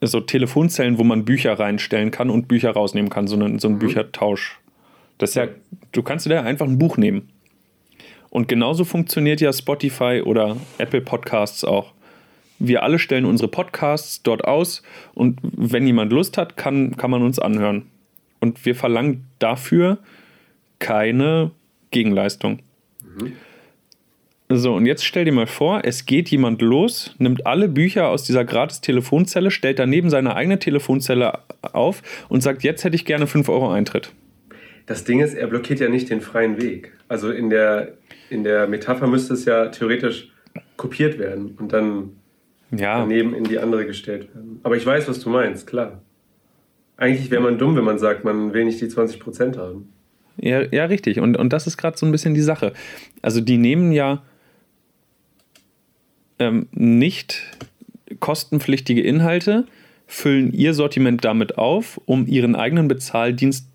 so 0.00 0.20
Telefonzellen, 0.20 0.98
wo 0.98 1.04
man 1.04 1.24
Bücher 1.24 1.58
reinstellen 1.58 2.10
kann 2.10 2.30
und 2.30 2.48
Bücher 2.48 2.70
rausnehmen 2.70 3.10
kann, 3.10 3.26
so, 3.26 3.36
einen, 3.36 3.58
so 3.58 3.68
ein 3.68 3.74
mhm. 3.74 3.78
Büchertausch. 3.80 4.58
Das 5.18 5.34
ja, 5.34 5.48
du 5.92 6.02
kannst 6.02 6.26
dir 6.26 6.30
da 6.30 6.42
einfach 6.42 6.66
ein 6.66 6.78
Buch 6.78 6.96
nehmen. 6.96 7.28
Und 8.30 8.46
genauso 8.46 8.84
funktioniert 8.84 9.40
ja 9.40 9.52
Spotify 9.52 10.22
oder 10.24 10.56
Apple 10.78 11.00
Podcasts 11.00 11.64
auch. 11.64 11.92
Wir 12.58 12.82
alle 12.82 12.98
stellen 12.98 13.24
unsere 13.24 13.48
Podcasts 13.48 14.22
dort 14.22 14.44
aus 14.44 14.82
und 15.14 15.38
wenn 15.42 15.86
jemand 15.86 16.12
Lust 16.12 16.36
hat, 16.36 16.56
kann, 16.56 16.96
kann 16.96 17.10
man 17.10 17.22
uns 17.22 17.38
anhören. 17.38 17.86
Und 18.40 18.64
wir 18.64 18.74
verlangen 18.74 19.26
dafür 19.38 19.98
keine 20.78 21.52
Gegenleistung. 21.90 22.60
Mhm. 23.02 23.32
So, 24.50 24.74
und 24.74 24.86
jetzt 24.86 25.04
stell 25.04 25.26
dir 25.26 25.32
mal 25.32 25.46
vor, 25.46 25.82
es 25.84 26.06
geht 26.06 26.30
jemand 26.30 26.62
los, 26.62 27.14
nimmt 27.18 27.46
alle 27.46 27.68
Bücher 27.68 28.08
aus 28.08 28.24
dieser 28.24 28.46
Gratis-Telefonzelle, 28.46 29.50
stellt 29.50 29.78
daneben 29.78 30.08
seine 30.08 30.34
eigene 30.34 30.58
Telefonzelle 30.58 31.40
auf 31.60 32.02
und 32.30 32.42
sagt, 32.42 32.62
jetzt 32.62 32.82
hätte 32.82 32.96
ich 32.96 33.04
gerne 33.04 33.26
5 33.26 33.46
Euro 33.50 33.70
Eintritt. 33.70 34.12
Das 34.86 35.04
Ding 35.04 35.20
ist, 35.20 35.34
er 35.34 35.48
blockiert 35.48 35.80
ja 35.80 35.90
nicht 35.90 36.08
den 36.08 36.22
freien 36.22 36.58
Weg. 36.60 36.94
Also 37.08 37.30
in 37.30 37.50
der, 37.50 37.92
in 38.30 38.42
der 38.42 38.66
Metapher 38.68 39.06
müsste 39.06 39.34
es 39.34 39.44
ja 39.44 39.66
theoretisch 39.66 40.32
kopiert 40.78 41.18
werden 41.18 41.54
und 41.58 41.74
dann 41.74 42.12
ja. 42.70 43.00
daneben 43.00 43.34
in 43.34 43.44
die 43.44 43.58
andere 43.58 43.84
gestellt 43.84 44.34
werden. 44.34 44.60
Aber 44.62 44.78
ich 44.78 44.86
weiß, 44.86 45.08
was 45.08 45.20
du 45.20 45.28
meinst, 45.28 45.66
klar. 45.66 46.00
Eigentlich 46.96 47.30
wäre 47.30 47.42
man 47.42 47.58
dumm, 47.58 47.76
wenn 47.76 47.84
man 47.84 47.98
sagt, 47.98 48.24
man 48.24 48.54
will 48.54 48.64
nicht 48.64 48.80
die 48.80 48.86
20% 48.86 49.58
haben. 49.58 49.92
Ja, 50.38 50.62
ja 50.72 50.86
richtig. 50.86 51.20
Und, 51.20 51.36
und 51.36 51.52
das 51.52 51.66
ist 51.66 51.76
gerade 51.76 51.98
so 51.98 52.06
ein 52.06 52.12
bisschen 52.12 52.32
die 52.32 52.40
Sache. 52.40 52.72
Also 53.20 53.42
die 53.42 53.58
nehmen 53.58 53.92
ja 53.92 54.22
ähm, 56.38 56.68
nicht 56.72 57.42
kostenpflichtige 58.20 59.02
Inhalte, 59.02 59.66
füllen 60.06 60.52
ihr 60.52 60.74
Sortiment 60.74 61.24
damit 61.24 61.58
auf, 61.58 62.00
um 62.06 62.26
ihren 62.26 62.56
eigenen 62.56 62.88
Bezahldienst 62.88 63.68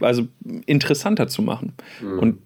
also 0.00 0.28
interessanter 0.66 1.28
zu 1.28 1.40
machen. 1.40 1.72
Mhm. 2.02 2.18
Und 2.18 2.38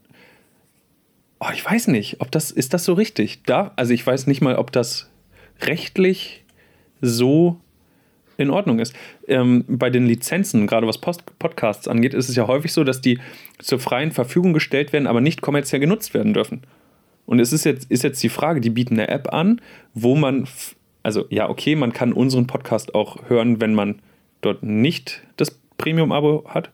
oh, 1.41 1.49
ich 1.53 1.65
weiß 1.65 1.89
nicht, 1.89 2.21
ob 2.21 2.31
das 2.31 2.51
ist 2.51 2.75
das 2.75 2.85
so 2.85 2.93
richtig. 2.93 3.43
Da, 3.45 3.73
also 3.77 3.93
ich 3.93 4.07
weiß 4.07 4.27
nicht 4.27 4.43
mal, 4.43 4.57
ob 4.57 4.71
das 4.71 5.11
rechtlich 5.61 6.45
so 7.01 7.61
in 8.37 8.51
Ordnung 8.51 8.79
ist. 8.79 8.95
Ähm, 9.27 9.65
bei 9.67 9.91
den 9.91 10.07
Lizenzen, 10.07 10.67
gerade 10.67 10.87
was 10.87 10.99
Post 10.99 11.23
Podcasts 11.39 11.89
angeht, 11.89 12.15
ist 12.15 12.29
es 12.29 12.37
ja 12.37 12.47
häufig 12.47 12.73
so, 12.73 12.85
dass 12.85 13.01
die 13.01 13.19
zur 13.59 13.79
freien 13.79 14.13
Verfügung 14.13 14.53
gestellt 14.53 14.93
werden, 14.93 15.07
aber 15.07 15.21
nicht 15.21 15.41
kommerziell 15.41 15.81
genutzt 15.81 16.15
werden 16.15 16.35
dürfen. 16.35 16.63
Und 17.27 17.41
es 17.41 17.53
ist 17.53 17.65
jetzt, 17.65 17.91
ist 17.91 18.05
jetzt 18.05 18.23
die 18.23 18.29
Frage, 18.29 18.61
die 18.61 18.71
bieten 18.71 18.95
eine 18.95 19.09
App 19.09 19.33
an, 19.33 19.61
wo 19.95 20.15
man, 20.15 20.47
also 21.03 21.27
ja, 21.29 21.49
okay, 21.49 21.75
man 21.75 21.93
kann 21.93 22.13
unseren 22.13 22.47
Podcast 22.47 22.95
auch 22.95 23.29
hören, 23.29 23.61
wenn 23.61 23.75
man 23.75 24.01
dort 24.41 24.63
nicht 24.63 25.23
das 25.37 25.59
Premium-Abo 25.77 26.45
hat. 26.49 26.71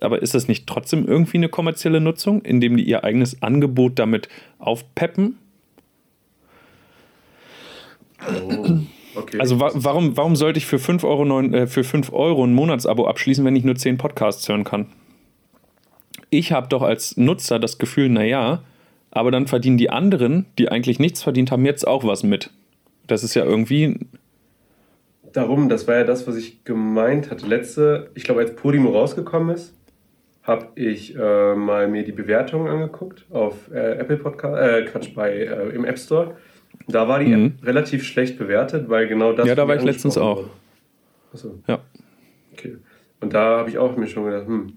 aber 0.00 0.20
ist 0.20 0.34
das 0.34 0.48
nicht 0.48 0.66
trotzdem 0.66 1.06
irgendwie 1.06 1.36
eine 1.36 1.48
kommerzielle 1.48 2.00
Nutzung, 2.00 2.42
indem 2.42 2.76
die 2.76 2.82
ihr 2.82 3.04
eigenes 3.04 3.40
Angebot 3.42 3.98
damit 3.98 4.28
aufpeppen? 4.58 5.38
Oh, 8.28 8.80
okay. 9.14 9.38
Also 9.38 9.60
wa 9.60 9.70
warum, 9.74 10.16
warum 10.16 10.34
sollte 10.36 10.58
ich 10.58 10.66
für 10.66 10.80
5 10.80 11.04
Euro, 11.04 11.24
neun, 11.24 11.54
äh, 11.54 11.66
für 11.68 11.84
5 11.84 12.12
Euro 12.12 12.44
ein 12.44 12.54
Monatsabo 12.54 13.06
abschließen, 13.06 13.44
wenn 13.44 13.56
ich 13.56 13.64
nur 13.64 13.76
10 13.76 13.98
Podcasts 13.98 14.48
hören 14.48 14.64
kann? 14.64 14.86
Ich 16.30 16.50
habe 16.50 16.68
doch 16.68 16.82
als 16.82 17.16
Nutzer 17.16 17.58
das 17.58 17.78
Gefühl, 17.78 18.08
naja, 18.08 18.62
aber 19.12 19.30
dann 19.30 19.46
verdienen 19.46 19.76
die 19.78 19.90
anderen, 19.90 20.46
die 20.58 20.68
eigentlich 20.70 20.98
nichts 20.98 21.22
verdient 21.22 21.50
haben, 21.52 21.64
jetzt 21.64 21.86
auch 21.86 22.02
was 22.04 22.22
mit. 22.24 22.50
Das 23.06 23.22
ist 23.22 23.34
ja 23.34 23.44
irgendwie. 23.44 23.98
Darum, 25.32 25.68
das 25.68 25.86
war 25.88 25.96
ja 25.96 26.04
das, 26.04 26.26
was 26.26 26.36
ich 26.36 26.64
gemeint 26.64 27.30
hatte. 27.30 27.46
Letzte, 27.46 28.10
ich 28.14 28.24
glaube, 28.24 28.40
als 28.40 28.54
Podimo 28.54 28.90
rausgekommen 28.90 29.54
ist, 29.54 29.74
habe 30.42 30.68
ich 30.74 31.14
äh, 31.16 31.54
mal 31.54 31.88
mir 31.88 32.02
die 32.04 32.12
Bewertungen 32.12 32.68
angeguckt 32.68 33.24
auf 33.30 33.70
äh, 33.72 33.92
Apple 33.98 34.16
Podcast, 34.16 34.60
äh, 34.60 34.82
Quatsch, 34.86 35.14
bei, 35.14 35.32
äh, 35.36 35.68
im 35.70 35.84
App 35.84 35.98
Store. 35.98 36.36
Da 36.88 37.06
war 37.06 37.20
die 37.20 37.26
Mhm. 37.26 37.46
App 37.60 37.66
relativ 37.66 38.04
schlecht 38.04 38.38
bewertet, 38.38 38.88
weil 38.88 39.06
genau 39.08 39.32
das. 39.32 39.46
Ja, 39.46 39.54
da 39.54 39.68
war 39.68 39.76
ich 39.76 39.82
letztens 39.84 40.18
auch. 40.18 40.44
Achso, 41.32 41.58
Ja. 41.68 41.78
okay. 42.52 42.76
Und 43.20 43.32
da 43.34 43.58
habe 43.58 43.70
ich 43.70 43.78
auch 43.78 43.96
mir 43.96 44.08
schon 44.08 44.24
gedacht, 44.24 44.46
hm, 44.48 44.72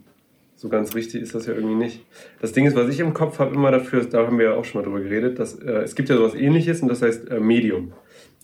so 0.65 0.69
ganz 0.69 0.95
richtig 0.95 1.21
ist 1.21 1.35
das 1.35 1.45
ja 1.45 1.53
irgendwie 1.53 1.75
nicht. 1.75 2.03
Das 2.41 2.51
Ding 2.51 2.65
ist, 2.65 2.75
was 2.75 2.89
ich 2.89 2.99
im 2.99 3.13
Kopf 3.13 3.37
habe 3.37 3.53
immer 3.53 3.69
dafür, 3.69 4.03
da 4.03 4.25
haben 4.25 4.39
wir 4.39 4.45
ja 4.45 4.53
auch 4.55 4.65
schon 4.65 4.81
mal 4.81 4.87
drüber 4.87 4.99
geredet, 4.99 5.37
dass 5.37 5.53
äh, 5.59 5.83
es 5.83 5.93
gibt 5.93 6.09
ja 6.09 6.17
sowas 6.17 6.33
ähnliches 6.33 6.81
und 6.81 6.87
das 6.87 7.03
heißt 7.03 7.29
äh, 7.29 7.39
Medium. 7.39 7.93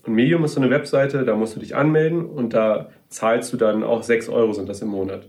Und 0.06 0.14
Medium 0.14 0.44
ist 0.44 0.54
so 0.54 0.60
eine 0.60 0.70
Webseite, 0.70 1.24
da 1.24 1.34
musst 1.34 1.56
du 1.56 1.60
dich 1.60 1.74
anmelden 1.74 2.24
und 2.24 2.54
da 2.54 2.90
zahlst 3.08 3.52
du 3.52 3.56
dann 3.56 3.82
auch 3.82 4.04
6 4.04 4.28
Euro 4.28 4.52
sind 4.52 4.68
das 4.68 4.82
im 4.82 4.88
Monat. 4.88 5.28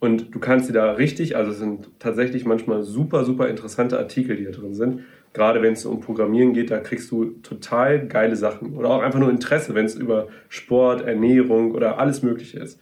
Und 0.00 0.34
du 0.34 0.38
kannst 0.38 0.70
dir 0.70 0.72
da 0.72 0.92
richtig, 0.92 1.36
also 1.36 1.50
es 1.50 1.58
sind 1.58 1.90
tatsächlich 1.98 2.46
manchmal 2.46 2.82
super, 2.82 3.26
super 3.26 3.48
interessante 3.48 3.98
Artikel, 3.98 4.36
die 4.36 4.44
da 4.44 4.52
drin 4.52 4.72
sind. 4.72 5.00
Gerade 5.34 5.60
wenn 5.60 5.74
es 5.74 5.84
um 5.84 6.00
Programmieren 6.00 6.54
geht, 6.54 6.70
da 6.70 6.78
kriegst 6.78 7.10
du 7.10 7.26
total 7.42 8.08
geile 8.08 8.36
Sachen. 8.36 8.74
Oder 8.74 8.88
auch 8.88 9.02
einfach 9.02 9.18
nur 9.18 9.28
Interesse, 9.28 9.74
wenn 9.74 9.84
es 9.84 9.96
über 9.96 10.28
Sport, 10.48 11.02
Ernährung 11.02 11.72
oder 11.72 11.98
alles 11.98 12.22
Mögliche 12.22 12.58
ist. 12.58 12.80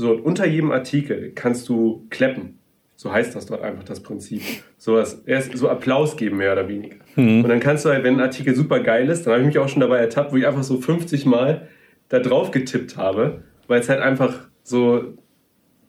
So, 0.00 0.12
und 0.12 0.20
unter 0.20 0.46
jedem 0.46 0.70
Artikel 0.70 1.32
kannst 1.34 1.68
du 1.68 2.06
kleppen. 2.08 2.57
So 3.00 3.12
heißt 3.12 3.36
das 3.36 3.46
dort 3.46 3.62
einfach 3.62 3.84
das 3.84 4.00
Prinzip. 4.00 4.42
So, 4.76 4.94
was, 4.94 5.22
erst 5.24 5.56
so 5.56 5.68
Applaus 5.68 6.16
geben, 6.16 6.38
mehr 6.38 6.52
oder 6.52 6.68
weniger. 6.68 6.96
Und 7.16 7.48
dann 7.48 7.60
kannst 7.60 7.84
du 7.84 7.90
halt, 7.90 8.02
wenn 8.02 8.14
ein 8.14 8.20
Artikel 8.20 8.56
super 8.56 8.80
geil 8.80 9.08
ist, 9.08 9.24
dann 9.24 9.34
habe 9.34 9.42
ich 9.42 9.46
mich 9.46 9.58
auch 9.58 9.68
schon 9.68 9.78
dabei 9.78 9.98
ertappt, 9.98 10.32
wo 10.32 10.36
ich 10.36 10.44
einfach 10.44 10.64
so 10.64 10.80
50 10.80 11.24
Mal 11.24 11.68
da 12.08 12.18
drauf 12.18 12.50
getippt 12.50 12.96
habe, 12.96 13.44
weil 13.68 13.80
es 13.80 13.88
halt 13.88 14.00
einfach 14.00 14.48
so. 14.64 15.14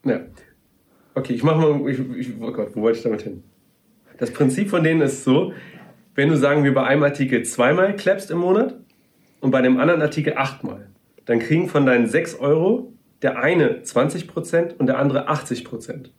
Ja. 0.05 0.19
Okay, 1.15 1.33
ich 1.33 1.41
mache 1.41 1.57
mal. 1.57 1.89
Ich, 1.89 1.99
ich, 2.15 2.29
oh 2.39 2.51
Gott, 2.51 2.75
wo 2.75 2.81
wollte 2.83 2.99
ich 2.99 3.03
damit 3.03 3.23
hin? 3.23 3.43
Das 4.19 4.31
Prinzip 4.31 4.69
von 4.69 4.83
denen 4.83 5.01
ist 5.01 5.23
so, 5.23 5.53
wenn 6.13 6.29
du 6.29 6.37
sagen 6.37 6.63
wir 6.63 6.75
bei 6.75 6.83
einem 6.83 7.01
Artikel 7.01 7.41
zweimal 7.41 7.95
klappst 7.95 8.29
im 8.29 8.37
Monat 8.37 8.75
und 9.39 9.49
bei 9.49 9.63
dem 9.63 9.79
anderen 9.79 10.03
Artikel 10.03 10.33
achtmal, 10.35 10.89
dann 11.25 11.39
kriegen 11.39 11.69
von 11.69 11.87
deinen 11.87 12.05
6 12.05 12.35
Euro 12.35 12.93
der 13.23 13.39
eine 13.39 13.81
20% 13.81 14.77
und 14.77 14.85
der 14.85 14.99
andere 14.99 15.27
80%. 15.27 16.11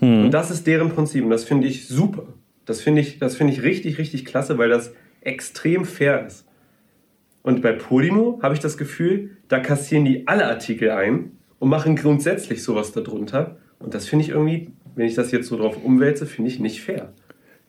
Und 0.00 0.30
das 0.30 0.50
ist 0.50 0.66
deren 0.66 0.90
Prinzip 0.90 1.24
und 1.24 1.30
das 1.30 1.44
finde 1.44 1.66
ich 1.66 1.88
super. 1.88 2.22
Das 2.66 2.80
finde 2.80 3.00
ich, 3.00 3.18
das 3.18 3.36
finde 3.36 3.52
ich 3.52 3.62
richtig, 3.62 3.98
richtig 3.98 4.24
klasse, 4.24 4.56
weil 4.58 4.68
das 4.68 4.92
extrem 5.22 5.84
fair 5.84 6.24
ist. 6.26 6.44
Und 7.42 7.62
bei 7.62 7.72
Podimo 7.72 8.38
habe 8.42 8.54
ich 8.54 8.60
das 8.60 8.76
Gefühl, 8.76 9.36
da 9.48 9.58
kassieren 9.58 10.04
die 10.04 10.28
alle 10.28 10.46
Artikel 10.46 10.90
ein 10.90 11.32
und 11.58 11.68
machen 11.70 11.96
grundsätzlich 11.96 12.62
sowas 12.62 12.92
darunter. 12.92 13.56
Und 13.80 13.94
das 13.94 14.06
finde 14.06 14.24
ich 14.24 14.30
irgendwie, 14.30 14.70
wenn 14.94 15.06
ich 15.06 15.14
das 15.14 15.32
jetzt 15.32 15.48
so 15.48 15.56
drauf 15.56 15.76
umwälze, 15.82 16.26
finde 16.26 16.50
ich 16.50 16.60
nicht 16.60 16.80
fair. 16.82 17.12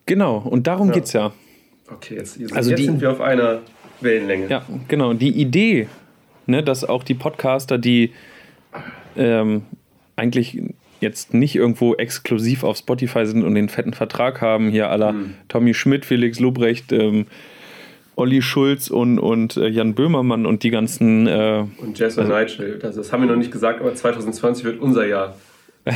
Genau, 0.05 0.37
und 0.37 0.67
darum 0.67 0.87
Ja. 0.89 0.93
geht's 0.95 1.13
ja. 1.13 1.31
Okay, 1.91 2.15
jetzt, 2.15 2.37
jetzt 2.37 2.53
Also 2.53 2.75
die- 2.75 2.85
sind 2.85 3.01
wir 3.01 3.11
auf 3.11 3.21
einer 3.21 3.61
Wellenlänge. 4.01 4.47
Ja, 4.49 4.63
genau. 4.87 5.13
Die 5.13 5.29
Idee, 5.31 5.87
ne, 6.45 6.61
dass 6.63 6.83
auch 6.83 7.03
die 7.03 7.15
Podcaster, 7.15 7.77
die 7.77 8.11
ähm, 9.15 9.63
eigentlich 10.15 10.61
jetzt 10.99 11.33
nicht 11.33 11.55
irgendwo 11.55 11.95
exklusiv 11.95 12.63
auf 12.63 12.77
Spotify 12.77 13.25
sind 13.25 13.43
und 13.43 13.55
den 13.55 13.69
fetten 13.69 13.93
Vertrag 13.93 14.41
haben, 14.41 14.69
hier 14.69 14.89
aller 14.89 15.15
Tommy 15.47 15.73
Schmidt, 15.73 16.05
Felix 16.05 16.39
Lobrecht, 16.39 16.91
ähm, 16.91 17.25
Olli 18.15 18.41
Schulz 18.41 18.89
und, 18.89 19.17
und 19.17 19.55
äh, 19.55 19.67
Jan 19.67 19.95
Böhmermann 19.95 20.45
und 20.45 20.63
die 20.63 20.71
ganzen 20.71 21.25
äh, 21.27 21.63
Und 21.77 21.97
Jess 21.97 22.17
und 22.17 22.27
Nigel, 22.27 22.77
das, 22.79 22.95
das 22.95 23.13
haben 23.13 23.21
wir 23.21 23.29
noch 23.29 23.37
nicht 23.37 23.51
gesagt, 23.51 23.79
aber 23.79 23.95
2020 23.95 24.65
wird 24.65 24.81
unser 24.81 25.05
Jahr. 25.07 25.35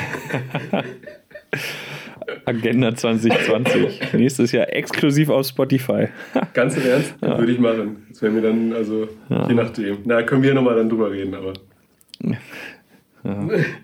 Agenda 2.46 2.96
2020. 2.96 4.14
Nächstes 4.14 4.52
Jahr 4.54 4.72
exklusiv 4.72 5.30
auf 5.30 5.46
Spotify. 5.46 6.08
Ganz 6.54 6.78
im 6.78 6.86
Ernst? 6.86 7.22
Würde 7.22 7.52
ich 7.52 7.60
machen. 7.60 8.06
Das 8.10 8.22
wäre 8.22 8.32
mir 8.32 8.42
dann, 8.42 8.74
also 8.74 9.08
je 9.30 9.54
nachdem. 9.54 9.98
Na, 10.06 10.24
können 10.24 10.44
wir 10.44 10.54
nochmal 10.54 10.76
dann 10.76 10.90
drüber 10.90 11.12
reden, 11.12 11.36
aber. 11.36 11.54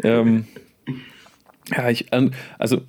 ähm, 0.04 0.46
ja, 1.76 1.90
ich, 1.90 2.12
an- 2.14 2.34
also, 2.58 2.82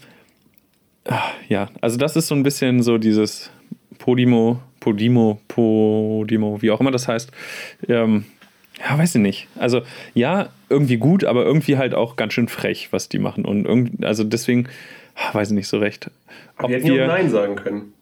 ah, 1.06 1.22
ja, 1.48 1.68
also 1.80 1.96
das 1.96 2.16
ist 2.16 2.28
so 2.28 2.34
ein 2.34 2.42
bisschen 2.42 2.82
so 2.82 2.98
dieses 2.98 3.50
Podimo, 3.98 4.60
Podimo, 4.80 5.40
Podimo, 5.48 6.60
wie 6.62 6.70
auch 6.70 6.80
immer 6.80 6.90
das 6.90 7.08
heißt. 7.08 7.30
Ähm, 7.88 8.24
ja, 8.78 8.96
weiß 8.98 9.16
ich 9.16 9.20
nicht. 9.20 9.48
Also, 9.58 9.82
ja, 10.14 10.48
irgendwie 10.70 10.96
gut, 10.96 11.24
aber 11.24 11.44
irgendwie 11.44 11.76
halt 11.76 11.94
auch 11.94 12.16
ganz 12.16 12.32
schön 12.32 12.48
frech, 12.48 12.88
was 12.92 13.08
die 13.08 13.18
machen. 13.18 13.44
Und 13.44 13.66
irgendwie, 13.66 14.04
also 14.06 14.24
deswegen, 14.24 14.68
ah, 15.16 15.34
weiß 15.34 15.50
ich 15.50 15.54
nicht 15.54 15.68
so 15.68 15.78
recht. 15.78 16.10
Ob 16.58 16.70
wir 16.70 16.76
hätten 16.76 16.86
ja 16.94 17.04
auch 17.04 17.08
Nein 17.08 17.28
sagen 17.28 17.56
können. 17.56 17.92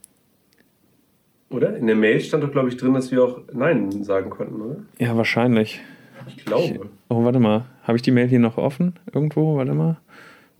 Oder? 1.50 1.76
In 1.76 1.86
der 1.86 1.96
Mail 1.96 2.20
stand 2.20 2.44
doch, 2.44 2.52
glaube 2.52 2.68
ich, 2.68 2.76
drin, 2.76 2.92
dass 2.94 3.10
wir 3.10 3.24
auch 3.24 3.40
Nein 3.52 4.04
sagen 4.04 4.30
konnten, 4.30 4.60
oder? 4.60 4.76
ja, 4.98 5.16
wahrscheinlich. 5.16 5.80
Ich 6.28 6.44
glaube. 6.44 6.90
Oh, 7.08 7.24
warte 7.24 7.40
mal. 7.40 7.64
Habe 7.84 7.96
ich 7.96 8.02
die 8.02 8.10
Mail 8.10 8.28
hier 8.28 8.38
noch 8.38 8.58
offen? 8.58 8.94
Irgendwo? 9.12 9.56
Warte 9.56 9.72
mal. 9.72 9.96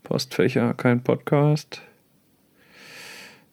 Postfächer, 0.09 0.73
kein 0.73 1.03
Podcast. 1.03 1.83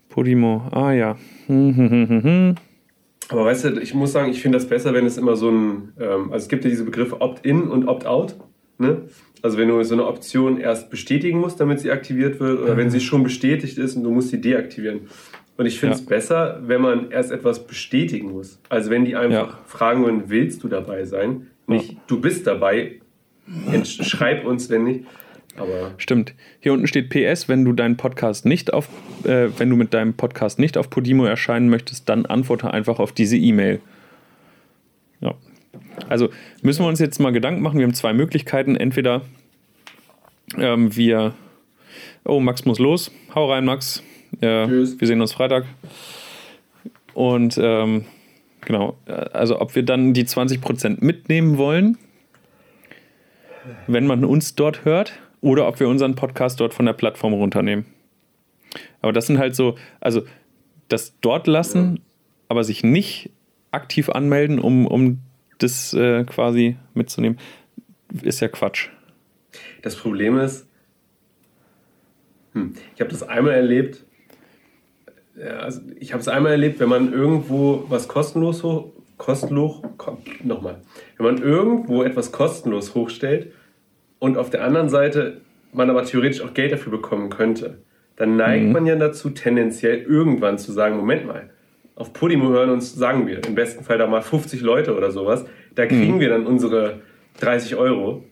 Podimo. 0.08 0.66
Ah 0.70 0.90
ja. 0.92 1.18
Hm, 1.48 1.76
hm, 1.76 2.22
hm. 2.22 2.54
Aber 3.28 3.44
weißt 3.44 3.64
du, 3.66 3.68
ich 3.78 3.92
muss 3.92 4.12
sagen, 4.12 4.30
ich 4.30 4.40
finde 4.40 4.56
das 4.56 4.66
besser, 4.66 4.94
wenn 4.94 5.04
es 5.04 5.18
immer 5.18 5.36
so 5.36 5.50
ein. 5.50 5.92
Ähm, 6.00 6.32
also 6.32 6.44
es 6.44 6.48
gibt 6.48 6.64
ja 6.64 6.70
diese 6.70 6.84
Begriffe 6.84 7.20
Opt-in 7.20 7.64
und 7.68 7.86
Opt-out. 7.86 8.36
Ne? 8.78 9.02
Also 9.42 9.58
wenn 9.58 9.68
du 9.68 9.82
so 9.82 9.92
eine 9.94 10.06
Option 10.06 10.58
erst 10.58 10.88
bestätigen 10.88 11.40
musst, 11.40 11.60
damit 11.60 11.80
sie 11.80 11.90
aktiviert 11.90 12.40
wird, 12.40 12.58
oder 12.62 12.78
wenn 12.78 12.88
sie 12.90 13.00
schon 13.00 13.22
bestätigt 13.22 13.76
ist 13.76 13.94
und 13.94 14.04
du 14.04 14.10
musst 14.10 14.30
sie 14.30 14.40
deaktivieren. 14.40 15.00
Und 15.58 15.66
ich 15.66 15.78
finde 15.78 15.96
es 15.96 16.00
Ja. 16.04 16.06
besser, 16.08 16.60
wenn 16.62 16.80
man 16.80 17.10
erst 17.10 17.32
etwas 17.32 17.66
bestätigen 17.66 18.32
muss. 18.32 18.58
Also 18.70 18.88
wenn 18.88 19.04
die 19.04 19.14
einfach 19.14 19.58
Ja. 19.58 19.58
fragen 19.66 20.04
würden, 20.06 20.22
willst 20.28 20.62
du 20.64 20.68
dabei 20.68 21.04
sein? 21.04 21.48
Nicht, 21.66 21.98
du 22.06 22.18
bist 22.18 22.46
dabei. 22.46 23.02
Schreib 23.84 24.46
uns, 24.46 24.70
wenn 24.70 24.84
nicht. 24.84 25.04
Aber 25.56 25.94
Stimmt. 25.98 26.34
Hier 26.60 26.72
unten 26.72 26.86
steht 26.86 27.10
PS, 27.10 27.48
wenn 27.48 27.64
du 27.64 27.72
deinen 27.72 27.96
Podcast 27.96 28.44
nicht 28.44 28.72
auf, 28.72 28.88
äh, 29.24 29.48
wenn 29.58 29.70
du 29.70 29.76
mit 29.76 29.94
deinem 29.94 30.14
Podcast 30.14 30.58
nicht 30.58 30.76
auf 30.76 30.90
Podimo 30.90 31.24
erscheinen 31.24 31.68
möchtest, 31.68 32.08
dann 32.08 32.26
antworte 32.26 32.72
einfach 32.72 32.98
auf 32.98 33.12
diese 33.12 33.36
E-Mail. 33.36 33.80
Ja. 35.20 35.34
Also 36.08 36.28
müssen 36.62 36.84
wir 36.84 36.88
uns 36.88 37.00
jetzt 37.00 37.18
mal 37.18 37.32
Gedanken 37.32 37.62
machen. 37.62 37.78
Wir 37.78 37.86
haben 37.86 37.94
zwei 37.94 38.12
Möglichkeiten. 38.12 38.76
Entweder 38.76 39.22
ähm, 40.58 40.94
wir. 40.94 41.34
Oh, 42.24 42.40
Max 42.40 42.64
muss 42.64 42.78
los. 42.78 43.10
Hau 43.34 43.50
rein, 43.50 43.64
Max. 43.64 44.02
Äh, 44.40 44.66
Tschüss. 44.66 45.00
wir 45.00 45.06
sehen 45.06 45.20
uns 45.20 45.32
Freitag. 45.32 45.64
Und 47.14 47.58
ähm, 47.58 48.04
genau, 48.60 48.98
also 49.06 49.60
ob 49.60 49.74
wir 49.74 49.82
dann 49.82 50.12
die 50.12 50.24
20% 50.24 50.98
mitnehmen 51.00 51.56
wollen, 51.56 51.96
wenn 53.86 54.06
man 54.06 54.24
uns 54.24 54.54
dort 54.54 54.84
hört, 54.84 55.14
oder 55.46 55.68
ob 55.68 55.78
wir 55.78 55.88
unseren 55.88 56.16
Podcast 56.16 56.58
dort 56.58 56.74
von 56.74 56.86
der 56.86 56.92
Plattform 56.92 57.32
runternehmen. 57.32 57.86
Aber 59.00 59.12
das 59.12 59.28
sind 59.28 59.38
halt 59.38 59.54
so, 59.54 59.76
also 60.00 60.22
das 60.88 61.14
dort 61.20 61.46
lassen, 61.46 62.00
aber 62.48 62.64
sich 62.64 62.82
nicht 62.82 63.30
aktiv 63.70 64.08
anmelden, 64.08 64.58
um, 64.58 64.88
um 64.88 65.20
das 65.58 65.94
äh, 65.94 66.24
quasi 66.24 66.76
mitzunehmen, 66.94 67.38
ist 68.22 68.40
ja 68.40 68.48
Quatsch. 68.48 68.88
Das 69.82 69.94
Problem 69.94 70.36
ist, 70.36 70.66
hm, 72.52 72.74
ich 72.96 73.00
habe 73.00 73.10
das 73.10 73.22
einmal 73.22 73.54
erlebt, 73.54 74.04
ja, 75.36 75.58
also 75.58 75.80
ich 76.00 76.12
habe 76.12 76.20
es 76.20 76.26
einmal 76.26 76.52
erlebt, 76.52 76.80
wenn 76.80 76.88
man 76.88 77.12
irgendwo 77.12 77.84
was 77.88 78.08
kostenlos 78.08 78.64
hoch, 78.64 78.90
kostenlos, 79.16 79.80
ko, 79.96 80.18
nochmal, 80.42 80.82
wenn 81.18 81.26
man 81.26 81.38
irgendwo 81.40 82.02
etwas 82.02 82.32
kostenlos 82.32 82.96
hochstellt 82.96 83.52
und 84.18 84.36
auf 84.38 84.50
der 84.50 84.64
anderen 84.64 84.88
Seite 84.88 85.40
man 85.72 85.90
aber 85.90 86.04
theoretisch 86.04 86.40
auch 86.42 86.54
Geld 86.54 86.72
dafür 86.72 86.92
bekommen 86.92 87.30
könnte, 87.30 87.78
dann 88.16 88.36
neigt 88.36 88.72
man 88.72 88.86
ja 88.86 88.96
dazu, 88.96 89.30
tendenziell 89.30 89.98
irgendwann 89.98 90.58
zu 90.58 90.72
sagen, 90.72 90.96
Moment 90.96 91.26
mal, 91.26 91.50
auf 91.94 92.12
Podimo 92.12 92.48
hören 92.48 92.70
uns, 92.70 92.94
sagen 92.94 93.26
wir, 93.26 93.44
im 93.46 93.54
besten 93.54 93.84
Fall 93.84 93.98
da 93.98 94.06
mal 94.06 94.22
50 94.22 94.60
Leute 94.62 94.96
oder 94.96 95.10
sowas, 95.10 95.44
da 95.74 95.86
kriegen 95.86 96.20
wir 96.20 96.30
dann 96.30 96.46
unsere 96.46 97.00
30 97.40 97.76
Euro. 97.76 98.24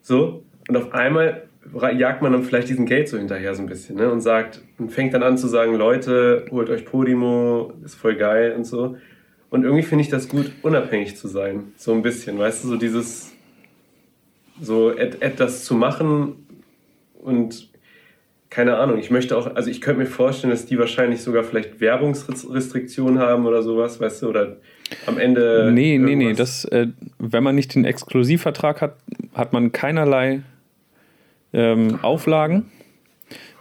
So, 0.00 0.44
und 0.68 0.76
auf 0.76 0.92
einmal 0.92 1.42
jagt 1.96 2.22
man 2.22 2.32
dann 2.32 2.42
vielleicht 2.42 2.68
diesen 2.68 2.86
Geld 2.86 3.08
so 3.08 3.18
hinterher 3.18 3.54
so 3.54 3.62
ein 3.62 3.68
bisschen 3.68 3.96
ne? 3.96 4.10
und 4.10 4.20
sagt 4.20 4.62
und 4.78 4.90
fängt 4.90 5.14
dann 5.14 5.22
an 5.22 5.38
zu 5.38 5.46
sagen, 5.46 5.74
Leute, 5.74 6.46
holt 6.50 6.70
euch 6.70 6.84
Podimo, 6.84 7.72
ist 7.84 7.94
voll 7.94 8.16
geil 8.16 8.54
und 8.56 8.64
so. 8.64 8.96
Und 9.48 9.64
irgendwie 9.64 9.82
finde 9.82 10.02
ich 10.02 10.08
das 10.08 10.28
gut, 10.28 10.50
unabhängig 10.62 11.16
zu 11.16 11.28
sein. 11.28 11.72
So 11.76 11.92
ein 11.92 12.02
bisschen, 12.02 12.38
weißt 12.38 12.64
du, 12.64 12.68
so 12.68 12.76
dieses, 12.76 13.31
so 14.60 14.90
etwas 14.90 15.64
zu 15.64 15.74
machen 15.74 16.46
und 17.22 17.72
keine 18.52 18.76
Ahnung, 18.76 18.98
ich 18.98 19.10
möchte 19.10 19.34
auch, 19.38 19.54
also 19.54 19.70
ich 19.70 19.80
könnte 19.80 20.00
mir 20.00 20.06
vorstellen, 20.06 20.50
dass 20.50 20.66
die 20.66 20.78
wahrscheinlich 20.78 21.22
sogar 21.22 21.42
vielleicht 21.42 21.80
Werbungsrestriktionen 21.80 23.18
haben 23.18 23.46
oder 23.46 23.62
sowas, 23.62 23.98
weißt 23.98 24.22
du, 24.22 24.28
oder 24.28 24.58
am 25.06 25.16
Ende. 25.16 25.70
Nee, 25.72 25.94
irgendwas. 25.94 26.10
nee, 26.10 26.16
nee, 26.16 26.32
das, 26.34 26.64
äh, 26.66 26.88
wenn 27.18 27.42
man 27.42 27.54
nicht 27.54 27.74
den 27.74 27.86
Exklusivvertrag 27.86 28.82
hat, 28.82 28.96
hat 29.32 29.54
man 29.54 29.72
keinerlei 29.72 30.42
ähm, 31.54 31.98
Auflagen. 32.02 32.70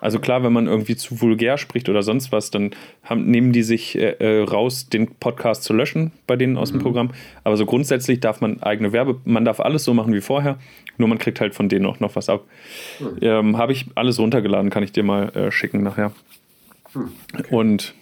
Also 0.01 0.19
klar, 0.19 0.43
wenn 0.43 0.51
man 0.51 0.67
irgendwie 0.67 0.95
zu 0.95 1.21
vulgär 1.21 1.57
spricht 1.57 1.87
oder 1.87 2.01
sonst 2.01 2.31
was, 2.31 2.49
dann 2.51 2.71
haben, 3.03 3.29
nehmen 3.29 3.53
die 3.53 3.61
sich 3.61 3.97
äh, 3.97 4.15
äh 4.19 4.43
raus, 4.43 4.89
den 4.89 5.07
Podcast 5.15 5.63
zu 5.63 5.73
löschen 5.73 6.11
bei 6.27 6.35
denen 6.35 6.57
aus 6.57 6.73
mhm. 6.73 6.77
dem 6.77 6.83
Programm. 6.83 7.11
Aber 7.43 7.55
so 7.55 7.65
grundsätzlich 7.65 8.19
darf 8.19 8.41
man 8.41 8.61
eigene 8.63 8.91
Werbe, 8.91 9.21
man 9.23 9.45
darf 9.45 9.59
alles 9.59 9.83
so 9.83 9.93
machen 9.93 10.13
wie 10.13 10.21
vorher, 10.21 10.57
nur 10.97 11.07
man 11.07 11.19
kriegt 11.19 11.39
halt 11.39 11.55
von 11.55 11.69
denen 11.69 11.85
auch 11.85 11.99
noch 11.99 12.15
was 12.15 12.29
ab. 12.29 12.45
Mhm. 12.99 13.17
Ähm, 13.21 13.57
Habe 13.57 13.71
ich 13.71 13.85
alles 13.95 14.19
runtergeladen, 14.19 14.71
kann 14.71 14.83
ich 14.83 14.91
dir 14.91 15.03
mal 15.03 15.29
äh, 15.35 15.51
schicken 15.51 15.83
nachher. 15.83 16.11
Mhm. 16.93 17.11
Okay. 17.37 17.55
Und 17.55 17.93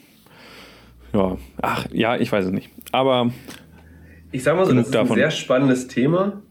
ja, 1.13 1.37
ach 1.61 1.87
ja, 1.91 2.17
ich 2.17 2.31
weiß 2.31 2.45
es 2.45 2.51
nicht. 2.51 2.69
Aber 2.91 3.31
ich 4.31 4.43
sag 4.43 4.55
mal 4.55 4.65
so, 4.65 4.73
das 4.73 4.87
ist 4.87 4.95
davon. 4.95 5.11
ein 5.11 5.15
sehr 5.15 5.31
spannendes 5.31 5.87
Thema. 5.87 6.41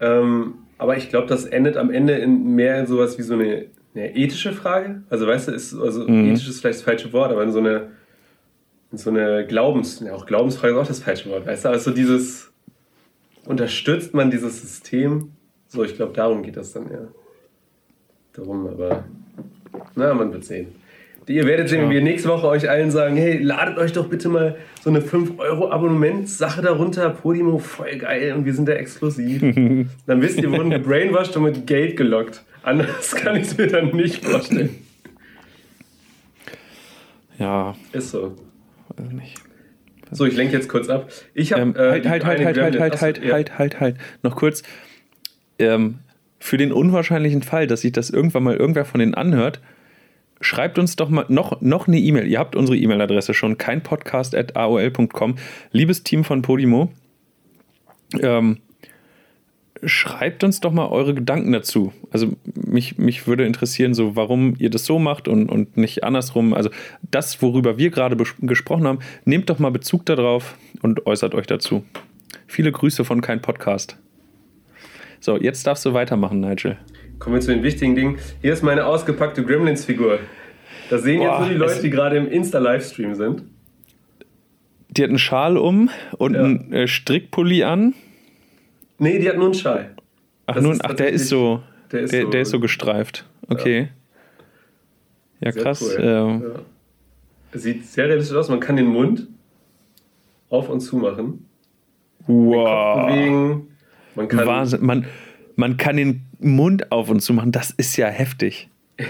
Ähm, 0.00 0.54
aber 0.78 0.96
ich 0.96 1.08
glaube, 1.08 1.26
das 1.26 1.44
endet 1.44 1.76
am 1.76 1.90
Ende 1.90 2.14
in 2.14 2.54
mehr 2.54 2.86
sowas 2.86 3.18
wie 3.18 3.22
so 3.22 3.34
eine, 3.34 3.66
eine 3.98 4.14
ethische 4.16 4.52
Frage. 4.52 5.02
Also 5.10 5.26
weißt 5.26 5.48
du, 5.48 5.52
ist, 5.52 5.74
also 5.74 6.06
mhm. 6.06 6.30
ethisch 6.30 6.48
ist 6.48 6.60
vielleicht 6.60 6.78
das 6.78 6.84
falsche 6.84 7.12
Wort, 7.12 7.32
aber 7.32 7.42
in 7.42 7.52
so 7.52 7.58
eine, 7.58 7.90
in 8.92 8.98
so 8.98 9.10
eine 9.10 9.46
Glaubens, 9.46 10.00
ja 10.00 10.14
auch 10.14 10.26
Glaubensfrage 10.26 10.74
ist 10.74 10.78
auch 10.78 10.86
das 10.86 11.00
falsche 11.00 11.28
Wort, 11.30 11.46
weißt 11.46 11.64
du, 11.64 11.68
aber 11.68 11.78
so 11.78 11.90
dieses, 11.90 12.52
unterstützt 13.44 14.14
man 14.14 14.30
dieses 14.30 14.60
System? 14.60 15.32
So, 15.68 15.84
ich 15.84 15.96
glaube, 15.96 16.12
darum 16.14 16.42
geht 16.42 16.56
das 16.56 16.72
dann 16.72 16.90
ja. 16.90 17.08
Darum, 18.32 18.66
aber, 18.68 19.04
na, 19.94 20.14
man 20.14 20.32
wird 20.32 20.44
sehen. 20.44 20.68
Ihr 21.26 21.44
werdet 21.44 21.68
sehen, 21.68 21.82
wenn 21.82 21.90
wir 21.90 22.00
nächste 22.00 22.30
Woche 22.30 22.46
euch 22.46 22.70
allen 22.70 22.90
sagen, 22.90 23.16
hey, 23.16 23.36
ladet 23.36 23.76
euch 23.76 23.92
doch 23.92 24.08
bitte 24.08 24.30
mal 24.30 24.56
so 24.80 24.88
eine 24.88 25.00
5-Euro-Abonnements-Sache 25.00 26.62
darunter, 26.62 27.10
Podimo, 27.10 27.58
voll 27.58 27.96
geil 27.96 28.32
und 28.32 28.46
wir 28.46 28.54
sind 28.54 28.66
da 28.66 28.72
exklusiv. 28.72 29.42
dann 30.06 30.22
wisst 30.22 30.38
ihr, 30.38 30.50
wurden 30.50 30.70
gebrainwashed 30.70 31.36
und 31.36 31.42
mit 31.42 31.66
Geld 31.66 31.98
gelockt. 31.98 32.44
Anders 32.62 33.14
kann 33.14 33.36
ich 33.36 33.48
es 33.48 33.56
mir 33.56 33.66
dann 33.66 33.94
nicht 33.96 34.24
vorstellen. 34.24 34.70
Ja. 37.38 37.76
Ist 37.92 38.10
so. 38.10 38.36
Also 38.96 39.10
nicht. 39.12 39.36
So, 40.10 40.24
ich 40.24 40.36
lenke 40.36 40.56
jetzt 40.56 40.68
kurz 40.68 40.88
ab. 40.88 41.10
Ich 41.34 41.52
habe. 41.52 41.62
Ähm, 41.62 41.74
halt, 41.76 42.06
äh, 42.06 42.08
halt, 42.08 42.24
halt, 42.24 42.44
halt, 42.44 42.58
halt, 42.58 42.80
halt, 42.80 43.00
halt, 43.00 43.24
ja. 43.24 43.32
halt, 43.32 43.58
halt, 43.58 43.80
halt. 43.80 43.96
Noch 44.22 44.36
kurz. 44.36 44.62
Ähm, 45.58 45.98
für 46.40 46.56
den 46.56 46.72
unwahrscheinlichen 46.72 47.42
Fall, 47.42 47.66
dass 47.66 47.80
sich 47.80 47.92
das 47.92 48.10
irgendwann 48.10 48.44
mal 48.44 48.56
irgendwer 48.56 48.84
von 48.84 49.00
denen 49.00 49.14
anhört, 49.14 49.60
schreibt 50.40 50.78
uns 50.78 50.96
doch 50.96 51.08
mal 51.08 51.24
noch, 51.28 51.60
noch 51.60 51.88
eine 51.88 51.98
E-Mail. 51.98 52.26
Ihr 52.26 52.38
habt 52.38 52.54
unsere 52.54 52.76
E-Mail-Adresse 52.76 53.34
schon, 53.34 53.58
keinpodcast.aol.com. 53.58 55.36
Liebes 55.72 56.04
Team 56.04 56.24
von 56.24 56.42
Podimo, 56.42 56.92
ähm, 58.20 58.58
schreibt 59.84 60.44
uns 60.44 60.60
doch 60.60 60.72
mal 60.72 60.88
eure 60.88 61.14
Gedanken 61.14 61.52
dazu. 61.52 61.92
Also 62.10 62.32
mich, 62.54 62.98
mich 62.98 63.26
würde 63.26 63.44
interessieren, 63.44 63.94
so 63.94 64.16
warum 64.16 64.54
ihr 64.58 64.70
das 64.70 64.84
so 64.84 64.98
macht 64.98 65.28
und, 65.28 65.48
und 65.48 65.76
nicht 65.76 66.04
andersrum. 66.04 66.54
Also 66.54 66.70
das, 67.10 67.40
worüber 67.42 67.78
wir 67.78 67.90
gerade 67.90 68.16
gesprochen 68.40 68.86
haben, 68.86 68.98
nehmt 69.24 69.50
doch 69.50 69.58
mal 69.58 69.70
Bezug 69.70 70.06
darauf 70.06 70.56
und 70.82 71.06
äußert 71.06 71.34
euch 71.34 71.46
dazu. 71.46 71.84
Viele 72.46 72.72
Grüße 72.72 73.04
von 73.04 73.20
Kein 73.20 73.42
Podcast. 73.42 73.98
So, 75.20 75.36
jetzt 75.36 75.66
darfst 75.66 75.84
du 75.84 75.94
weitermachen, 75.94 76.40
Nigel. 76.40 76.76
Kommen 77.18 77.36
wir 77.36 77.40
zu 77.40 77.52
den 77.52 77.62
wichtigen 77.62 77.96
Dingen. 77.96 78.18
Hier 78.40 78.52
ist 78.52 78.62
meine 78.62 78.86
ausgepackte 78.86 79.44
Gremlins-Figur. 79.44 80.20
Das 80.90 81.02
sehen 81.02 81.18
Boah, 81.18 81.30
jetzt 81.30 81.40
nur 81.40 81.48
die 81.48 81.54
Leute, 81.56 81.82
die 81.82 81.90
gerade 81.90 82.16
im 82.16 82.30
Insta-Livestream 82.30 83.14
sind. 83.14 83.42
Die 84.90 85.02
hat 85.02 85.10
einen 85.10 85.18
Schal 85.18 85.56
um 85.56 85.90
und 86.16 86.34
ja. 86.34 86.44
einen 86.44 86.72
äh, 86.72 86.88
Strickpulli 86.88 87.64
an. 87.64 87.94
Nee, 88.98 89.18
die 89.18 89.28
hat 89.28 89.36
nur 89.36 89.46
einen 89.46 89.54
Schal. 89.54 89.94
Ach, 90.46 90.60
nun, 90.60 90.78
ach 90.82 90.94
der 90.94 91.10
ist 91.10 91.28
so. 91.28 91.62
Der 91.92 92.00
ist, 92.00 92.12
der, 92.12 92.22
so, 92.22 92.30
der 92.30 92.40
ist 92.42 92.50
so 92.50 92.60
gestreift. 92.60 93.28
Okay. 93.48 93.88
Ja, 95.40 95.50
ja 95.50 95.52
krass. 95.52 95.82
Cool. 95.82 95.96
Ähm. 96.00 96.42
Ja. 96.42 97.58
Sieht 97.58 97.86
sehr 97.86 98.08
realistisch 98.08 98.36
aus. 98.36 98.48
Man 98.48 98.60
kann 98.60 98.76
den 98.76 98.86
Mund 98.86 99.26
auf 100.50 100.68
und 100.68 100.80
zu 100.80 100.96
machen. 100.96 101.46
Wow. 102.26 102.36
Den 102.36 102.64
Kopf 102.64 103.06
bewegen. 103.06 103.68
Man 104.14 104.28
kann, 104.28 104.46
Wahnsinn. 104.46 104.84
Man, 104.84 105.06
man 105.56 105.76
kann 105.76 105.96
den 105.96 106.26
Mund 106.40 106.92
auf 106.92 107.08
und 107.08 107.20
zu 107.20 107.32
machen. 107.32 107.52
Das 107.52 107.70
ist 107.70 107.96
ja 107.96 108.08
heftig. 108.08 108.68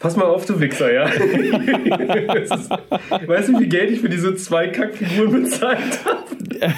Pass 0.00 0.16
mal 0.16 0.24
auf, 0.24 0.46
du 0.46 0.58
Wichser, 0.58 0.92
ja. 0.92 1.04
ist, 1.04 2.70
weißt 3.10 3.48
du, 3.50 3.52
wie 3.52 3.58
viel 3.58 3.68
Geld 3.68 3.90
ich 3.90 4.00
für 4.00 4.08
diese 4.08 4.34
zwei 4.34 4.68
Kackfiguren 4.68 5.42
bezahlt 5.42 6.04
habe? 6.06 6.74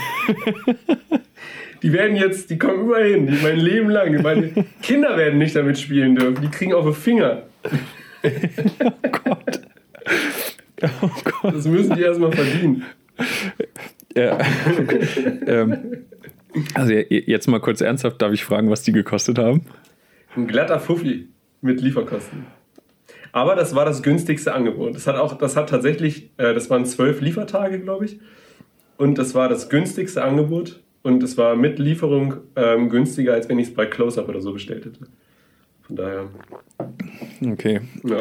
Die 1.83 1.93
werden 1.93 2.17
jetzt, 2.17 2.51
die 2.51 2.59
kommen 2.59 2.87
überall 2.87 3.09
hin, 3.09 3.29
die 3.29 3.37
mein 3.41 3.59
Leben 3.59 3.91
lang. 3.91 4.21
Meine 4.23 4.53
Kinder 4.83 5.17
werden 5.17 5.39
nicht 5.39 5.55
damit 5.55 5.79
spielen 5.79 6.17
dürfen. 6.17 6.43
Die 6.43 6.49
kriegen 6.49 6.75
auf 6.75 6.85
den 6.85 6.95
Finger. 6.95 7.45
oh 8.25 9.09
Gott. 9.25 9.61
Oh 11.01 11.11
Gott. 11.25 11.55
Das 11.55 11.67
müssen 11.67 11.95
die 11.95 12.03
erstmal 12.03 12.33
verdienen. 12.33 12.85
Ja. 14.17 14.39
ähm, 15.47 16.07
also 16.75 16.93
jetzt 16.93 17.47
mal 17.47 17.61
kurz 17.61 17.81
ernsthaft, 17.81 18.21
darf 18.21 18.33
ich 18.33 18.45
fragen, 18.45 18.69
was 18.69 18.83
die 18.83 18.93
gekostet 18.93 19.39
haben? 19.39 19.63
Ein 20.37 20.49
glatter 20.49 20.81
Fuffi 20.81 21.29
mit 21.61 21.81
Lieferkosten. 21.81 22.47
Aber 23.33 23.55
das 23.55 23.75
war 23.75 23.87
das 23.87 24.03
günstigste 24.03 24.55
Angebot. 24.55 24.95
Das 24.95 25.07
hat 25.07 25.17
auch, 25.17 25.39
das 25.39 25.57
hat 25.57 25.71
tatsächlich, 25.71 26.31
äh, 26.37 26.53
das 26.53 26.69
waren 26.69 26.85
zwölf 26.85 27.21
Liefertage, 27.21 27.81
glaube 27.81 28.05
ich. 28.05 28.21
Und 28.99 29.17
das 29.17 29.35
war 29.35 29.49
das 29.49 29.71
günstigste 29.71 30.23
Angebot. 30.23 30.81
Und 31.03 31.23
es 31.23 31.37
war 31.37 31.57
mit 31.57 31.79
Lieferung 31.79 32.35
ähm, 32.55 32.89
günstiger, 32.89 33.33
als 33.33 33.49
wenn 33.49 33.59
ich 33.59 33.69
es 33.69 33.75
bei 33.75 33.87
Close-Up 33.87 34.29
oder 34.29 34.41
so 34.41 34.53
bestellt 34.53 34.85
hätte. 34.85 35.01
Von 35.81 35.97
daher. 35.97 36.29
Okay. 37.45 37.81
Ja, 38.05 38.21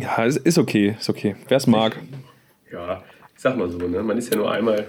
ja 0.00 0.24
ist, 0.24 0.58
okay, 0.58 0.96
ist 0.98 1.08
okay. 1.08 1.36
Wer 1.46 1.58
es 1.58 1.66
mag. 1.66 1.96
Ja, 2.72 3.04
ich 3.34 3.40
sag 3.40 3.56
mal 3.56 3.70
so, 3.70 3.78
ne? 3.78 4.02
Man 4.02 4.18
ist 4.18 4.32
ja 4.32 4.40
nur 4.40 4.50
einmal 4.50 4.86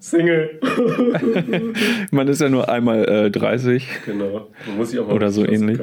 Single. 0.00 0.58
Man 2.10 2.26
ist 2.26 2.40
ja 2.40 2.48
nur 2.48 2.68
einmal 2.68 3.04
äh, 3.04 3.30
30. 3.30 3.86
Genau. 4.06 4.48
Man 4.66 4.76
muss 4.78 4.90
sich 4.90 4.98
auch 4.98 5.06
mal 5.06 5.14
Oder 5.14 5.30
so 5.30 5.46
ähnlich. 5.46 5.78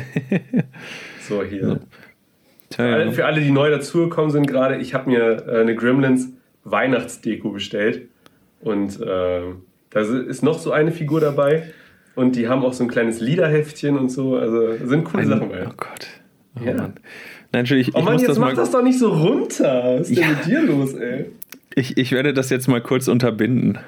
so, 1.28 1.42
hier. 1.42 1.80
Für, 2.70 2.82
alle, 2.82 3.12
für 3.12 3.26
alle, 3.26 3.40
die 3.40 3.50
neu 3.50 3.70
dazugekommen 3.70 4.30
sind 4.30 4.46
gerade, 4.46 4.76
ich 4.76 4.94
habe 4.94 5.10
mir 5.10 5.46
äh, 5.48 5.60
eine 5.60 5.74
Gremlins 5.74 6.28
Weihnachtsdeko 6.64 7.50
bestellt. 7.50 8.08
Und 8.60 9.00
äh, 9.00 9.40
da 9.90 10.00
ist 10.00 10.42
noch 10.42 10.58
so 10.58 10.72
eine 10.72 10.92
Figur 10.92 11.20
dabei. 11.20 11.72
Und 12.14 12.34
die 12.36 12.48
haben 12.48 12.64
auch 12.64 12.72
so 12.72 12.84
ein 12.84 12.88
kleines 12.88 13.20
Liederheftchen 13.20 13.96
und 13.96 14.10
so. 14.10 14.36
Also 14.36 14.76
sind 14.86 15.04
coole 15.04 15.22
ein, 15.22 15.28
Sachen 15.28 15.48
bei. 15.48 15.66
Oh 15.66 15.72
Gott. 15.76 16.06
Oh 16.60 16.64
ja. 16.64 16.74
Mann. 16.74 16.94
Nein, 17.52 17.62
natürlich, 17.62 17.94
oh 17.94 18.02
Mann, 18.02 18.18
jetzt 18.18 18.38
mach 18.38 18.52
das 18.54 18.70
doch 18.72 18.82
nicht 18.82 18.98
so 18.98 19.10
runter. 19.10 19.98
Was 20.00 20.10
ist 20.10 20.18
ja. 20.18 20.26
denn 20.26 20.36
mit 20.36 20.46
dir 20.46 20.62
los, 20.62 20.94
ey? 20.94 21.26
Ich, 21.74 21.96
ich 21.96 22.12
werde 22.12 22.34
das 22.34 22.50
jetzt 22.50 22.66
mal 22.68 22.82
kurz 22.82 23.08
unterbinden. 23.08 23.78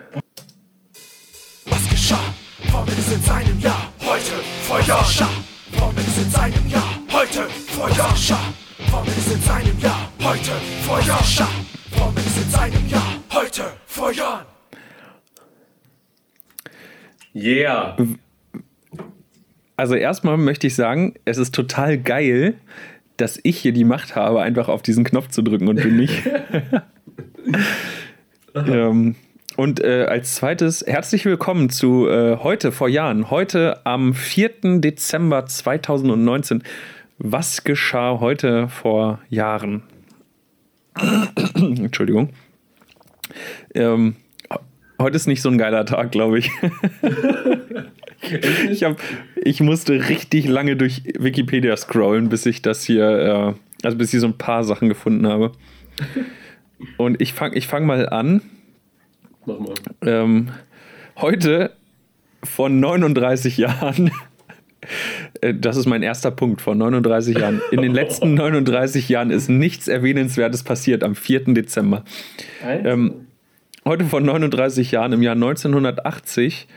Heute 10.41 10.53
vor 10.87 11.01
Jahren. 11.01 11.67
Formel 11.91 12.23
ist 12.25 12.39
in 12.39 12.49
seinem 12.49 12.89
Jahr. 12.89 13.15
Heute 13.31 13.65
vor 13.85 14.11
Jahren. 14.11 14.47
Yeah. 17.35 17.99
Also 19.77 19.97
erstmal 19.97 20.39
möchte 20.39 20.67
ich 20.67 20.75
sagen, 20.75 21.13
es 21.27 21.37
ist 21.37 21.55
total 21.55 21.99
geil, 21.99 22.55
dass 23.19 23.39
ich 23.43 23.59
hier 23.59 23.73
die 23.73 23.85
Macht 23.85 24.17
habe, 24.17 24.41
einfach 24.41 24.69
auf 24.69 24.81
diesen 24.81 25.05
Knopf 25.05 25.29
zu 25.29 25.43
drücken 25.43 25.69
und 25.69 25.85
du 25.85 25.89
nicht. 25.89 26.23
ähm, 28.55 29.17
und 29.57 29.85
äh, 29.85 30.07
als 30.09 30.37
zweites, 30.37 30.83
herzlich 30.87 31.27
willkommen 31.27 31.69
zu 31.69 32.09
äh, 32.09 32.39
heute 32.39 32.73
vor 32.73 32.89
Jahren. 32.89 33.31
Heute 33.31 33.85
am 33.85 34.15
4. 34.15 34.81
Dezember 34.81 35.45
2019. 35.45 36.63
Was 37.19 37.63
geschah 37.63 38.21
heute 38.21 38.69
vor 38.69 39.19
Jahren? 39.29 39.83
Entschuldigung. 41.55 42.31
Ähm, 43.75 44.17
heute 44.99 45.17
ist 45.17 45.27
nicht 45.27 45.43
so 45.43 45.49
ein 45.49 45.59
geiler 45.59 45.87
Tag, 45.87 46.13
glaube 46.13 46.39
ich. 46.39 46.51
ich, 48.71 48.85
hab, 48.85 49.01
ich 49.37 49.61
musste 49.61 50.09
richtig 50.09 50.47
lange 50.47 50.77
durch 50.77 51.03
Wikipedia 51.19 51.77
scrollen, 51.77 52.29
bis 52.29 52.47
ich 52.47 52.63
das 52.63 52.85
hier, 52.85 53.05
äh, 53.05 53.55
also 53.85 53.97
bis 53.97 54.13
ich 54.13 54.21
so 54.21 54.27
ein 54.27 54.39
paar 54.39 54.65
Sachen 54.65 54.89
gefunden 54.89 55.27
habe. 55.27 55.53
Und 56.97 57.21
ich 57.21 57.33
fange 57.33 57.57
ich 57.57 57.67
fang 57.67 57.87
mal 57.87 58.09
an. 58.09 58.43
Mach 59.47 59.59
mal. 59.59 59.75
Ähm, 60.03 60.51
heute 61.17 61.73
vor 62.43 62.69
39 62.69 63.57
Jahren, 63.59 64.11
das 65.41 65.77
ist 65.77 65.87
mein 65.87 66.03
erster 66.03 66.31
Punkt, 66.31 66.61
vor 66.61 66.75
39 66.75 67.39
Jahren. 67.39 67.61
In 67.71 67.83
den 67.83 67.95
letzten 67.95 68.35
39 68.35 69.09
Jahren 69.09 69.31
ist 69.31 69.49
nichts 69.49 69.89
Erwähnenswertes 69.89 70.63
passiert 70.63 71.03
am 71.03 71.15
4. 71.15 71.55
Dezember. 71.55 72.05
Ähm, 72.63 73.27
heute 73.85 74.05
vor 74.05 74.21
39 74.21 74.91
Jahren, 74.91 75.13
im 75.13 75.23
Jahr 75.23 75.35
1980, 75.35 76.69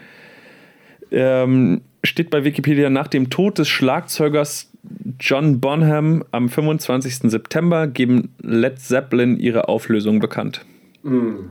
ähm, 1.12 1.82
steht 2.04 2.30
bei 2.30 2.44
Wikipedia 2.44 2.90
nach 2.90 3.08
dem 3.08 3.30
Tod 3.30 3.58
des 3.58 3.68
Schlagzeugers 3.68 4.72
John 5.20 5.60
Bonham 5.60 6.24
am 6.32 6.50
25. 6.50 7.32
September 7.32 7.88
geben 7.88 8.34
Led 8.42 8.80
Zeppelin 8.80 9.38
ihre 9.38 9.70
Auflösung 9.70 10.20
bekannt. 10.20 10.66
Hm. 11.04 11.50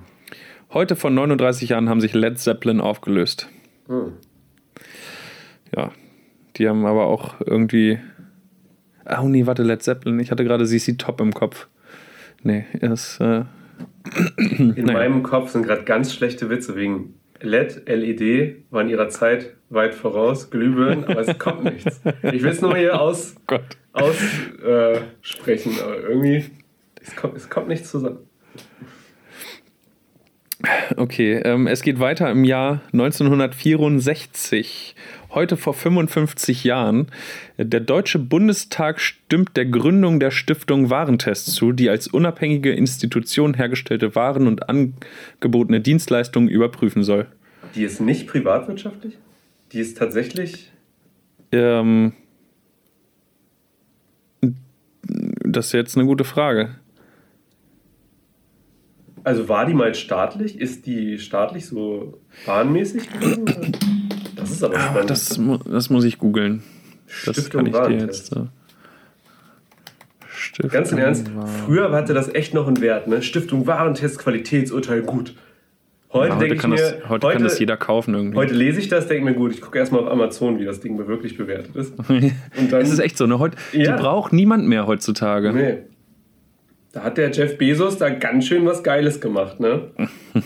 Heute 0.73 0.97
vor 0.97 1.11
39 1.11 1.71
Jahren 1.71 1.89
haben 1.89 2.01
sich 2.01 2.15
Led 2.15 2.39
Zeppelin 2.39 2.81
aufgelöst. 2.81 3.49
Hm. 3.89 4.13
Ja, 5.75 5.91
die 6.57 6.69
haben 6.69 6.85
aber 6.87 7.07
auch 7.07 7.35
irgendwie. 7.45 7.99
Oh 9.21 9.29
nee, 9.29 9.47
warte, 9.47 9.63
Led 9.63 9.83
Zeppelin. 9.83 10.21
Ich 10.21 10.31
hatte 10.31 10.45
gerade 10.45 10.65
CC 10.67 10.95
Top 10.97 11.21
im 11.21 11.33
Kopf. 11.33 11.69
Nee, 12.43 12.65
ist. 12.81 13.21
Äh, 13.21 13.45
In 14.37 14.75
Naja. 14.77 14.93
meinem 14.93 15.23
Kopf 15.23 15.51
sind 15.51 15.65
gerade 15.65 15.83
ganz 15.85 16.15
schlechte 16.15 16.51
Witze 16.51 16.77
wegen 16.77 17.15
LED, 17.41 17.89
LED 17.89 18.65
waren 18.71 18.89
ihrer 18.89 19.09
Zeit 19.09 19.55
weit 19.71 19.95
voraus, 19.95 20.51
Glühbirnen, 20.51 21.05
aber 21.05 21.21
es 21.27 21.39
kommt 21.39 21.65
nichts. 21.73 22.01
Ich 22.23 22.43
will 22.43 22.51
es 22.51 22.61
nur 22.61 22.71
mal 22.71 22.79
hier 22.79 23.01
aus, 23.01 23.35
Gott. 23.49 23.63
aussprechen, 23.93 25.73
äh, 25.77 25.81
aber 25.83 25.99
irgendwie, 26.01 26.45
es 27.01 27.17
kommt, 27.17 27.37
es 27.37 27.51
kommt 27.51 27.69
nichts 27.69 27.91
zusammen. 27.91 28.19
Okay, 30.97 31.41
ähm, 31.45 31.67
es 31.67 31.83
geht 31.83 31.99
weiter 31.99 32.31
im 32.31 32.45
Jahr 32.45 32.83
1964. 32.93 34.95
Heute 35.35 35.57
vor 35.57 35.73
55 35.73 36.63
Jahren. 36.63 37.07
Der 37.57 37.81
Deutsche 37.81 38.19
Bundestag 38.19 39.01
stimmt 39.01 39.57
der 39.57 39.65
Gründung 39.65 40.21
der 40.21 40.31
Stiftung 40.31 40.91
Warentest 40.91 41.47
zu, 41.55 41.73
die 41.73 41.89
als 41.89 42.07
unabhängige 42.07 42.71
Institution 42.73 43.55
hergestellte 43.55 44.15
Waren 44.15 44.47
und 44.47 44.69
angebotene 44.69 45.81
Dienstleistungen 45.81 46.51
überprüfen 46.51 47.03
soll. 47.03 47.29
Die 47.75 47.83
ist 47.83 48.01
nicht 48.01 48.27
privatwirtschaftlich? 48.27 49.17
Die 49.73 49.81
ist 49.81 49.97
tatsächlich. 49.97 50.71
Ähm, 51.51 52.13
das 54.43 55.67
ist 55.69 55.73
jetzt 55.73 55.97
eine 55.97 56.07
gute 56.07 56.25
Frage. 56.25 56.77
Also 59.25 59.49
war 59.49 59.65
die 59.65 59.73
mal 59.73 59.95
staatlich? 59.95 60.61
Ist 60.61 60.85
die 60.85 61.19
staatlich 61.19 61.65
so 61.65 62.21
bahnmäßig? 62.45 63.09
ist 64.63 64.65
aber 64.65 64.75
Aber 64.79 64.85
spannend. 65.03 65.11
das, 65.11 65.41
das 65.71 65.91
muss 65.91 66.05
ich 66.05 66.19
googeln. 66.19 66.63
Das 67.27 67.37
Stiftung 67.37 67.71
kann 67.73 67.91
ich 67.93 67.99
dir 67.99 68.07
jetzt. 68.07 68.33
Äh, 68.37 68.41
Stiftung 70.35 70.71
Ganz 70.71 70.93
im 70.93 70.99
Ernst, 70.99 71.35
War- 71.37 71.47
früher 71.47 71.93
hatte 71.93 72.15
das 72.15 72.35
echt 72.35 72.55
noch 72.55 72.67
einen 72.67 72.81
Wert, 72.81 73.07
ne? 73.07 73.23
Stiftung 73.23 73.67
Warentest, 73.67 74.19
Qualitätsurteil 74.19 75.03
gut. 75.03 75.35
Heute 76.13 76.35
Ja, 76.35 76.39
denke 76.39 76.43
heute 76.45 76.55
ich 76.55 76.61
kann, 76.61 76.71
mir, 76.71 76.77
das, 76.77 77.09
heute 77.09 77.29
kann 77.29 77.43
das 77.43 77.59
jeder 77.59 77.77
kaufen 77.79 78.15
irgendwie. 78.15 78.37
heute 78.37 78.53
lese 78.55 78.79
ich 78.81 78.89
das, 78.89 79.07
denke 79.07 79.25
mir 79.25 79.35
gut, 79.35 79.53
ich 79.53 79.61
gucke 79.63 79.79
erstmal 79.79 80.03
auf 80.03 80.11
Amazon, 80.11 80.59
wie 80.59 80.65
das 80.67 80.81
Ding 80.81 80.99
wirklich 81.07 81.39
bewertet 81.39 81.75
ist. 81.77 81.95
Und 82.09 82.71
dann, 82.71 82.83
Es 82.83 82.91
ist 82.91 82.99
echt 82.99 83.17
so, 83.17 83.27
ne? 83.27 83.39
Heut, 83.39 83.53
Ja. 83.73 83.97
Die 83.97 84.03
braucht 84.03 84.33
niemand 84.33 84.67
mehr 84.67 84.87
heutzutage. 84.87 85.53
Nee. 85.53 85.79
Da 86.93 87.05
hat 87.05 87.17
der 87.17 87.31
Jeff 87.31 87.57
Bezos 87.57 87.97
da 87.97 88.11
ganz 88.11 88.47
schön 88.47 88.67
was 88.67 88.83
Geiles 88.83 89.21
gemacht, 89.23 89.59
ne? 89.61 89.85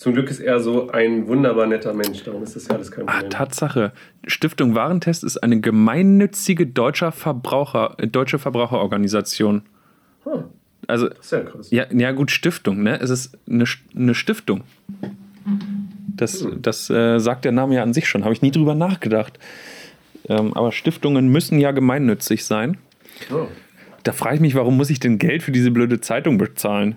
Zum 0.00 0.14
Glück 0.14 0.30
ist 0.30 0.40
er 0.40 0.60
so 0.60 0.88
ein 0.88 1.26
wunderbar 1.28 1.66
netter 1.66 1.92
Mensch, 1.92 2.24
darum 2.24 2.42
ist 2.42 2.56
das 2.56 2.68
ja 2.68 2.74
alles 2.74 2.90
kein 2.90 3.06
Ah, 3.06 3.12
Problem. 3.12 3.30
Tatsache. 3.32 3.92
Stiftung 4.26 4.74
Warentest 4.74 5.22
ist 5.24 5.36
eine 5.36 5.60
gemeinnützige 5.60 6.66
deutscher 6.66 7.12
Verbraucher, 7.12 7.96
äh, 7.98 8.06
deutsche 8.06 8.38
Verbraucherorganisation. 8.38 9.60
Hm, 10.24 10.44
Also, 10.86 11.08
das 11.10 11.18
ist 11.18 11.32
ja 11.32 11.40
krass. 11.40 11.70
ja, 11.70 11.84
ja 11.92 12.12
gut, 12.12 12.30
Stiftung, 12.30 12.82
ne? 12.82 12.98
Es 12.98 13.10
ist 13.10 13.36
eine, 13.46 13.64
eine 13.94 14.14
Stiftung. 14.14 14.62
Das, 16.16 16.44
Hm. 16.44 16.62
das 16.62 16.88
äh, 16.88 17.18
sagt 17.18 17.44
der 17.44 17.52
Name 17.52 17.74
ja 17.74 17.82
an 17.82 17.92
sich 17.92 18.08
schon, 18.08 18.24
habe 18.24 18.32
ich 18.32 18.40
nie 18.40 18.50
drüber 18.52 18.74
nachgedacht. 18.74 19.38
Ähm, 20.30 20.54
aber 20.54 20.72
Stiftungen 20.72 21.28
müssen 21.28 21.58
ja 21.60 21.72
gemeinnützig 21.72 22.46
sein. 22.46 22.78
Oh. 23.30 23.48
Da 24.04 24.12
frage 24.12 24.36
ich 24.36 24.40
mich, 24.40 24.54
warum 24.54 24.78
muss 24.78 24.88
ich 24.88 24.98
denn 24.98 25.18
Geld 25.18 25.42
für 25.42 25.52
diese 25.52 25.70
blöde 25.70 26.00
Zeitung 26.00 26.38
bezahlen? 26.38 26.96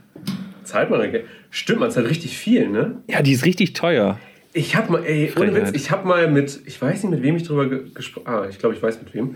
Zahlt 0.63 0.89
man 0.89 0.99
da 1.01 1.07
Geld? 1.07 1.25
Stimmt, 1.55 1.81
man 1.81 1.91
zahlt 1.91 2.09
richtig 2.09 2.35
viel, 2.35 2.67
ne? 2.67 3.03
Ja, 3.07 3.21
die 3.21 3.31
ist 3.33 3.45
richtig 3.45 3.73
teuer. 3.73 4.19
Ich 4.53 4.75
hab 4.75 4.89
mal, 4.89 5.05
ey, 5.05 5.31
ohne. 5.39 5.53
Witz, 5.53 5.69
ich 5.73 5.91
hab 5.91 6.03
mal 6.03 6.27
mit, 6.29 6.59
ich 6.65 6.81
weiß 6.81 7.03
nicht, 7.03 7.11
mit 7.11 7.21
wem 7.21 7.35
ich 7.35 7.43
drüber 7.43 7.67
ge- 7.69 7.83
gesprochen 7.93 8.25
Ah, 8.27 8.47
ich 8.49 8.57
glaube, 8.57 8.73
ich 8.73 8.81
weiß 8.81 8.99
mit 9.03 9.13
wem. 9.13 9.35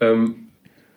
Ähm, 0.00 0.34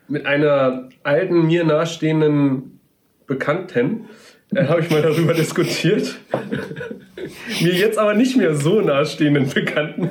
mit 0.10 0.26
einer 0.26 0.90
alten, 1.04 1.48
mir 1.48 1.64
nahestehenden 1.64 2.80
Bekannten 3.28 4.08
äh, 4.54 4.66
habe 4.66 4.82
ich 4.82 4.90
mal 4.90 5.02
darüber 5.02 5.34
diskutiert. 5.44 6.18
mir 7.62 7.74
jetzt 7.74 7.98
aber 7.98 8.14
nicht 8.14 8.36
mehr 8.36 8.54
so 8.54 8.82
nahestehenden 8.82 9.48
Bekannten 9.50 10.10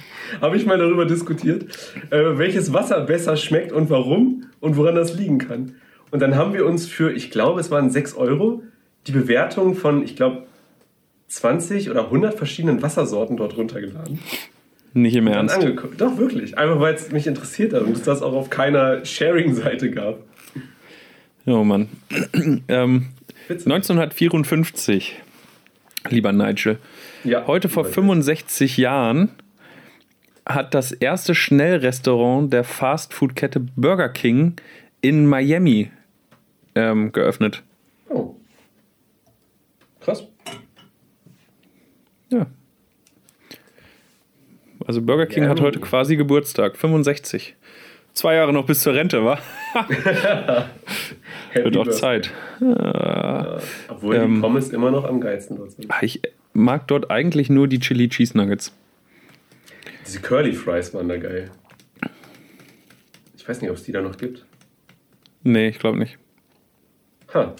habe 0.42 0.58
ich 0.58 0.66
mal 0.66 0.76
darüber 0.76 1.06
diskutiert, 1.06 1.64
äh, 2.10 2.36
welches 2.36 2.72
Wasser 2.74 3.00
besser 3.00 3.38
schmeckt 3.38 3.72
und 3.72 3.88
warum 3.88 4.44
und 4.60 4.76
woran 4.76 4.94
das 4.94 5.14
liegen 5.16 5.38
kann. 5.38 5.76
Und 6.10 6.20
dann 6.20 6.34
haben 6.36 6.52
wir 6.52 6.66
uns 6.66 6.86
für, 6.86 7.10
ich 7.12 7.30
glaube, 7.30 7.60
es 7.60 7.70
waren 7.70 7.90
6 7.90 8.14
Euro, 8.16 8.62
die 9.06 9.12
Bewertung 9.12 9.74
von, 9.74 10.02
ich 10.02 10.16
glaube, 10.16 10.46
20 11.28 11.90
oder 11.90 12.04
100 12.04 12.34
verschiedenen 12.34 12.82
Wassersorten 12.82 13.36
dort 13.36 13.56
runtergeladen. 13.56 14.20
Nicht 14.94 15.16
im 15.16 15.26
Ernst. 15.26 15.54
angeguckt. 15.54 16.00
Doch, 16.00 16.16
wirklich. 16.16 16.56
Einfach 16.56 16.80
weil 16.80 16.94
es 16.94 17.10
mich 17.10 17.26
interessiert 17.26 17.72
hat 17.74 17.82
und 17.82 17.92
es 17.92 18.02
das 18.02 18.22
auch 18.22 18.32
auf 18.32 18.48
keiner 18.48 19.04
Sharing-Seite 19.04 19.90
gab. 19.90 20.20
Oh 21.44 21.64
Mann. 21.64 21.88
ähm, 22.68 23.08
Witzig. 23.48 23.66
1954, 23.66 25.16
lieber 26.08 26.32
Nigel. 26.32 26.78
Ja, 27.24 27.46
Heute 27.46 27.68
vor 27.68 27.84
65 27.84 28.76
Jahren 28.78 29.30
hat 30.46 30.74
das 30.74 30.92
erste 30.92 31.34
Schnellrestaurant 31.34 32.52
der 32.52 32.64
Fastfood-Kette 32.64 33.60
Burger 33.76 34.08
King 34.08 34.54
in 35.00 35.26
Miami 35.26 35.90
ähm, 36.74 37.12
geöffnet. 37.12 37.62
Oh. 38.08 38.34
Krass. 40.06 40.24
Ja. 42.30 42.46
Also 44.86 45.02
Burger 45.02 45.26
King 45.26 45.42
Ja, 45.42 45.48
hat 45.48 45.60
heute 45.60 45.80
quasi 45.80 46.14
Geburtstag, 46.16 46.76
65. 46.76 47.56
Zwei 48.12 48.36
Jahre 48.36 48.52
noch 48.52 48.66
bis 48.66 48.82
zur 48.82 48.94
Rente, 48.94 49.24
wa? 49.24 49.36
Wird 51.54 51.76
auch. 51.76 51.88
Zeit. 51.90 52.30
Obwohl 53.88 54.14
Ähm, 54.14 54.36
die 54.36 54.40
Pommes 54.42 54.70
immer 54.70 54.92
noch 54.92 55.04
am 55.04 55.20
geilsten 55.20 55.56
dort 55.56 55.72
sind. 55.72 55.92
Ich 56.02 56.22
mag 56.52 56.86
dort 56.86 57.10
eigentlich 57.10 57.50
nur 57.50 57.66
die 57.66 57.80
Chili 57.80 58.08
Cheese 58.08 58.38
Nuggets. 58.38 58.72
Diese 60.06 60.20
Curly 60.20 60.52
Fries 60.52 60.94
waren 60.94 61.08
da 61.08 61.16
geil. 61.16 61.50
Ich 63.36 63.48
weiß 63.48 63.60
nicht, 63.60 63.70
ob 63.72 63.76
es 63.76 63.82
die 63.82 63.90
da 63.90 64.02
noch 64.02 64.16
gibt. 64.16 64.46
Nee, 65.42 65.66
ich 65.70 65.80
glaube 65.80 65.98
nicht. 65.98 66.16
Ha. 67.34 67.52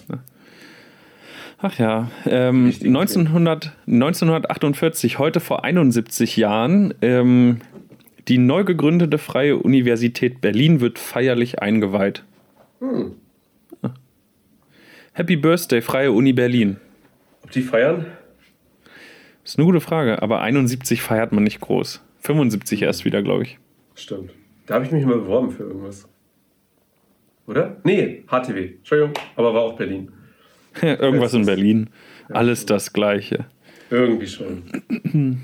Ach 1.59 1.79
ja, 1.79 2.11
ähm, 2.25 2.65
Richtig 2.67 2.87
1900, 2.87 3.73
1948, 3.87 5.17
heute 5.17 5.39
vor 5.39 5.63
71 5.63 6.37
Jahren, 6.37 6.93
ähm, 7.01 7.61
die 8.27 8.37
neu 8.37 8.63
gegründete 8.63 9.17
Freie 9.17 9.57
Universität 9.57 10.39
Berlin 10.39 10.81
wird 10.81 10.99
feierlich 10.99 11.59
eingeweiht. 11.59 12.23
Hm. 12.79 13.15
Happy 15.13 15.35
Birthday, 15.35 15.81
Freie 15.81 16.11
Uni 16.11 16.31
Berlin. 16.31 16.77
Ob 17.41 17.49
die 17.49 17.63
feiern? 17.63 18.05
Ist 19.43 19.57
eine 19.57 19.65
gute 19.65 19.79
Frage, 19.79 20.21
aber 20.21 20.41
71 20.41 21.01
feiert 21.01 21.31
man 21.31 21.43
nicht 21.43 21.59
groß. 21.59 22.03
75 22.19 22.83
erst 22.83 23.03
wieder, 23.03 23.23
glaube 23.23 23.43
ich. 23.43 23.57
Stimmt. 23.95 24.31
Da 24.67 24.75
habe 24.75 24.85
ich 24.85 24.91
mich 24.91 25.05
mal 25.05 25.17
beworben 25.17 25.49
für 25.49 25.63
irgendwas. 25.63 26.07
Oder? 27.47 27.77
Nee, 27.83 28.25
HTW. 28.27 28.73
Entschuldigung, 28.77 29.13
aber 29.35 29.55
war 29.55 29.61
auch 29.61 29.75
Berlin. 29.75 30.11
Irgendwas 30.99 31.33
in 31.33 31.45
Berlin. 31.45 31.89
Alles 32.29 32.65
das 32.65 32.93
Gleiche. 32.93 33.45
Irgendwie 33.89 34.27
schon. 34.27 34.63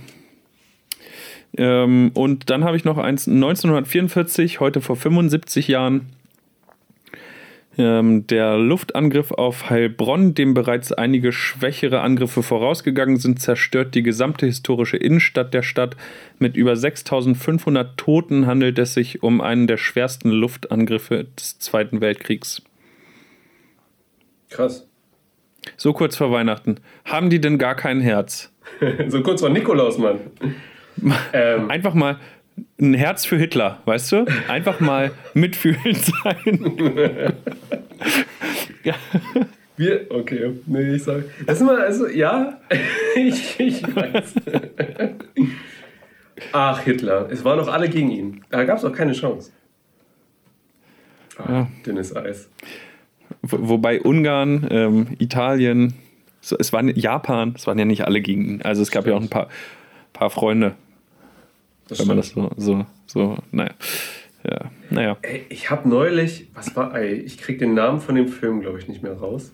Ähm, 1.56 2.10
und 2.16 2.50
dann 2.50 2.64
habe 2.64 2.78
ich 2.78 2.84
noch 2.84 2.98
eins, 2.98 3.28
1944, 3.28 4.60
heute 4.60 4.82
vor 4.82 4.96
75 4.96 5.68
Jahren, 5.68 6.08
Ähm, 7.76 8.28
der 8.28 8.58
Luftangriff 8.58 9.32
auf 9.32 9.72
Heilbronn, 9.72 10.36
dem 10.36 10.54
bereits 10.54 10.92
einige 10.92 11.32
schwächere 11.32 12.02
Angriffe 12.02 12.44
vorausgegangen 12.44 13.18
sind, 13.18 13.42
zerstört 13.42 13.96
die 13.96 14.04
gesamte 14.04 14.46
historische 14.46 14.98
Innenstadt 14.98 15.56
der 15.56 15.64
Stadt. 15.64 15.96
Mit 16.38 16.56
über 16.56 16.76
6500 16.76 17.98
Toten 17.98 18.46
handelt 18.46 18.78
es 18.78 18.94
sich 18.94 19.24
um 19.24 19.42
einen 19.42 19.66
der 19.66 19.78
schwersten 19.78 20.30
Luftangriffe 20.30 21.26
des 21.36 21.58
Zweiten 21.58 22.00
Weltkriegs. 22.00 22.62
Krass. 24.52 24.88
So 25.78 25.94
kurz 25.94 26.18
vor 26.18 26.32
Weihnachten. 26.32 26.78
Haben 27.06 27.30
die 27.30 27.40
denn 27.42 27.58
gar 27.58 27.76
kein 27.76 28.02
Herz? 28.02 28.52
so 29.08 29.22
kurz 29.22 29.42
vor 29.42 29.50
Nikolaus, 29.50 29.98
Mann. 29.98 30.20
Ähm. 31.34 31.72
Einfach 31.72 31.96
mal 31.96 32.20
ein 32.80 32.94
Herz 32.94 33.26
für 33.26 33.36
Hitler, 33.36 33.80
weißt 33.86 34.12
du? 34.12 34.26
Einfach 34.48 34.80
mal 34.80 35.10
mitfühlend 35.34 36.06
sein. 36.06 37.34
ja. 38.84 38.94
Wir, 39.76 40.06
okay, 40.12 40.52
nee, 40.68 40.94
ich 40.94 41.04
sag. 41.04 41.24
Das 41.48 41.60
ist 41.60 41.66
mal, 41.66 41.82
also, 41.82 42.08
ja, 42.08 42.60
ich, 43.16 43.60
ich 43.60 43.84
weiß. 43.84 44.36
Ach, 46.52 46.80
Hitler. 46.82 47.28
Es 47.32 47.44
waren 47.44 47.58
doch 47.58 47.68
alle 47.68 47.90
gegen 47.90 48.12
ihn. 48.12 48.44
Da 48.52 48.66
gab 48.66 48.78
es 48.78 48.86
auch 48.86 48.94
keine 48.94 49.14
Chance. 49.14 49.52
Ach, 51.38 51.50
ja. 51.50 51.68
Dünnes 51.86 52.16
Eis. 52.16 52.50
Wobei 53.42 54.02
Ungarn, 54.02 54.68
ähm, 54.70 55.08
Italien, 55.20 55.94
es 56.42 56.74
waren 56.74 56.90
Japan, 56.90 57.54
es 57.56 57.68
waren 57.68 57.80
ja 57.80 57.86
nicht 57.86 58.06
alle 58.06 58.22
gegen 58.22 58.46
ihn. 58.46 58.62
Also 58.62 58.82
es 58.82 58.92
gab 58.92 59.08
ja 59.08 59.16
auch 59.16 59.22
ein 59.22 59.30
paar, 59.30 59.48
paar 60.12 60.30
Freunde. 60.30 60.76
Das 61.88 62.00
wenn 62.00 62.08
man 62.08 62.18
das 62.18 62.30
so, 62.30 62.52
so, 62.58 62.86
so, 63.06 63.38
naja. 63.52 63.72
Ja, 64.50 64.72
naja. 64.90 65.18
Ey, 65.22 65.46
ich 65.48 65.70
habe 65.70 65.88
neulich, 65.88 66.50
was 66.54 66.76
war, 66.76 66.94
ey, 66.96 67.14
ich 67.14 67.38
krieg 67.38 67.60
den 67.60 67.74
Namen 67.74 68.02
von 68.02 68.16
dem 68.16 68.28
Film, 68.28 68.60
glaube 68.60 68.78
ich, 68.78 68.90
nicht 68.90 69.02
mehr 69.02 69.14
raus. 69.14 69.54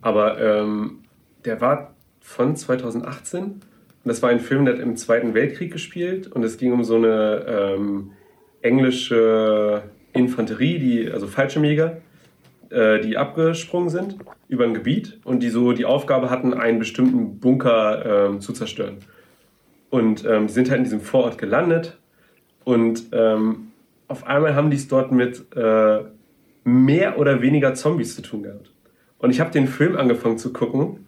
Aber 0.00 0.40
ähm, 0.40 1.00
der 1.44 1.60
war 1.60 1.94
von 2.20 2.54
2018 2.54 3.42
und 3.42 3.62
das 4.04 4.22
war 4.22 4.30
ein 4.30 4.40
Film, 4.40 4.64
der 4.64 4.74
hat 4.74 4.80
im 4.80 4.96
Zweiten 4.96 5.34
Weltkrieg 5.34 5.72
gespielt 5.72 6.28
und 6.28 6.44
es 6.44 6.56
ging 6.56 6.72
um 6.72 6.84
so 6.84 6.96
eine 6.96 7.46
ähm, 7.48 8.12
englische 8.60 9.82
Infanterie, 10.12 10.78
die, 10.78 11.10
also 11.10 11.26
Fallschirmjäger, 11.26 11.98
äh, 12.72 13.00
die 13.00 13.16
abgesprungen 13.16 13.90
sind 13.90 14.16
über 14.48 14.64
ein 14.64 14.74
Gebiet 14.74 15.20
und 15.24 15.42
die 15.42 15.48
so 15.48 15.72
die 15.72 15.84
Aufgabe 15.84 16.30
hatten, 16.30 16.54
einen 16.54 16.78
bestimmten 16.78 17.38
Bunker 17.38 18.34
äh, 18.34 18.38
zu 18.38 18.52
zerstören. 18.52 18.98
Und 19.90 20.24
ähm, 20.24 20.46
die 20.46 20.52
sind 20.52 20.70
halt 20.70 20.78
in 20.78 20.84
diesem 20.84 21.00
Vorort 21.00 21.38
gelandet 21.38 21.98
und 22.64 23.04
ähm, 23.12 23.68
auf 24.08 24.26
einmal 24.26 24.54
haben 24.54 24.70
die 24.70 24.76
es 24.76 24.88
dort 24.88 25.12
mit 25.12 25.44
äh, 25.56 26.00
mehr 26.64 27.18
oder 27.18 27.42
weniger 27.42 27.74
Zombies 27.74 28.14
zu 28.14 28.22
tun 28.22 28.42
gehabt. 28.42 28.70
Und 29.18 29.30
ich 29.30 29.40
habe 29.40 29.50
den 29.50 29.66
Film 29.66 29.96
angefangen 29.96 30.38
zu 30.38 30.52
gucken 30.52 31.06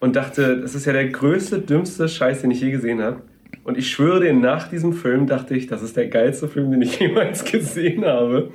und 0.00 0.16
dachte, 0.16 0.60
das 0.60 0.74
ist 0.74 0.84
ja 0.84 0.92
der 0.92 1.08
größte, 1.08 1.60
dümmste 1.60 2.08
Scheiß, 2.08 2.42
den 2.42 2.50
ich 2.50 2.60
je 2.60 2.70
gesehen 2.70 3.02
habe. 3.02 3.22
Und 3.64 3.78
ich 3.78 3.90
schwöre 3.90 4.20
dir, 4.20 4.32
nach 4.32 4.68
diesem 4.68 4.92
Film 4.92 5.26
dachte 5.26 5.56
ich, 5.56 5.66
das 5.66 5.82
ist 5.82 5.96
der 5.96 6.08
geilste 6.08 6.48
Film, 6.48 6.70
den 6.70 6.82
ich 6.82 6.98
jemals 7.00 7.44
gesehen 7.44 8.04
habe. 8.04 8.50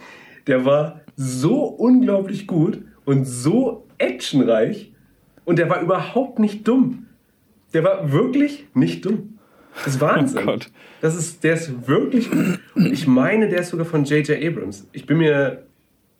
Der 0.47 0.65
war 0.65 1.00
so 1.21 1.65
unglaublich 1.65 2.47
gut 2.47 2.83
und 3.05 3.25
so 3.25 3.87
actionreich 3.97 4.91
und 5.45 5.59
der 5.59 5.69
war 5.69 5.81
überhaupt 5.81 6.39
nicht 6.39 6.67
dumm. 6.67 7.07
Der 7.73 7.83
war 7.83 8.11
wirklich 8.11 8.65
nicht 8.73 9.05
dumm. 9.05 9.39
Das 9.75 9.87
ist 9.87 10.01
Wahnsinn. 10.01 10.49
Oh 10.49 10.57
das 10.99 11.15
ist, 11.15 11.43
der 11.43 11.53
ist 11.53 11.87
wirklich 11.87 12.29
gut. 12.29 12.59
Und 12.75 12.91
ich 12.91 13.07
meine, 13.07 13.47
der 13.47 13.61
ist 13.61 13.69
sogar 13.69 13.85
von 13.85 14.03
J.J. 14.03 14.43
Abrams. 14.43 14.87
Ich 14.91 15.05
bin 15.05 15.17
mir 15.17 15.63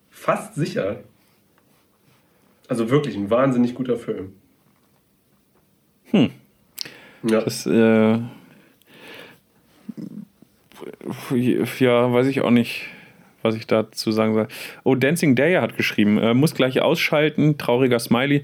fast 0.10 0.56
sicher. 0.56 1.02
Also 2.70 2.90
wirklich 2.90 3.18
ein 3.18 3.30
wahnsinnig 3.30 3.76
guter 3.76 3.98
Film. 3.98 4.34
Hm. 6.12 6.30
Ja. 7.24 7.42
Das, 7.42 7.66
äh, 7.66 8.20
ja, 11.80 12.14
weiß 12.14 12.28
ich 12.28 12.42
auch 12.42 12.52
nicht 12.52 12.88
was 13.42 13.56
ich 13.56 13.68
dazu 13.68 14.12
sagen 14.12 14.34
soll. 14.34 14.48
Oh, 14.84 14.96
Dancing 14.96 15.36
Day 15.36 15.56
hat 15.56 15.78
geschrieben, 15.78 16.18
äh, 16.18 16.34
muss 16.34 16.56
gleich 16.56 16.82
ausschalten, 16.82 17.58
trauriger 17.58 18.00
Smiley. 18.00 18.44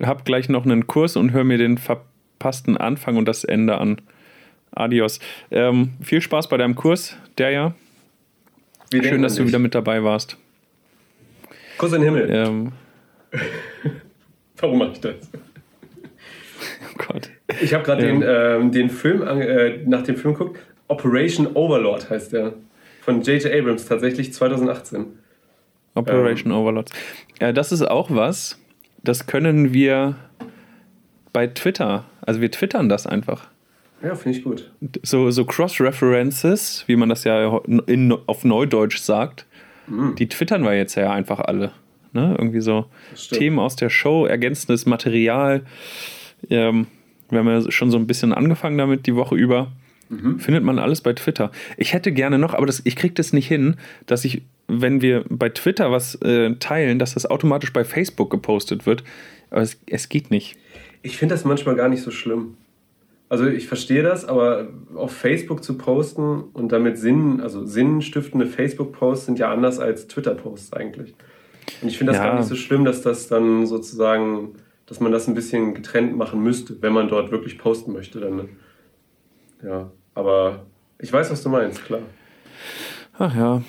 Hab 0.00 0.24
gleich 0.24 0.48
noch 0.48 0.64
einen 0.64 0.86
Kurs 0.86 1.16
und 1.16 1.32
hör 1.32 1.44
mir 1.44 1.58
den 1.58 1.76
verpassten 1.78 2.76
Anfang 2.76 3.16
und 3.16 3.26
das 3.26 3.44
Ende 3.44 3.78
an. 3.78 4.00
Adios. 4.72 5.18
Ähm, 5.50 5.90
viel 6.00 6.20
Spaß 6.20 6.48
bei 6.48 6.56
deinem 6.56 6.76
Kurs, 6.76 7.16
ja. 7.38 7.74
Wir 8.90 9.04
Schön, 9.04 9.22
dass 9.22 9.34
du 9.34 9.46
wieder 9.46 9.58
mit 9.58 9.74
dabei 9.74 10.02
warst. 10.02 10.36
Kuss 11.76 11.92
in 11.92 12.00
den 12.00 12.14
Himmel. 12.14 12.30
Ähm. 12.30 12.72
Warum 14.56 14.78
mache 14.78 14.92
ich 14.92 15.00
das? 15.00 15.14
Oh 16.82 17.04
Gott. 17.06 17.30
Ich 17.60 17.74
habe 17.74 17.84
gerade 17.84 18.08
ähm. 18.08 18.20
den, 18.20 18.28
ähm, 18.28 18.72
den 18.72 18.90
Film, 18.90 19.22
äh, 19.22 19.78
nach 19.84 20.02
dem 20.02 20.16
Film 20.16 20.34
geguckt. 20.34 20.58
Operation 20.88 21.46
Overlord 21.54 22.08
heißt 22.08 22.32
der. 22.32 22.54
Von 23.08 23.22
J.J. 23.22 23.50
Abrams 23.50 23.86
tatsächlich 23.86 24.34
2018. 24.34 25.06
Operation 25.94 26.52
ähm. 26.52 26.58
Overlords. 26.58 26.92
Ja, 27.40 27.52
das 27.52 27.72
ist 27.72 27.80
auch 27.80 28.10
was, 28.10 28.62
das 29.02 29.26
können 29.26 29.72
wir 29.72 30.16
bei 31.32 31.46
Twitter, 31.46 32.04
also 32.20 32.42
wir 32.42 32.50
twittern 32.50 32.90
das 32.90 33.06
einfach. 33.06 33.48
Ja, 34.02 34.14
finde 34.14 34.36
ich 34.36 34.44
gut. 34.44 34.70
So, 35.02 35.30
so 35.30 35.46
Cross-References, 35.46 36.84
wie 36.86 36.96
man 36.96 37.08
das 37.08 37.24
ja 37.24 37.56
in, 37.86 38.12
auf 38.26 38.44
Neudeutsch 38.44 38.98
sagt, 38.98 39.46
mhm. 39.86 40.14
die 40.16 40.28
twittern 40.28 40.62
wir 40.62 40.76
jetzt 40.76 40.94
ja 40.94 41.10
einfach 41.10 41.40
alle. 41.40 41.72
Ne? 42.12 42.36
Irgendwie 42.38 42.60
so 42.60 42.84
Themen 43.30 43.58
aus 43.58 43.74
der 43.74 43.88
Show, 43.88 44.26
ergänzendes 44.26 44.84
Material. 44.84 45.62
Ähm, 46.50 46.88
wir 47.30 47.38
haben 47.38 47.48
ja 47.48 47.70
schon 47.70 47.90
so 47.90 47.96
ein 47.96 48.06
bisschen 48.06 48.34
angefangen 48.34 48.76
damit 48.76 49.06
die 49.06 49.16
Woche 49.16 49.34
über. 49.34 49.72
Mhm. 50.08 50.38
Findet 50.38 50.64
man 50.64 50.78
alles 50.78 51.00
bei 51.00 51.12
Twitter. 51.12 51.50
Ich 51.76 51.92
hätte 51.92 52.12
gerne 52.12 52.38
noch, 52.38 52.54
aber 52.54 52.66
das, 52.66 52.80
ich 52.84 52.96
kriege 52.96 53.14
das 53.14 53.32
nicht 53.32 53.46
hin, 53.46 53.76
dass 54.06 54.24
ich, 54.24 54.42
wenn 54.66 55.02
wir 55.02 55.24
bei 55.28 55.48
Twitter 55.50 55.90
was 55.90 56.14
äh, 56.16 56.54
teilen, 56.56 56.98
dass 56.98 57.14
das 57.14 57.26
automatisch 57.26 57.72
bei 57.72 57.84
Facebook 57.84 58.30
gepostet 58.30 58.86
wird. 58.86 59.04
Aber 59.50 59.62
es, 59.62 59.78
es 59.86 60.08
geht 60.08 60.30
nicht. 60.30 60.56
Ich 61.02 61.16
finde 61.16 61.34
das 61.34 61.44
manchmal 61.44 61.76
gar 61.76 61.88
nicht 61.88 62.02
so 62.02 62.10
schlimm. 62.10 62.56
Also 63.30 63.46
ich 63.46 63.68
verstehe 63.68 64.02
das, 64.02 64.24
aber 64.24 64.68
auf 64.94 65.12
Facebook 65.12 65.62
zu 65.62 65.76
posten 65.76 66.44
und 66.54 66.72
damit 66.72 66.96
Sinn, 66.96 67.40
also 67.42 67.64
sinnstiftende 67.66 68.46
Facebook-Posts 68.46 69.26
sind 69.26 69.38
ja 69.38 69.52
anders 69.52 69.78
als 69.78 70.08
Twitter-Posts 70.08 70.72
eigentlich. 70.72 71.14
Und 71.82 71.88
ich 71.88 71.98
finde 71.98 72.12
das 72.12 72.22
ja. 72.22 72.28
gar 72.28 72.38
nicht 72.38 72.48
so 72.48 72.54
schlimm, 72.54 72.86
dass 72.86 73.02
das 73.02 73.28
dann 73.28 73.66
sozusagen, 73.66 74.54
dass 74.86 75.00
man 75.00 75.12
das 75.12 75.28
ein 75.28 75.34
bisschen 75.34 75.74
getrennt 75.74 76.16
machen 76.16 76.42
müsste, 76.42 76.80
wenn 76.80 76.94
man 76.94 77.08
dort 77.08 77.30
wirklich 77.30 77.58
posten 77.58 77.92
möchte. 77.92 78.18
Dann, 78.18 78.36
ne? 78.36 78.48
ja. 79.62 79.90
Aber 80.18 80.66
ich 80.98 81.12
weiß, 81.12 81.30
was 81.30 81.44
du 81.44 81.48
meinst, 81.48 81.84
klar. 81.84 82.00
Ach 83.20 83.32
ja. 83.36 83.62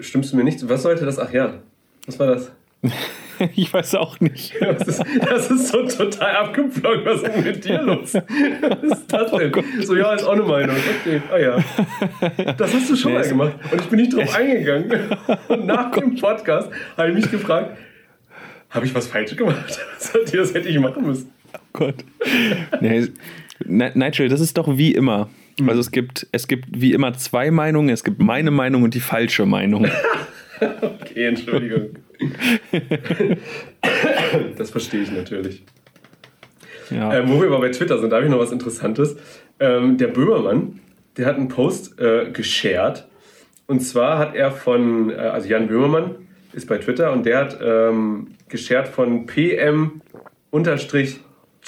Stimmst 0.00 0.32
du 0.32 0.36
mir 0.36 0.42
nicht? 0.42 0.68
Was 0.68 0.82
sollte 0.82 1.04
das? 1.04 1.20
Ach 1.20 1.32
ja. 1.32 1.54
Was 2.06 2.18
war 2.18 2.26
das? 2.26 2.50
ich 3.54 3.72
weiß 3.72 3.94
auch 3.94 4.18
nicht. 4.18 4.60
Das 4.60 4.88
ist, 4.88 5.04
das 5.20 5.50
ist 5.52 5.68
so 5.68 5.86
total 5.86 6.34
abgeflogen. 6.34 7.04
Was 7.04 7.22
ist 7.22 7.44
mit 7.44 7.64
dir 7.64 7.80
los? 7.80 8.14
Was 8.14 8.82
ist 8.82 9.06
das 9.06 9.30
denn? 9.30 9.54
Oh 9.54 9.82
so, 9.82 9.94
ja, 9.94 10.14
ist 10.14 10.24
auch 10.24 10.32
eine 10.32 10.42
Meinung. 10.42 10.76
Okay, 11.00 11.22
ah 11.30 11.38
ja. 11.38 12.54
Das 12.54 12.74
hast 12.74 12.90
du 12.90 12.96
schon 12.96 13.12
nee, 13.12 13.18
mal 13.18 13.28
gemacht. 13.28 13.54
Und 13.70 13.80
ich 13.80 13.86
bin 13.86 14.00
nicht 14.00 14.16
drauf 14.16 14.34
eingegangen. 14.34 15.16
Und 15.48 15.64
nach 15.64 15.92
dem 15.92 16.16
Podcast 16.16 16.70
habe 16.96 17.10
ich 17.10 17.14
mich 17.14 17.30
gefragt, 17.30 17.78
habe 18.70 18.84
ich 18.84 18.92
was 18.96 19.06
falsch 19.06 19.36
gemacht? 19.36 19.78
Das 20.32 20.54
hätte 20.54 20.68
ich 20.68 20.78
machen 20.80 21.06
müssen. 21.06 21.37
Gott. 21.72 21.96
Nee, 22.80 23.08
Nigel, 23.66 24.28
das 24.28 24.40
ist 24.40 24.56
doch 24.56 24.76
wie 24.76 24.92
immer. 24.92 25.28
Mhm. 25.58 25.68
Also 25.68 25.80
es 25.80 25.90
gibt, 25.90 26.26
es 26.32 26.48
gibt 26.48 26.66
wie 26.70 26.92
immer 26.92 27.12
zwei 27.14 27.50
Meinungen. 27.50 27.90
Es 27.90 28.04
gibt 28.04 28.20
meine 28.20 28.50
Meinung 28.50 28.82
und 28.82 28.94
die 28.94 29.00
falsche 29.00 29.46
Meinung. 29.46 29.86
okay, 30.60 31.26
Entschuldigung. 31.26 31.90
das 34.56 34.70
verstehe 34.70 35.02
ich 35.02 35.10
natürlich. 35.10 35.62
Ja. 36.90 37.18
Ähm, 37.18 37.28
wo 37.28 37.40
wir 37.40 37.48
aber 37.48 37.60
bei 37.60 37.70
Twitter 37.70 37.98
sind, 37.98 38.10
da 38.10 38.16
habe 38.16 38.26
ich 38.26 38.30
noch 38.30 38.38
was 38.38 38.52
Interessantes. 38.52 39.16
Ähm, 39.60 39.98
der 39.98 40.08
Böhmermann, 40.08 40.80
der 41.16 41.26
hat 41.26 41.36
einen 41.36 41.48
Post 41.48 42.00
äh, 42.00 42.30
geshared. 42.30 43.06
Und 43.66 43.80
zwar 43.80 44.18
hat 44.18 44.34
er 44.34 44.50
von, 44.50 45.10
äh, 45.10 45.14
also 45.14 45.48
Jan 45.48 45.68
Böhmermann 45.68 46.14
ist 46.52 46.66
bei 46.66 46.78
Twitter 46.78 47.12
und 47.12 47.26
der 47.26 47.38
hat 47.38 47.58
ähm, 47.62 48.28
geshared 48.48 48.88
von 48.88 49.26
PM 49.26 50.00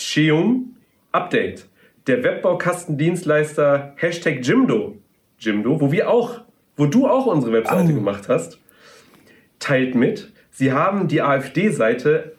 Cheum 0.01 0.77
Update. 1.13 1.67
Der 2.07 2.25
Webbaukastendienstleister 2.25 3.93
Hashtag 3.97 4.41
Jimdo, 4.43 4.97
Jimdo, 5.39 5.81
wo 5.81 5.93
wir 5.93 6.09
auch, 6.09 6.41
wo 6.77 6.87
du 6.87 7.07
auch 7.07 7.27
unsere 7.27 7.53
Webseite 7.53 7.93
oh. 7.93 7.95
gemacht 7.95 8.29
hast, 8.29 8.59
teilt 9.59 9.95
mit, 9.95 10.33
sie 10.51 10.73
haben 10.73 11.07
die 11.07 11.21
AfD-Seite 11.21 12.37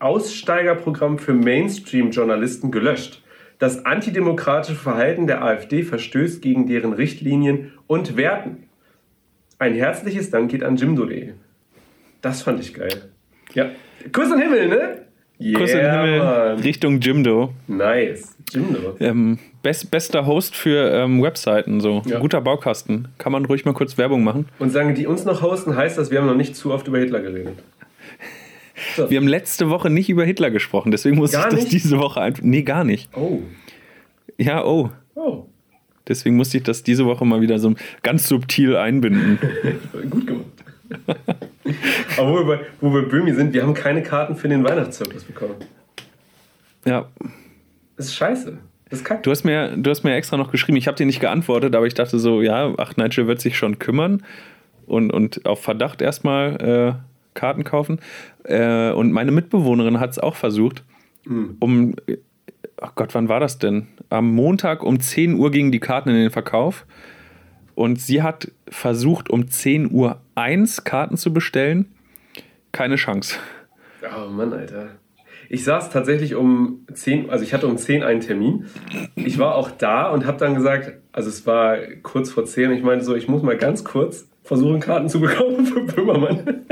Aussteigerprogramm 0.00 1.18
für 1.18 1.32
Mainstream-Journalisten 1.32 2.70
gelöscht. 2.70 3.22
Das 3.58 3.86
antidemokratische 3.86 4.76
Verhalten 4.76 5.26
der 5.26 5.42
AfD 5.42 5.82
verstößt 5.82 6.42
gegen 6.42 6.66
deren 6.66 6.92
Richtlinien 6.92 7.72
und 7.86 8.16
Werten. 8.16 8.64
Ein 9.58 9.74
herzliches 9.74 10.28
Dank 10.28 10.50
geht 10.50 10.62
an 10.62 10.76
Jimdo.de. 10.76 11.32
Das 12.20 12.42
fand 12.42 12.60
ich 12.60 12.74
geil. 12.74 13.10
Ja. 13.54 13.70
Kuss 14.12 14.28
den 14.28 14.40
Himmel, 14.40 14.68
ne? 14.68 15.05
Yeah, 15.38 15.58
Kuss 15.58 15.70
in 15.70 15.78
den 15.78 15.90
Himmel 15.90 16.18
Mann. 16.18 16.58
Richtung 16.60 17.00
Jimdo. 17.00 17.52
Nice. 17.66 18.36
Jimdo. 18.50 18.96
Ähm, 19.00 19.38
best, 19.62 19.90
bester 19.90 20.26
Host 20.26 20.56
für 20.56 20.90
ähm, 20.92 21.22
Webseiten, 21.22 21.80
so. 21.80 22.02
Ja. 22.06 22.20
Guter 22.20 22.40
Baukasten. 22.40 23.08
Kann 23.18 23.32
man 23.32 23.44
ruhig 23.44 23.64
mal 23.64 23.74
kurz 23.74 23.98
Werbung 23.98 24.24
machen. 24.24 24.48
Und 24.58 24.70
sagen, 24.70 24.94
die 24.94 25.06
uns 25.06 25.24
noch 25.24 25.42
hosten, 25.42 25.76
heißt 25.76 25.98
das, 25.98 26.10
wir 26.10 26.20
haben 26.20 26.26
noch 26.26 26.36
nicht 26.36 26.56
zu 26.56 26.72
oft 26.72 26.88
über 26.88 26.98
Hitler 26.98 27.20
geredet. 27.20 27.58
So. 28.94 29.10
Wir 29.10 29.18
haben 29.18 29.28
letzte 29.28 29.68
Woche 29.70 29.90
nicht 29.90 30.08
über 30.08 30.24
Hitler 30.24 30.50
gesprochen, 30.50 30.90
deswegen 30.90 31.16
muss 31.16 31.32
ich 31.32 31.40
das 31.40 31.54
nicht? 31.54 31.72
diese 31.72 31.98
Woche 31.98 32.20
einfach. 32.20 32.42
Nee, 32.42 32.62
gar 32.62 32.84
nicht. 32.84 33.10
Oh. 33.16 33.40
Ja, 34.38 34.64
oh. 34.64 34.90
Oh. 35.14 35.46
Deswegen 36.08 36.36
musste 36.36 36.58
ich 36.58 36.62
das 36.62 36.82
diese 36.82 37.04
Woche 37.06 37.24
mal 37.24 37.40
wieder 37.40 37.58
so 37.58 37.74
ganz 38.02 38.28
subtil 38.28 38.76
einbinden. 38.76 39.38
Gut 40.10 40.26
gemacht. 40.26 40.46
Aber 42.18 42.30
wo 42.30 42.34
wir, 42.36 42.44
bei, 42.44 42.60
wo 42.80 42.92
wir 42.92 43.02
Böhmi 43.02 43.32
sind, 43.32 43.52
wir 43.52 43.62
haben 43.62 43.74
keine 43.74 44.02
Karten 44.02 44.36
für 44.36 44.48
den 44.48 44.64
Weihnachtszirkus 44.64 45.24
bekommen. 45.24 45.56
Ja. 46.84 47.08
Das 47.96 48.06
ist 48.06 48.14
scheiße. 48.14 48.58
Das 48.88 49.00
ist 49.00 49.04
kacke. 49.04 49.22
Du 49.22 49.30
hast 49.30 49.44
mir, 49.44 49.76
du 49.76 49.90
hast 49.90 50.04
mir 50.04 50.14
extra 50.14 50.36
noch 50.36 50.52
geschrieben, 50.52 50.76
ich 50.76 50.86
habe 50.86 50.96
dir 50.96 51.06
nicht 51.06 51.20
geantwortet, 51.20 51.74
aber 51.74 51.86
ich 51.86 51.94
dachte 51.94 52.18
so, 52.18 52.40
ja, 52.40 52.72
ach, 52.78 52.96
Nigel 52.96 53.26
wird 53.26 53.40
sich 53.40 53.56
schon 53.56 53.78
kümmern 53.78 54.22
und, 54.86 55.12
und 55.12 55.44
auf 55.46 55.62
Verdacht 55.62 56.00
erstmal 56.00 56.96
äh, 56.96 57.34
Karten 57.34 57.64
kaufen. 57.64 58.00
Äh, 58.44 58.92
und 58.92 59.12
meine 59.12 59.32
Mitbewohnerin 59.32 59.98
hat 59.98 60.10
es 60.10 60.18
auch 60.18 60.36
versucht, 60.36 60.84
mhm. 61.24 61.56
um, 61.58 61.94
ach 62.80 62.94
Gott, 62.94 63.14
wann 63.14 63.28
war 63.28 63.40
das 63.40 63.58
denn? 63.58 63.88
Am 64.08 64.32
Montag 64.32 64.84
um 64.84 65.00
10 65.00 65.34
Uhr 65.34 65.50
gingen 65.50 65.72
die 65.72 65.80
Karten 65.80 66.10
in 66.10 66.16
den 66.16 66.30
Verkauf. 66.30 66.86
Und 67.76 68.00
sie 68.00 68.22
hat 68.22 68.50
versucht, 68.68 69.30
um 69.30 69.48
10 69.48 69.92
Uhr 69.92 70.20
1 70.34 70.84
Karten 70.84 71.18
zu 71.18 71.32
bestellen. 71.32 71.94
Keine 72.72 72.96
Chance. 72.96 73.36
Oh 74.02 74.30
Mann, 74.30 74.52
Alter. 74.54 74.88
Ich 75.50 75.62
saß 75.62 75.90
tatsächlich 75.90 76.34
um 76.34 76.86
10, 76.92 77.30
also 77.30 77.44
ich 77.44 77.52
hatte 77.52 77.66
um 77.66 77.76
10 77.76 78.02
einen 78.02 78.20
Termin. 78.20 78.64
Ich 79.14 79.38
war 79.38 79.54
auch 79.54 79.70
da 79.70 80.10
und 80.10 80.26
habe 80.26 80.38
dann 80.38 80.54
gesagt, 80.54 80.94
also 81.12 81.28
es 81.28 81.46
war 81.46 81.76
kurz 82.02 82.30
vor 82.30 82.46
10 82.46 82.70
und 82.70 82.76
ich 82.78 82.82
meinte 82.82 83.04
so, 83.04 83.14
ich 83.14 83.28
muss 83.28 83.42
mal 83.42 83.58
ganz 83.58 83.84
kurz 83.84 84.26
versuchen, 84.42 84.80
Karten 84.80 85.10
zu 85.10 85.20
bekommen 85.20 85.66
für 85.66 85.82
Böhmermann. 85.82 86.62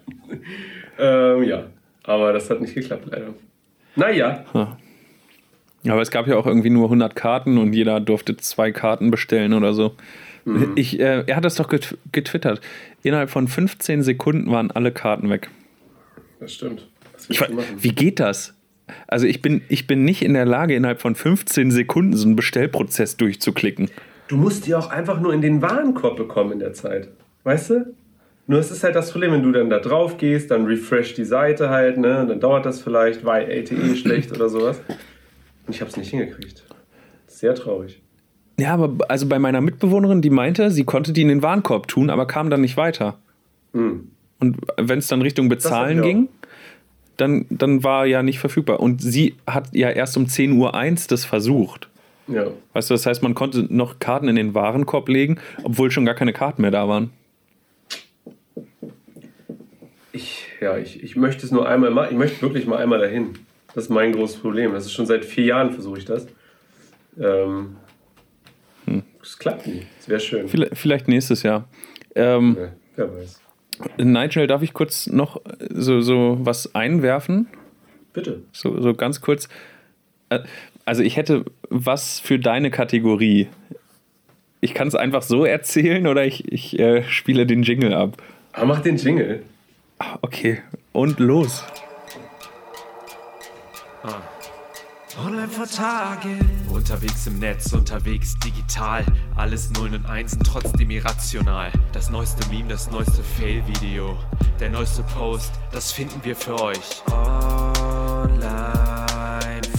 ähm, 0.98 1.42
ja, 1.44 1.66
aber 2.02 2.32
das 2.32 2.50
hat 2.50 2.60
nicht 2.60 2.74
geklappt, 2.74 3.06
leider. 3.10 3.28
Naja. 3.94 4.44
Aber 5.86 6.02
es 6.02 6.10
gab 6.10 6.26
ja 6.26 6.36
auch 6.36 6.46
irgendwie 6.46 6.70
nur 6.70 6.86
100 6.86 7.14
Karten 7.14 7.58
und 7.58 7.72
jeder 7.72 8.00
durfte 8.00 8.36
zwei 8.36 8.72
Karten 8.72 9.12
bestellen 9.12 9.54
oder 9.54 9.72
so. 9.72 9.94
Mhm. 10.48 10.72
Ich, 10.76 10.98
äh, 10.98 11.24
er 11.26 11.36
hat 11.36 11.44
das 11.44 11.56
doch 11.56 11.68
getwittert. 11.68 12.60
Innerhalb 13.02 13.30
von 13.30 13.48
15 13.48 14.02
Sekunden 14.02 14.50
waren 14.50 14.70
alle 14.70 14.92
Karten 14.92 15.30
weg. 15.30 15.50
Das 16.40 16.54
stimmt. 16.54 16.88
Ich, 17.28 17.40
wie 17.40 17.92
geht 17.92 18.20
das? 18.20 18.54
Also 19.06 19.26
ich 19.26 19.42
bin, 19.42 19.62
ich 19.68 19.86
bin 19.86 20.04
nicht 20.04 20.22
in 20.22 20.34
der 20.34 20.46
Lage, 20.46 20.74
innerhalb 20.74 21.00
von 21.00 21.14
15 21.14 21.70
Sekunden 21.70 22.16
so 22.16 22.26
einen 22.26 22.36
Bestellprozess 22.36 23.16
durchzuklicken. 23.16 23.90
Du 24.28 24.36
musst 24.36 24.66
die 24.66 24.74
auch 24.74 24.90
einfach 24.90 25.20
nur 25.20 25.34
in 25.34 25.42
den 25.42 25.60
Warenkorb 25.62 26.16
bekommen 26.16 26.52
in 26.52 26.58
der 26.60 26.72
Zeit. 26.72 27.08
Weißt 27.44 27.70
du? 27.70 27.94
Nur 28.46 28.60
es 28.60 28.70
ist 28.70 28.82
halt 28.82 28.94
das 28.96 29.10
Problem, 29.12 29.32
wenn 29.32 29.42
du 29.42 29.52
dann 29.52 29.68
da 29.68 29.78
drauf 29.78 30.16
gehst, 30.16 30.50
dann 30.50 30.64
refresh 30.64 31.12
die 31.14 31.24
Seite 31.24 31.68
halt, 31.68 31.98
ne? 31.98 32.24
Dann 32.26 32.40
dauert 32.40 32.64
das 32.64 32.80
vielleicht, 32.80 33.24
weil 33.24 33.50
LTE 33.50 33.94
schlecht 33.96 34.32
oder 34.32 34.48
sowas. 34.48 34.80
Und 35.66 35.74
ich 35.74 35.82
habe 35.82 35.90
es 35.90 35.98
nicht 35.98 36.08
hingekriegt. 36.08 36.64
Sehr 37.26 37.54
traurig. 37.54 38.00
Ja, 38.58 38.74
aber 38.74 39.06
also 39.08 39.26
bei 39.26 39.38
meiner 39.38 39.60
Mitbewohnerin, 39.60 40.20
die 40.20 40.30
meinte, 40.30 40.70
sie 40.70 40.84
konnte 40.84 41.12
die 41.12 41.22
in 41.22 41.28
den 41.28 41.42
Warenkorb 41.42 41.86
tun, 41.86 42.10
aber 42.10 42.26
kam 42.26 42.50
dann 42.50 42.60
nicht 42.60 42.76
weiter. 42.76 43.16
Mhm. 43.72 44.08
Und 44.40 44.56
wenn 44.76 44.98
es 44.98 45.06
dann 45.06 45.22
Richtung 45.22 45.48
Bezahlen 45.48 46.02
ging, 46.02 46.28
dann, 47.16 47.46
dann 47.50 47.84
war 47.84 48.06
ja 48.06 48.22
nicht 48.22 48.38
verfügbar. 48.38 48.80
Und 48.80 49.00
sie 49.00 49.34
hat 49.46 49.74
ja 49.74 49.90
erst 49.90 50.16
um 50.16 50.24
10.01 50.24 50.54
Uhr 50.56 51.06
das 51.08 51.24
versucht. 51.24 51.88
Ja. 52.26 52.48
Weißt 52.72 52.90
du, 52.90 52.94
das 52.94 53.06
heißt, 53.06 53.22
man 53.22 53.34
konnte 53.34 53.66
noch 53.72 54.00
Karten 54.00 54.28
in 54.28 54.36
den 54.36 54.54
Warenkorb 54.54 55.08
legen, 55.08 55.38
obwohl 55.62 55.90
schon 55.90 56.04
gar 56.04 56.14
keine 56.14 56.32
Karten 56.32 56.62
mehr 56.62 56.70
da 56.70 56.88
waren. 56.88 57.10
Ich, 60.12 60.46
ja, 60.60 60.76
ich, 60.78 61.02
ich 61.02 61.16
möchte 61.16 61.46
es 61.46 61.52
nur 61.52 61.68
einmal 61.68 61.90
machen. 61.90 62.08
Ich 62.10 62.18
möchte 62.18 62.42
wirklich 62.42 62.66
mal 62.66 62.78
einmal 62.78 62.98
dahin. 62.98 63.34
Das 63.74 63.84
ist 63.84 63.90
mein 63.90 64.12
großes 64.12 64.38
Problem. 64.38 64.72
Das 64.72 64.84
ist 64.84 64.92
schon 64.92 65.06
seit 65.06 65.24
vier 65.24 65.44
Jahren 65.44 65.72
versuche 65.72 65.98
ich 65.98 66.04
das. 66.04 66.26
Ähm, 67.20 67.76
es 69.28 69.38
klappt 69.38 69.66
nie. 69.66 69.86
Es 70.00 70.08
wäre 70.08 70.20
schön. 70.20 70.48
Vielleicht 70.72 71.06
nächstes 71.06 71.42
Jahr. 71.42 71.68
Ähm, 72.14 72.56
ja, 72.58 72.68
wer 72.96 73.14
weiß. 73.14 73.40
Nigel, 73.98 74.46
darf 74.46 74.62
ich 74.62 74.72
kurz 74.72 75.06
noch 75.06 75.40
so, 75.70 76.00
so 76.00 76.38
was 76.40 76.74
einwerfen? 76.74 77.46
Bitte. 78.12 78.42
So, 78.52 78.80
so 78.80 78.94
ganz 78.94 79.20
kurz. 79.20 79.48
Äh, 80.30 80.40
also 80.84 81.02
ich 81.02 81.16
hätte 81.16 81.44
was 81.68 82.18
für 82.18 82.38
deine 82.38 82.70
Kategorie. 82.70 83.48
Ich 84.60 84.74
kann 84.74 84.88
es 84.88 84.94
einfach 84.94 85.22
so 85.22 85.44
erzählen 85.44 86.06
oder 86.06 86.24
ich, 86.24 86.50
ich 86.50 86.78
äh, 86.78 87.04
spiele 87.04 87.46
den 87.46 87.62
Jingle 87.62 87.94
ab. 87.94 88.16
Ah, 88.52 88.64
mach 88.64 88.80
den 88.80 88.96
Jingle. 88.96 89.42
Ah, 89.98 90.18
okay, 90.22 90.62
und 90.92 91.20
los. 91.20 91.64
Ah. 94.02 94.22
Online 95.24 95.48
vor 95.48 95.66
Tage. 95.66 96.38
Unterwegs 96.68 97.26
im 97.26 97.40
Netz, 97.40 97.72
unterwegs 97.72 98.38
digital. 98.38 99.04
Alles 99.34 99.68
Nullen 99.70 99.96
und 99.96 100.06
Einsen, 100.06 100.44
trotzdem 100.44 100.90
irrational. 100.90 101.72
Das 101.92 102.08
neueste 102.08 102.48
Meme, 102.50 102.68
das 102.68 102.88
neueste 102.92 103.24
Fail-Video. 103.24 104.16
Der 104.60 104.70
neueste 104.70 105.02
Post, 105.02 105.50
das 105.72 105.90
finden 105.90 106.20
wir 106.22 106.36
für 106.36 106.60
euch. 106.62 107.02
Online 107.10 108.30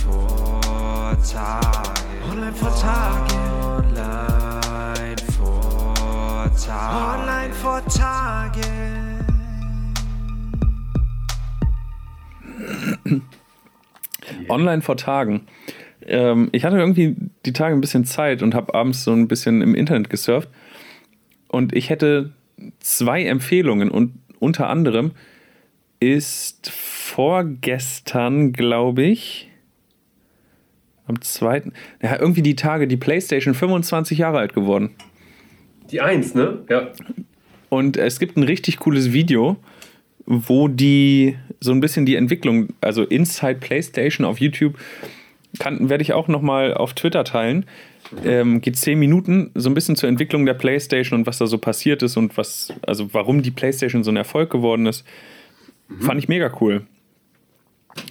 vor 0.03 1.17
Tage. 1.31 2.01
Online 2.29 2.53
vor 2.53 2.75
Tage. 2.75 3.35
Online 3.63 5.15
vor 5.37 6.51
Tage. 6.65 7.21
Online 7.21 7.53
vor 7.53 7.85
Tage. 7.85 8.61
Online 14.49 14.81
vor 14.81 14.97
Tagen. 14.97 15.47
Ähm, 16.05 16.49
ich 16.51 16.65
hatte 16.65 16.77
irgendwie 16.77 17.15
die 17.45 17.53
Tage 17.53 17.75
ein 17.75 17.81
bisschen 17.81 18.05
Zeit 18.05 18.41
und 18.41 18.55
habe 18.55 18.73
abends 18.73 19.03
so 19.03 19.11
ein 19.11 19.27
bisschen 19.27 19.61
im 19.61 19.75
Internet 19.75 20.09
gesurft. 20.09 20.49
Und 21.47 21.75
ich 21.75 21.89
hätte 21.89 22.31
zwei 22.79 23.23
Empfehlungen 23.25 23.89
und 23.89 24.13
unter 24.39 24.69
anderem 24.69 25.11
ist 25.99 26.69
vorgestern, 26.69 28.53
glaube 28.53 29.03
ich, 29.03 29.49
am 31.07 31.21
zweiten, 31.21 31.73
ja, 32.01 32.19
irgendwie 32.19 32.43
die 32.43 32.55
Tage, 32.55 32.87
die 32.87 32.97
PlayStation 32.97 33.53
25 33.53 34.19
Jahre 34.19 34.37
alt 34.37 34.53
geworden. 34.53 34.91
Die 35.91 36.01
1, 36.01 36.35
ne? 36.35 36.59
Ja. 36.69 36.91
Und 37.69 37.97
es 37.97 38.19
gibt 38.19 38.37
ein 38.37 38.43
richtig 38.43 38.77
cooles 38.77 39.11
Video, 39.11 39.57
wo 40.25 40.67
die 40.67 41.35
so 41.59 41.71
ein 41.71 41.79
bisschen 41.79 42.05
die 42.05 42.15
Entwicklung, 42.15 42.69
also 42.81 43.03
Inside 43.03 43.55
PlayStation 43.55 44.25
auf 44.25 44.39
YouTube, 44.39 44.77
kann, 45.59 45.89
werde 45.89 46.03
ich 46.03 46.13
auch 46.13 46.27
nochmal 46.27 46.73
auf 46.73 46.93
Twitter 46.93 47.23
teilen. 47.23 47.65
Ähm, 48.23 48.61
geht 48.61 48.77
zehn 48.77 48.97
Minuten 48.97 49.51
so 49.55 49.69
ein 49.69 49.73
bisschen 49.73 49.95
zur 49.95 50.09
Entwicklung 50.09 50.45
der 50.45 50.53
PlayStation 50.53 51.19
und 51.19 51.27
was 51.27 51.37
da 51.37 51.47
so 51.47 51.57
passiert 51.57 52.01
ist 52.01 52.17
und 52.17 52.37
was, 52.37 52.73
also 52.81 53.13
warum 53.13 53.41
die 53.41 53.51
PlayStation 53.51 54.03
so 54.03 54.11
ein 54.11 54.15
Erfolg 54.15 54.49
geworden 54.49 54.85
ist. 54.85 55.05
Mhm. 55.87 56.01
Fand 56.01 56.19
ich 56.19 56.27
mega 56.27 56.51
cool. 56.61 56.85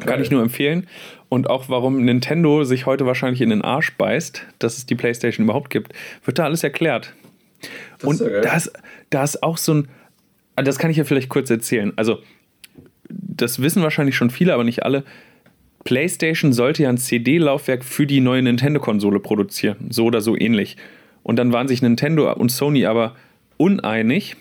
Kann 0.05 0.21
ich 0.21 0.31
nur 0.31 0.43
empfehlen. 0.43 0.87
Und 1.29 1.49
auch 1.49 1.69
warum 1.69 2.05
Nintendo 2.05 2.65
sich 2.65 2.87
heute 2.87 3.07
wahrscheinlich 3.07 3.41
in 3.41 3.51
den 3.51 3.63
Arsch 3.63 3.97
beißt, 3.97 4.47
dass 4.59 4.79
es 4.79 4.87
die 4.87 4.95
PlayStation 4.95 5.45
überhaupt 5.45 5.71
gibt, 5.71 5.93
wird 6.25 6.39
da 6.39 6.45
alles 6.45 6.65
erklärt. 6.65 7.15
Das 7.99 8.09
und 8.09 8.21
ja 8.21 8.41
da, 8.41 8.57
ist, 8.57 8.73
da 9.11 9.25
ist 9.25 9.43
auch 9.43 9.59
so 9.59 9.75
ein, 9.75 9.89
das 10.57 10.79
kann 10.79 10.91
ich 10.91 10.97
ja 10.97 11.05
vielleicht 11.05 11.29
kurz 11.29 11.51
erzählen. 11.51 11.93
Also, 11.97 12.19
das 13.41 13.61
wissen 13.61 13.83
wahrscheinlich 13.83 14.17
schon 14.17 14.31
viele, 14.31 14.55
aber 14.55 14.65
nicht 14.65 14.85
alle. 14.85 15.05
PlayStation 15.85 16.53
sollte 16.53 16.83
ja 16.83 16.89
ein 16.89 16.99
CD-Laufwerk 16.99 17.85
für 17.85 18.07
die 18.07 18.21
neue 18.21 18.43
Nintendo-Konsole 18.43 19.21
produzieren, 19.21 19.87
so 19.91 20.05
oder 20.05 20.21
so 20.21 20.37
ähnlich. 20.37 20.77
Und 21.23 21.37
dann 21.37 21.53
waren 21.53 21.69
sich 21.69 21.83
Nintendo 21.83 22.33
und 22.33 22.51
Sony 22.51 22.87
aber 22.87 23.15
uneinig 23.57 24.37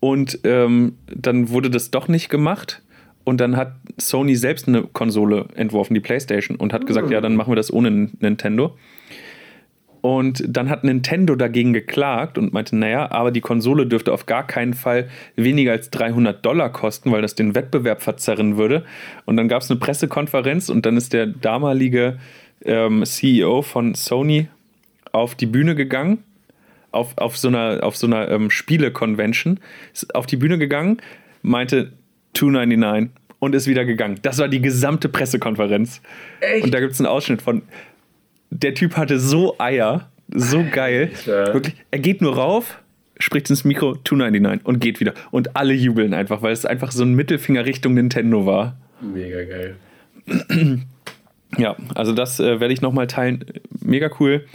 und 0.00 0.40
ähm, 0.44 0.96
dann 1.06 1.50
wurde 1.50 1.70
das 1.70 1.90
doch 1.90 2.08
nicht 2.08 2.28
gemacht. 2.28 2.82
Und 3.24 3.40
dann 3.40 3.56
hat 3.56 3.74
Sony 4.00 4.34
selbst 4.34 4.66
eine 4.66 4.82
Konsole 4.82 5.46
entworfen, 5.54 5.94
die 5.94 6.00
PlayStation, 6.00 6.56
und 6.56 6.72
hat 6.72 6.86
gesagt, 6.86 7.08
ja, 7.10 7.20
dann 7.20 7.36
machen 7.36 7.52
wir 7.52 7.56
das 7.56 7.72
ohne 7.72 8.10
Nintendo. 8.18 8.76
Und 10.02 10.42
dann 10.48 10.68
hat 10.68 10.82
Nintendo 10.82 11.36
dagegen 11.36 11.72
geklagt 11.72 12.36
und 12.36 12.52
meinte, 12.52 12.76
naja, 12.76 13.10
aber 13.12 13.30
die 13.30 13.40
Konsole 13.40 13.86
dürfte 13.86 14.12
auf 14.12 14.26
gar 14.26 14.44
keinen 14.44 14.74
Fall 14.74 15.08
weniger 15.36 15.70
als 15.70 15.90
300 15.90 16.44
Dollar 16.44 16.70
kosten, 16.70 17.12
weil 17.12 17.22
das 17.22 17.36
den 17.36 17.54
Wettbewerb 17.54 18.02
verzerren 18.02 18.56
würde. 18.56 18.84
Und 19.26 19.36
dann 19.36 19.46
gab 19.46 19.62
es 19.62 19.70
eine 19.70 19.78
Pressekonferenz 19.78 20.68
und 20.68 20.84
dann 20.84 20.96
ist 20.96 21.12
der 21.12 21.26
damalige 21.26 22.18
ähm, 22.64 23.04
CEO 23.04 23.62
von 23.62 23.94
Sony 23.94 24.48
auf 25.12 25.36
die 25.36 25.46
Bühne 25.46 25.76
gegangen, 25.76 26.24
auf, 26.90 27.16
auf 27.16 27.38
so 27.38 27.46
einer, 27.46 27.84
auf 27.84 27.96
so 27.96 28.08
einer 28.08 28.28
ähm, 28.28 28.50
Spiele-Convention, 28.50 29.60
ist 29.92 30.14
auf 30.16 30.26
die 30.26 30.36
Bühne 30.36 30.58
gegangen, 30.58 30.98
meinte 31.42 31.92
299 32.34 33.10
und 33.38 33.54
ist 33.54 33.66
wieder 33.66 33.84
gegangen. 33.84 34.18
Das 34.22 34.38
war 34.38 34.48
die 34.48 34.60
gesamte 34.60 35.08
Pressekonferenz. 35.08 36.00
Echt? 36.40 36.64
Und 36.64 36.74
da 36.74 36.80
gibt 36.80 36.92
es 36.92 37.00
einen 37.00 37.08
Ausschnitt 37.08 37.42
von. 37.42 37.62
Der 38.54 38.74
Typ 38.74 38.96
hatte 38.96 39.18
so 39.18 39.58
Eier, 39.58 40.10
so 40.28 40.62
geil. 40.70 41.10
Wirklich, 41.24 41.74
er 41.90 41.98
geht 41.98 42.20
nur 42.20 42.36
rauf, 42.36 42.78
spricht 43.18 43.48
ins 43.48 43.64
Mikro 43.64 43.94
299 44.04 44.66
und 44.66 44.78
geht 44.78 45.00
wieder. 45.00 45.14
Und 45.30 45.56
alle 45.56 45.72
jubeln 45.72 46.12
einfach, 46.12 46.42
weil 46.42 46.52
es 46.52 46.66
einfach 46.66 46.92
so 46.92 47.02
ein 47.02 47.14
Mittelfinger 47.14 47.64
Richtung 47.64 47.94
Nintendo 47.94 48.44
war. 48.44 48.76
Mega 49.00 49.44
geil. 49.44 49.76
Ja, 51.58 51.76
also 51.94 52.12
das 52.12 52.40
äh, 52.40 52.60
werde 52.60 52.72
ich 52.72 52.80
nochmal 52.80 53.06
teilen. 53.06 53.44
Mega 53.80 54.10
cool. 54.20 54.46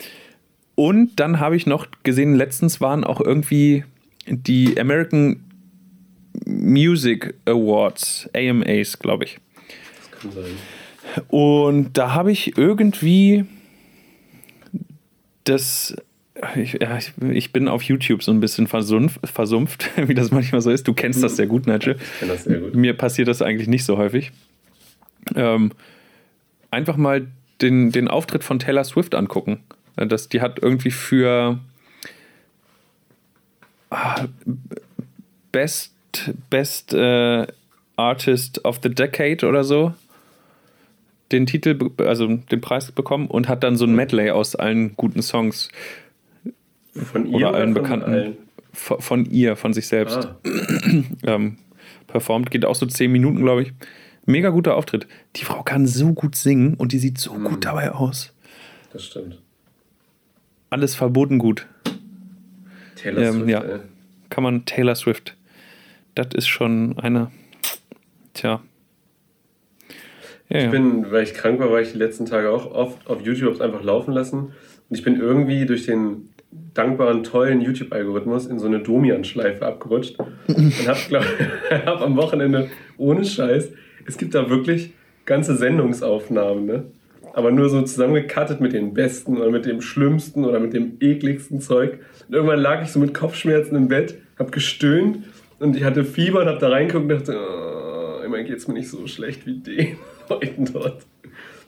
Und 0.76 1.20
dann 1.20 1.40
habe 1.40 1.56
ich 1.56 1.66
noch 1.66 1.88
gesehen, 2.04 2.36
letztens 2.36 2.82
waren 2.82 3.04
auch 3.04 3.22
irgendwie 3.22 3.84
die 4.28 4.80
American 4.80 5.44
Music 6.46 7.36
Awards, 7.46 8.30
AMAs, 8.36 9.00
glaube 9.00 9.26
ich. 9.26 9.40
Das 10.12 10.22
kann 10.22 10.32
sein. 10.32 11.24
Und 11.30 11.98
da 11.98 12.14
habe 12.14 12.32
ich 12.32 12.58
irgendwie 12.58 13.46
das. 15.50 15.96
Ich, 16.56 16.74
ja, 16.74 17.00
ich, 17.32 17.52
bin 17.52 17.68
auf 17.68 17.82
YouTube 17.82 18.22
so 18.22 18.32
ein 18.32 18.40
bisschen 18.40 18.68
versumpft, 18.68 19.20
versumpft, 19.28 19.90
wie 20.08 20.14
das 20.14 20.30
manchmal 20.30 20.62
so 20.62 20.70
ist. 20.70 20.88
Du 20.88 20.94
kennst 20.94 21.24
das 21.24 21.36
sehr 21.36 21.48
gut, 21.48 21.66
Nigel. 21.66 21.96
Ich 22.00 22.20
kenne 22.20 22.34
das 22.34 22.44
sehr 22.44 22.60
gut. 22.60 22.76
Mir 22.76 22.96
passiert 22.96 23.28
das 23.28 23.42
eigentlich 23.42 23.68
nicht 23.68 23.86
so 23.86 23.98
häufig. 23.98 24.32
Ähm, 25.36 25.72
einfach 26.70 26.96
mal 26.96 27.28
den, 27.62 27.92
den 27.92 28.08
Auftritt 28.08 28.44
von 28.44 28.60
Taylor 28.60 28.84
Swift 28.84 29.16
angucken. 29.16 29.64
Das, 29.96 30.30
die 30.30 30.42
hat 30.42 30.60
irgendwie 30.62 30.92
für 30.92 31.58
ah, 33.90 34.26
Best, 35.52 35.94
Best 36.52 36.94
äh, 36.94 37.48
Artist 37.96 38.64
of 38.64 38.80
the 38.84 38.94
Decade 38.94 39.44
oder 39.48 39.64
so 39.64 39.94
den 41.32 41.46
Titel, 41.46 41.78
also 41.98 42.28
den 42.28 42.62
Preis 42.62 42.92
bekommen 42.92 43.28
und 43.28 43.48
hat 43.48 43.64
dann 43.64 43.76
so 43.76 43.86
ein 43.86 43.96
Medley 43.96 44.32
aus 44.32 44.56
allen 44.56 44.96
guten 44.96 45.22
Songs 45.22 45.70
Von 46.94 47.26
ihr 47.28 47.36
oder 47.50 47.54
allen 47.56 47.74
von 47.74 47.84
bekannten 47.84 48.12
allen? 48.14 48.38
von, 48.74 49.02
von 49.02 49.26
ihr, 49.26 49.56
von 49.56 49.74
sich 49.74 49.88
selbst 49.88 50.18
Ah, 50.18 50.38
ähm, 51.26 51.58
performt. 52.08 52.52
Geht 52.52 52.66
auch 52.66 52.76
so 52.76 52.86
10 52.86 53.12
Minuten, 53.12 53.40
glaube 53.42 53.64
ich. 53.64 53.74
Mega 54.26 54.50
guter 54.50 54.76
Auftritt. 54.76 55.08
Die 55.38 55.46
Frau 55.46 55.64
kann 55.64 55.88
so 55.88 56.14
gut 56.14 56.36
singen 56.36 56.74
und 56.76 56.92
die 56.92 57.00
sieht 57.00 57.18
so 57.18 57.34
gut 57.34 57.64
dabei 57.66 57.92
aus. 57.92 58.34
das 58.94 59.06
stimmt. 59.06 59.42
Alles 60.70 60.96
verboten 60.96 61.38
gut. 61.40 61.66
Taylor 62.96 63.22
Ähm, 63.22 63.34
Swift, 63.36 63.50
ja. 63.50 63.62
ey. 63.62 63.80
Kann 64.30 64.44
man 64.44 64.66
Taylor 64.66 64.96
Swift. 64.96 65.36
Das 66.16 66.28
ist 66.34 66.48
schon 66.48 66.98
eine. 67.00 67.32
Tja. 68.34 68.62
Ja, 70.50 70.60
Ich 70.60 70.72
bin, 70.72 71.12
weil 71.12 71.24
ich 71.24 71.34
krank 71.34 71.60
war, 71.60 71.72
war 71.72 71.82
ich 71.82 71.92
die 71.92 71.98
letzten 71.98 72.26
Tage 72.26 72.50
auch 72.50 72.72
oft 72.74 73.08
auf 73.08 73.22
YouTube 73.22 73.50
hab's 73.50 73.62
einfach 73.62 73.84
laufen 73.84 74.14
lassen. 74.14 74.38
Und 74.90 74.98
ich 74.98 75.04
bin 75.04 75.20
irgendwie 75.20 75.66
durch 75.66 75.86
den 75.86 76.30
dankbaren, 76.74 77.24
tollen 77.24 77.62
YouTube-Algorithmus 77.62 78.48
in 78.48 78.60
so 78.60 78.68
eine 78.68 78.80
Domian-Schleife 78.80 79.66
abgerutscht. 79.66 80.18
und 80.20 80.88
hab, 80.88 80.98
glaub, 81.08 81.26
hab 81.86 82.02
am 82.02 82.16
Wochenende, 82.16 82.70
ohne 82.98 83.26
Scheiß, 83.26 83.72
es 84.06 84.18
gibt 84.18 84.36
da 84.36 84.50
wirklich 84.50 84.94
ganze 85.26 85.56
Sendungsaufnahmen, 85.56 86.66
ne? 86.66 86.84
Aber 87.34 87.52
nur 87.52 87.70
so 87.70 87.82
zusammengekattet 87.84 88.62
mit 88.62 88.74
den 88.74 88.94
besten 88.94 89.38
oder 89.38 89.52
mit 89.52 89.66
dem 89.66 89.82
schlimmsten 89.82 90.44
oder 90.44 90.60
mit 90.60 90.74
dem 90.74 90.94
ekligsten 91.02 91.62
Zeug. 91.62 92.00
Und 92.28 92.34
irgendwann 92.34 92.60
lag 92.60 92.82
ich 92.82 92.90
so 92.90 93.00
mit 93.00 93.14
Kopfschmerzen 93.14 93.76
im 93.76 93.90
Bett, 93.90 94.16
hab 94.40 94.52
gestöhnt 94.52 95.20
und 95.60 95.76
ich 95.76 95.84
hatte 95.84 96.04
Fieber 96.04 96.42
und 96.42 96.48
hab 96.48 96.60
da 96.60 96.70
reingeguckt 96.70 97.04
und 97.04 97.10
dachte, 97.10 97.38
oh, 97.38 97.87
immer 98.28 98.44
geht's 98.44 98.68
mir 98.68 98.76
nicht 98.76 98.90
so 98.90 99.08
schlecht 99.08 99.46
wie 99.46 99.60
den 99.60 99.98
Leuten 100.30 100.66
dort. 100.72 101.06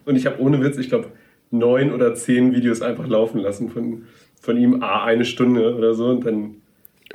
Und 0.06 0.16
ich 0.16 0.26
habe 0.26 0.40
ohne 0.40 0.62
Witz, 0.64 0.78
ich 0.78 0.90
glaube, 0.90 1.08
neun 1.52 1.92
oder 1.92 2.14
zehn 2.14 2.54
Videos 2.54 2.82
einfach 2.82 3.08
laufen 3.08 3.40
lassen 3.40 3.70
von, 3.70 4.06
von 4.40 4.58
ihm, 4.58 4.84
ah, 4.84 5.04
eine 5.06 5.26
Stunde 5.26 5.76
oder 5.76 5.94
so 5.94 6.08
und 6.08 6.26
dann 6.26 6.56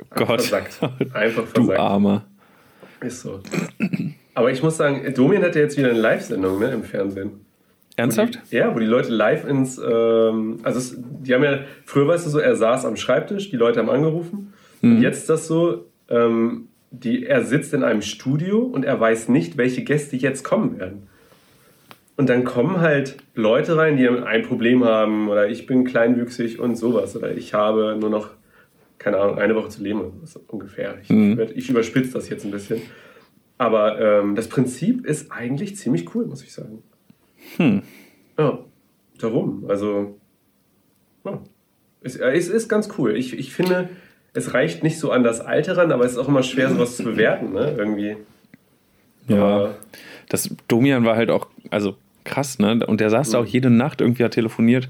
Gott. 0.09 0.41
versackt. 0.41 0.79
Einfach 1.13 1.43
Du 1.53 1.65
versackt. 1.65 1.79
Armer. 1.79 2.25
Ist 2.99 3.21
so. 3.21 3.39
Aber 4.33 4.51
ich 4.51 4.61
muss 4.61 4.75
sagen, 4.75 5.13
Domian 5.13 5.41
hat 5.41 5.55
ja 5.55 5.61
jetzt 5.61 5.77
wieder 5.77 5.89
eine 5.89 5.99
Live-Sendung 5.99 6.59
ne, 6.59 6.71
im 6.71 6.83
Fernsehen. 6.83 7.45
Ernsthaft? 7.95 8.35
Wo 8.35 8.49
die, 8.51 8.55
ja, 8.57 8.75
wo 8.75 8.79
die 8.79 8.85
Leute 8.85 9.13
live 9.13 9.45
ins. 9.45 9.77
Ähm, 9.77 10.59
also, 10.63 10.79
es, 10.79 10.97
die 10.97 11.33
haben 11.33 11.43
ja. 11.43 11.59
Früher 11.85 12.07
war 12.07 12.15
es 12.15 12.25
so, 12.25 12.39
er 12.39 12.57
saß 12.57 12.83
am 12.83 12.97
Schreibtisch, 12.97 13.49
die 13.49 13.55
Leute 13.55 13.79
haben 13.79 13.89
angerufen. 13.89 14.53
Und 14.81 15.01
jetzt 15.01 15.19
ist 15.19 15.29
das 15.29 15.47
so, 15.47 15.85
ähm, 16.09 16.67
die, 17.03 17.25
er 17.25 17.43
sitzt 17.43 17.73
in 17.73 17.83
einem 17.83 18.01
Studio 18.01 18.59
und 18.59 18.85
er 18.85 18.99
weiß 18.99 19.29
nicht, 19.29 19.57
welche 19.57 19.83
Gäste 19.83 20.15
jetzt 20.15 20.43
kommen 20.43 20.79
werden. 20.79 21.07
Und 22.17 22.29
dann 22.29 22.45
kommen 22.45 22.79
halt 22.79 23.17
Leute 23.33 23.75
rein, 23.77 23.97
die 23.97 24.07
ein 24.07 24.43
Problem 24.43 24.83
haben 24.85 25.27
oder 25.27 25.49
ich 25.49 25.65
bin 25.67 25.83
kleinwüchsig 25.83 26.59
und 26.59 26.75
sowas 26.77 27.15
oder 27.15 27.35
ich 27.35 27.53
habe 27.53 27.97
nur 27.99 28.09
noch, 28.09 28.29
keine 28.97 29.17
Ahnung, 29.17 29.37
eine 29.37 29.55
Woche 29.55 29.69
zu 29.69 29.83
leben 29.83 30.01
sowas 30.23 30.37
ungefähr. 30.47 30.95
Ich, 31.01 31.09
Mhm. 31.09 31.39
ich 31.55 31.69
überspitze 31.69 32.13
das 32.13 32.29
jetzt 32.29 32.45
ein 32.45 32.51
bisschen. 32.51 32.81
Aber 33.57 33.99
ähm, 33.99 34.35
das 34.35 34.47
Prinzip 34.47 35.05
ist 35.05 35.31
eigentlich 35.31 35.75
ziemlich 35.75 36.13
cool, 36.15 36.25
muss 36.25 36.43
ich 36.43 36.53
sagen. 36.53 36.83
Hm. 37.57 37.81
Ja, 38.37 38.59
darum. 39.19 39.65
Also, 39.67 40.19
ja. 41.25 41.41
Es, 42.01 42.15
äh, 42.17 42.31
es 42.31 42.49
ist 42.49 42.67
ganz 42.69 42.89
cool. 42.97 43.15
Ich, 43.15 43.37
ich 43.37 43.53
finde, 43.53 43.89
es 44.35 44.53
reicht 44.53 44.83
nicht 44.83 44.99
so 44.99 45.11
an 45.11 45.23
das 45.23 45.41
Alter 45.41 45.77
ran, 45.77 45.91
aber 45.91 46.05
es 46.05 46.11
ist 46.11 46.17
auch 46.17 46.27
immer 46.27 46.43
schwer, 46.43 46.69
sowas 46.69 46.97
zu 46.97 47.03
bewerten, 47.03 47.53
ne? 47.53 47.73
Irgendwie. 47.77 48.17
Ja. 49.27 49.37
Aber, 49.43 49.75
Das 50.29 50.49
Domian 50.67 51.05
war 51.05 51.15
halt 51.15 51.31
auch, 51.31 51.47
also 51.71 51.95
krass, 52.23 52.59
ne? 52.59 52.85
Und 52.85 52.99
der 53.01 53.09
saß 53.09 53.31
da 53.31 53.39
auch 53.39 53.45
jede 53.45 53.69
Nacht 53.69 54.01
irgendwie 54.01 54.23
hat 54.23 54.31
telefoniert. 54.33 54.89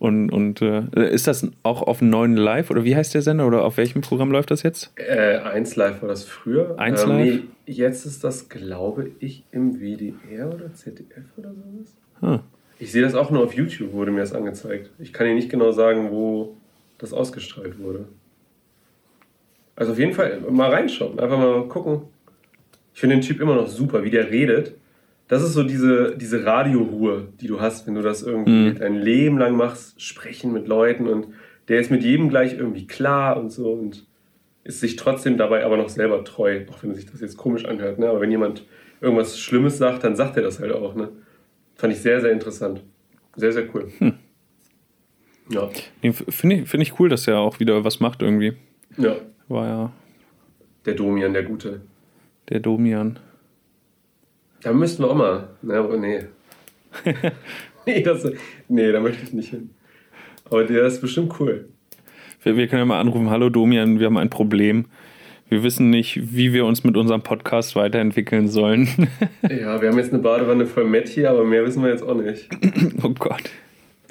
Und, 0.00 0.30
und 0.30 0.60
äh, 0.60 0.82
ist 1.10 1.26
das 1.28 1.48
auch 1.62 1.80
auf 1.82 2.00
dem 2.00 2.10
neuen 2.10 2.36
Live 2.36 2.70
oder 2.70 2.84
wie 2.84 2.94
heißt 2.96 3.14
der 3.14 3.22
Sender 3.22 3.46
oder 3.46 3.64
auf 3.64 3.76
welchem 3.76 4.00
Programm 4.02 4.30
läuft 4.32 4.50
das 4.50 4.62
jetzt? 4.62 4.92
äh, 4.96 5.38
1 5.38 5.76
Live 5.76 6.02
war 6.02 6.08
das 6.08 6.24
früher. 6.24 6.78
1 6.78 7.02
Ähm, 7.04 7.08
Live? 7.08 7.18
nee, 7.18 7.40
jetzt 7.66 8.04
ist 8.04 8.22
das, 8.24 8.48
glaube 8.48 9.10
ich, 9.20 9.44
im 9.52 9.80
WDR 9.80 10.52
oder 10.52 10.74
ZDF 10.74 11.24
oder 11.36 11.50
sowas. 11.50 11.94
Hm. 12.20 12.40
Ich 12.80 12.90
sehe 12.92 13.02
das 13.02 13.14
auch 13.14 13.30
nur 13.30 13.44
auf 13.44 13.54
YouTube, 13.54 13.92
wurde 13.92 14.10
mir 14.10 14.20
das 14.20 14.32
angezeigt. 14.34 14.90
Ich 14.98 15.12
kann 15.12 15.26
Ihnen 15.26 15.36
nicht 15.36 15.48
genau 15.48 15.70
sagen, 15.70 16.10
wo 16.10 16.56
das 16.98 17.12
ausgestrahlt 17.12 17.78
wurde. 17.78 18.06
Also 19.76 19.92
auf 19.92 19.98
jeden 19.98 20.12
Fall 20.12 20.40
mal 20.50 20.70
reinschauen, 20.70 21.18
einfach 21.18 21.38
mal 21.38 21.66
gucken. 21.68 22.02
Ich 22.94 23.00
finde 23.00 23.16
den 23.16 23.22
Typ 23.22 23.40
immer 23.40 23.54
noch 23.56 23.66
super, 23.68 24.04
wie 24.04 24.10
der 24.10 24.30
redet. 24.30 24.74
Das 25.26 25.42
ist 25.42 25.54
so 25.54 25.62
diese, 25.62 26.16
diese 26.16 26.44
Radioruhe, 26.44 27.28
die 27.40 27.46
du 27.48 27.60
hast, 27.60 27.86
wenn 27.86 27.94
du 27.94 28.02
das 28.02 28.22
irgendwie 28.22 28.70
Mhm. 28.70 28.78
dein 28.78 28.94
Leben 28.96 29.38
lang 29.38 29.56
machst, 29.56 30.00
sprechen 30.00 30.52
mit 30.52 30.68
Leuten 30.68 31.08
und 31.08 31.28
der 31.68 31.80
ist 31.80 31.90
mit 31.90 32.02
jedem 32.04 32.28
gleich 32.28 32.52
irgendwie 32.58 32.86
klar 32.86 33.36
und 33.38 33.50
so 33.50 33.72
und 33.72 34.06
ist 34.64 34.80
sich 34.80 34.96
trotzdem 34.96 35.36
dabei 35.38 35.64
aber 35.64 35.76
noch 35.76 35.88
selber 35.88 36.22
treu, 36.24 36.60
auch 36.70 36.82
wenn 36.82 36.94
sich 36.94 37.06
das 37.06 37.20
jetzt 37.20 37.36
komisch 37.36 37.64
anhört. 37.64 37.98
Ne? 37.98 38.08
Aber 38.08 38.20
wenn 38.20 38.30
jemand 38.30 38.64
irgendwas 39.00 39.38
Schlimmes 39.38 39.76
sagt, 39.78 40.04
dann 40.04 40.14
sagt 40.14 40.36
er 40.36 40.42
das 40.42 40.60
halt 40.60 40.72
auch. 40.72 40.94
Ne? 40.94 41.08
Fand 41.74 41.92
ich 41.92 42.00
sehr, 42.00 42.20
sehr 42.20 42.30
interessant. 42.32 42.82
Sehr, 43.36 43.52
sehr 43.52 43.64
cool. 43.74 43.88
Ja, 45.50 45.68
Nee, 46.02 46.12
Finde 46.12 46.56
ich, 46.56 46.68
find 46.68 46.82
ich 46.82 46.98
cool, 46.98 47.08
dass 47.08 47.26
er 47.28 47.38
auch 47.38 47.60
wieder 47.60 47.84
was 47.84 47.98
macht 48.00 48.22
irgendwie. 48.22 48.52
ja. 48.96 49.16
War 49.48 49.66
ja 49.66 49.92
Der 50.86 50.94
Domian, 50.94 51.32
der 51.32 51.42
Gute. 51.44 51.80
der 52.48 52.60
Domian. 52.60 53.18
Da 54.62 54.72
müssten 54.72 55.02
wir 55.02 55.10
auch 55.10 55.14
mal. 55.16 55.48
Ne, 55.62 55.74
aber 55.74 55.96
nee. 55.98 56.20
nee, 57.86 58.02
das, 58.02 58.26
nee, 58.68 58.92
da 58.92 59.00
möchte 59.00 59.22
ich 59.24 59.32
nicht 59.32 59.50
hin. 59.50 59.70
Aber 60.46 60.64
der 60.64 60.84
ist 60.86 61.00
bestimmt 61.00 61.38
cool. 61.40 61.68
Wir, 62.42 62.56
wir 62.56 62.66
können 62.68 62.80
ja 62.80 62.86
mal 62.86 63.00
anrufen, 63.00 63.30
hallo 63.30 63.48
Domian, 63.50 63.98
wir 63.98 64.06
haben 64.06 64.16
ein 64.18 64.30
Problem. 64.30 64.86
Wir 65.50 65.62
wissen 65.62 65.90
nicht, 65.90 66.34
wie 66.34 66.52
wir 66.54 66.64
uns 66.64 66.84
mit 66.84 66.96
unserem 66.96 67.22
Podcast 67.22 67.76
weiterentwickeln 67.76 68.48
sollen. 68.48 68.88
Ja, 69.42 69.80
wir 69.82 69.90
haben 69.90 69.98
jetzt 69.98 70.12
eine 70.12 70.22
Badewanne 70.22 70.64
voll 70.66 70.84
Matt 70.84 71.06
hier, 71.08 71.30
aber 71.30 71.44
mehr 71.44 71.64
wissen 71.66 71.82
wir 71.82 71.90
jetzt 71.90 72.02
auch 72.02 72.14
nicht. 72.14 72.48
oh 73.02 73.10
Gott. 73.10 73.50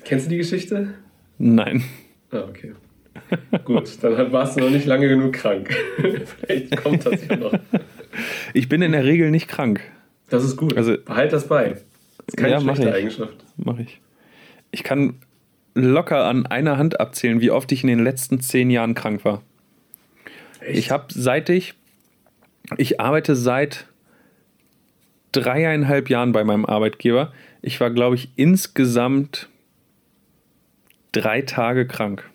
Kennst 0.06 0.28
du 0.28 0.30
die 0.30 0.38
Geschichte? 0.38 0.94
Nein. 1.40 1.84
Ah, 2.32 2.44
okay. 2.48 2.74
Gut, 3.66 4.04
dann 4.04 4.32
warst 4.32 4.58
du 4.58 4.62
noch 4.62 4.70
nicht 4.70 4.86
lange 4.86 5.08
genug 5.08 5.34
krank. 5.34 5.70
Vielleicht 6.46 6.78
kommt 6.78 7.06
das 7.06 7.26
ja 7.28 7.36
noch. 7.36 7.54
Ich 8.54 8.70
bin 8.70 8.82
in 8.82 8.92
der 8.92 9.04
Regel 9.06 9.32
nicht 9.32 9.48
krank. 9.48 9.82
Das 10.30 10.44
ist 10.44 10.56
gut. 10.58 10.76
Also- 10.78 10.98
Behalt 10.98 11.34
das 11.34 11.48
bei. 11.48 11.70
Das 11.70 11.82
ist 12.28 12.38
keine 12.38 12.52
Ja, 12.54 12.60
mach 12.60 12.76
schlechte 12.76 12.90
ich. 12.92 12.96
Eigenschaft. 13.04 13.36
Mache 13.58 13.82
ich. 13.84 14.00
Ich 14.72 14.84
kann 14.84 15.16
locker 15.76 16.26
an 16.26 16.46
einer 16.46 16.78
Hand 16.78 17.00
abzählen, 17.00 17.42
wie 17.42 17.52
oft 17.52 17.72
ich 17.72 17.82
in 17.84 17.88
den 17.90 18.04
letzten 18.04 18.40
zehn 18.40 18.70
Jahren 18.70 18.94
krank 18.94 19.26
war. 19.26 19.42
Echt? 20.62 20.78
Ich 20.78 20.92
habe 20.92 21.06
seit 21.10 21.50
ich, 21.50 21.74
ich 22.78 23.00
arbeite 23.00 23.36
seit 23.36 23.88
dreieinhalb 25.32 26.10
Jahren 26.10 26.32
bei 26.32 26.44
meinem 26.44 26.66
Arbeitgeber. 26.66 27.34
Ich 27.62 27.80
war, 27.80 27.90
glaube 27.90 28.16
ich, 28.16 28.30
insgesamt 28.36 29.50
drei 31.12 31.42
Tage 31.42 31.88
krank. 31.88 32.30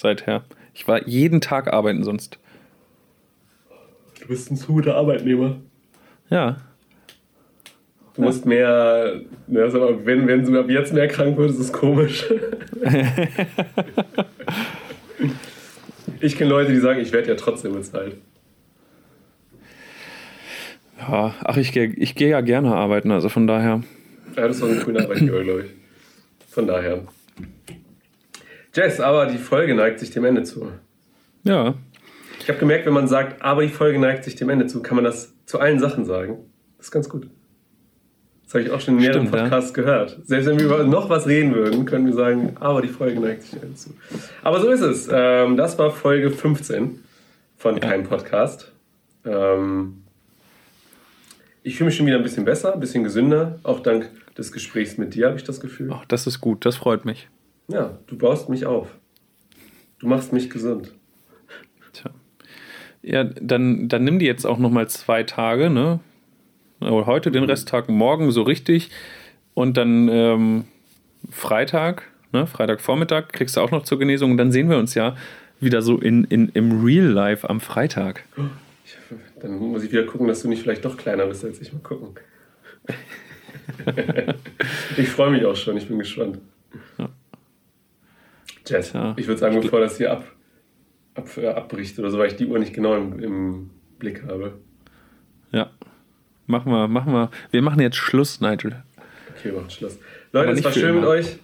Seither. 0.00 0.42
Ich 0.74 0.88
war 0.88 1.06
jeden 1.06 1.40
Tag 1.40 1.72
arbeiten 1.72 2.02
sonst. 2.04 2.38
Du 4.20 4.28
bist 4.28 4.50
ein 4.50 4.56
zu 4.56 4.72
guter 4.72 4.96
Arbeitnehmer. 4.96 5.56
Ja. 6.28 6.56
Du 8.14 8.22
musst 8.22 8.44
mehr, 8.44 9.20
ja, 9.48 9.70
sag 9.70 9.80
mal, 9.80 10.04
wenn, 10.04 10.26
wenn 10.26 10.44
du 10.44 10.58
ab 10.58 10.68
jetzt 10.68 10.92
mehr 10.92 11.08
krank 11.08 11.38
wirst, 11.38 11.54
ist 11.58 11.66
es 11.66 11.72
komisch. 11.72 12.24
ich 16.20 16.36
kenne 16.36 16.50
Leute, 16.50 16.72
die 16.72 16.78
sagen, 16.78 17.00
ich 17.00 17.12
werde 17.12 17.28
ja 17.28 17.34
trotzdem 17.36 17.72
bezahlt. 17.72 18.16
Ja, 20.98 21.34
ach, 21.44 21.56
ich 21.56 21.72
gehe 21.72 21.86
ich 21.86 22.14
geh 22.14 22.28
ja 22.28 22.42
gerne 22.42 22.74
arbeiten, 22.74 23.10
also 23.10 23.28
von 23.30 23.46
daher. 23.46 23.82
Ja, 24.36 24.48
das 24.48 24.60
doch 24.60 24.68
ein 24.68 24.80
cooler 24.80 25.04
Arbeitgeber, 25.04 25.42
glaube 25.42 25.64
ich. 25.64 25.70
Von 26.48 26.66
daher. 26.66 27.04
Jess, 28.74 29.00
aber 29.00 29.26
die 29.26 29.38
Folge 29.38 29.74
neigt 29.74 29.98
sich 29.98 30.10
dem 30.10 30.24
Ende 30.24 30.44
zu. 30.44 30.70
Ja. 31.42 31.74
Ich 32.38 32.48
habe 32.48 32.58
gemerkt, 32.58 32.86
wenn 32.86 32.92
man 32.92 33.08
sagt, 33.08 33.42
aber 33.42 33.62
die 33.62 33.68
Folge 33.68 33.98
neigt 33.98 34.24
sich 34.24 34.36
dem 34.36 34.48
Ende 34.48 34.66
zu, 34.66 34.82
kann 34.82 34.96
man 34.96 35.04
das 35.04 35.34
zu 35.46 35.58
allen 35.58 35.78
Sachen 35.78 36.04
sagen. 36.04 36.38
Das 36.78 36.86
ist 36.86 36.92
ganz 36.92 37.08
gut. 37.08 37.28
Das 38.44 38.54
habe 38.54 38.64
ich 38.64 38.70
auch 38.70 38.80
schon 38.80 38.94
in 38.94 39.00
mehreren 39.00 39.22
Stimmt, 39.22 39.34
ja. 39.34 39.42
Podcasts 39.42 39.74
gehört. 39.74 40.18
Selbst 40.24 40.46
wenn 40.46 40.58
wir 40.58 40.64
über 40.64 40.82
noch 40.84 41.08
was 41.08 41.26
reden 41.26 41.54
würden, 41.54 41.84
können 41.84 42.06
wir 42.06 42.14
sagen, 42.14 42.56
aber 42.58 42.82
die 42.82 42.88
Folge 42.88 43.20
neigt 43.20 43.42
sich 43.42 43.52
dem 43.52 43.62
Ende 43.62 43.76
zu. 43.76 43.90
Aber 44.42 44.60
so 44.60 44.70
ist 44.70 44.80
es. 44.80 45.08
Ähm, 45.12 45.56
das 45.56 45.78
war 45.78 45.90
Folge 45.90 46.30
15 46.30 47.00
von 47.56 47.78
Kein 47.78 48.04
Podcast. 48.04 48.72
Ähm, 49.24 50.02
ich 51.62 51.76
fühle 51.76 51.86
mich 51.86 51.96
schon 51.96 52.06
wieder 52.06 52.16
ein 52.16 52.22
bisschen 52.22 52.44
besser, 52.44 52.72
ein 52.72 52.80
bisschen 52.80 53.04
gesünder. 53.04 53.60
Auch 53.62 53.80
dank 53.80 54.10
des 54.36 54.50
Gesprächs 54.50 54.96
mit 54.96 55.14
dir 55.14 55.26
habe 55.26 55.36
ich 55.36 55.44
das 55.44 55.60
Gefühl. 55.60 55.90
Ach, 55.92 56.04
das 56.06 56.26
ist 56.26 56.40
gut, 56.40 56.64
das 56.64 56.76
freut 56.76 57.04
mich. 57.04 57.28
Ja, 57.70 57.98
du 58.06 58.18
baust 58.18 58.48
mich 58.48 58.66
auf. 58.66 58.88
Du 59.98 60.08
machst 60.08 60.32
mich 60.32 60.50
gesund. 60.50 60.92
Tja. 61.92 62.10
Ja, 63.02 63.24
dann, 63.24 63.88
dann 63.88 64.04
nimm 64.04 64.18
die 64.18 64.26
jetzt 64.26 64.44
auch 64.44 64.58
nochmal 64.58 64.88
zwei 64.88 65.22
Tage, 65.22 65.70
ne? 65.70 66.00
Aber 66.80 67.06
heute 67.06 67.30
den 67.30 67.44
Resttag, 67.44 67.88
morgen 67.88 68.30
so 68.32 68.42
richtig. 68.42 68.90
Und 69.54 69.76
dann 69.76 70.08
ähm, 70.08 70.64
Freitag, 71.30 72.04
ne? 72.32 72.46
Freitagvormittag 72.46 73.28
kriegst 73.28 73.56
du 73.56 73.60
auch 73.60 73.70
noch 73.70 73.84
zur 73.84 73.98
Genesung. 73.98 74.32
Und 74.32 74.36
dann 74.38 74.50
sehen 74.50 74.68
wir 74.68 74.78
uns 74.78 74.94
ja 74.94 75.16
wieder 75.60 75.82
so 75.82 75.98
in, 75.98 76.24
in, 76.24 76.48
im 76.54 76.84
Real 76.84 77.06
Life 77.06 77.48
am 77.48 77.60
Freitag. 77.60 78.24
Dann 79.40 79.58
muss 79.58 79.84
ich 79.84 79.92
wieder 79.92 80.04
gucken, 80.04 80.26
dass 80.26 80.42
du 80.42 80.48
nicht 80.48 80.62
vielleicht 80.62 80.84
doch 80.84 80.96
kleiner 80.96 81.26
bist 81.26 81.44
als 81.44 81.60
ich. 81.60 81.72
Mal 81.72 81.80
gucken. 81.82 82.14
ich 84.96 85.08
freue 85.08 85.30
mich 85.30 85.44
auch 85.44 85.56
schon, 85.56 85.76
ich 85.76 85.86
bin 85.86 85.98
gespannt. 85.98 86.38
Jess, 88.70 88.92
Ja. 88.92 89.14
ich 89.16 89.26
würde 89.26 89.38
sagen, 89.40 89.60
bevor 89.60 89.80
das 89.80 89.96
hier 89.98 90.12
ab, 90.12 90.24
ab, 91.14 91.28
äh, 91.36 91.48
abbricht 91.48 91.98
oder 91.98 92.10
so, 92.10 92.18
weil 92.18 92.28
ich 92.28 92.36
die 92.36 92.46
Uhr 92.46 92.58
nicht 92.58 92.72
genau 92.72 92.96
im, 92.96 93.18
im 93.20 93.70
Blick 93.98 94.24
habe. 94.26 94.54
Ja. 95.52 95.70
Machen 96.46 96.72
wir, 96.72 96.88
machen 96.88 97.12
wir. 97.12 97.30
Wir 97.50 97.62
machen 97.62 97.80
jetzt 97.80 97.96
Schluss, 97.96 98.40
Nigel. 98.40 98.82
Okay, 99.36 99.50
wir 99.50 99.52
machen 99.54 99.70
Schluss. 99.70 99.98
Leute, 100.32 100.52
es 100.52 100.64
war 100.64 100.72
schön 100.72 100.94
mit 100.94 101.02
immer. 101.02 101.08
euch. 101.12 101.38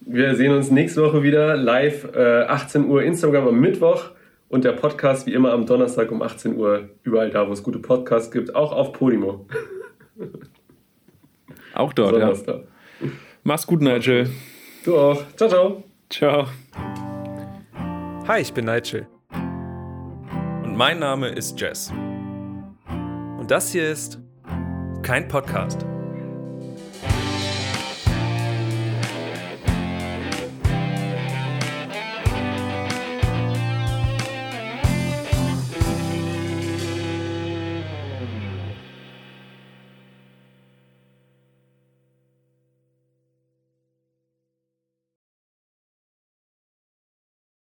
Wir 0.00 0.34
sehen 0.34 0.52
uns 0.52 0.70
nächste 0.70 1.02
Woche 1.02 1.22
wieder 1.22 1.56
live, 1.56 2.08
äh, 2.14 2.42
18 2.42 2.86
Uhr 2.86 3.02
Instagram 3.02 3.48
am 3.48 3.60
Mittwoch 3.60 4.10
und 4.48 4.64
der 4.64 4.72
Podcast 4.72 5.26
wie 5.26 5.32
immer 5.32 5.52
am 5.52 5.64
Donnerstag 5.66 6.10
um 6.10 6.22
18 6.22 6.56
Uhr, 6.56 6.88
überall 7.04 7.30
da, 7.30 7.48
wo 7.48 7.52
es 7.52 7.62
gute 7.62 7.78
Podcasts 7.78 8.30
gibt, 8.32 8.54
auch 8.54 8.72
auf 8.72 8.92
Podimo. 8.92 9.46
Auch 11.74 11.92
dort, 11.92 12.18
ja. 12.18 12.60
Mach's 13.44 13.66
gut, 13.66 13.80
Nigel. 13.80 14.28
Du 14.84 14.96
auch. 14.96 15.22
Ciao, 15.36 15.48
ciao. 15.48 15.91
Ciao. 16.12 16.46
Hi, 18.28 18.42
ich 18.42 18.52
bin 18.52 18.66
Nigel. 18.66 19.06
Und 19.32 20.76
mein 20.76 20.98
Name 20.98 21.28
ist 21.28 21.58
Jess. 21.58 21.90
Und 22.90 23.46
das 23.48 23.72
hier 23.72 23.90
ist 23.90 24.20
kein 25.02 25.26
Podcast. 25.26 25.86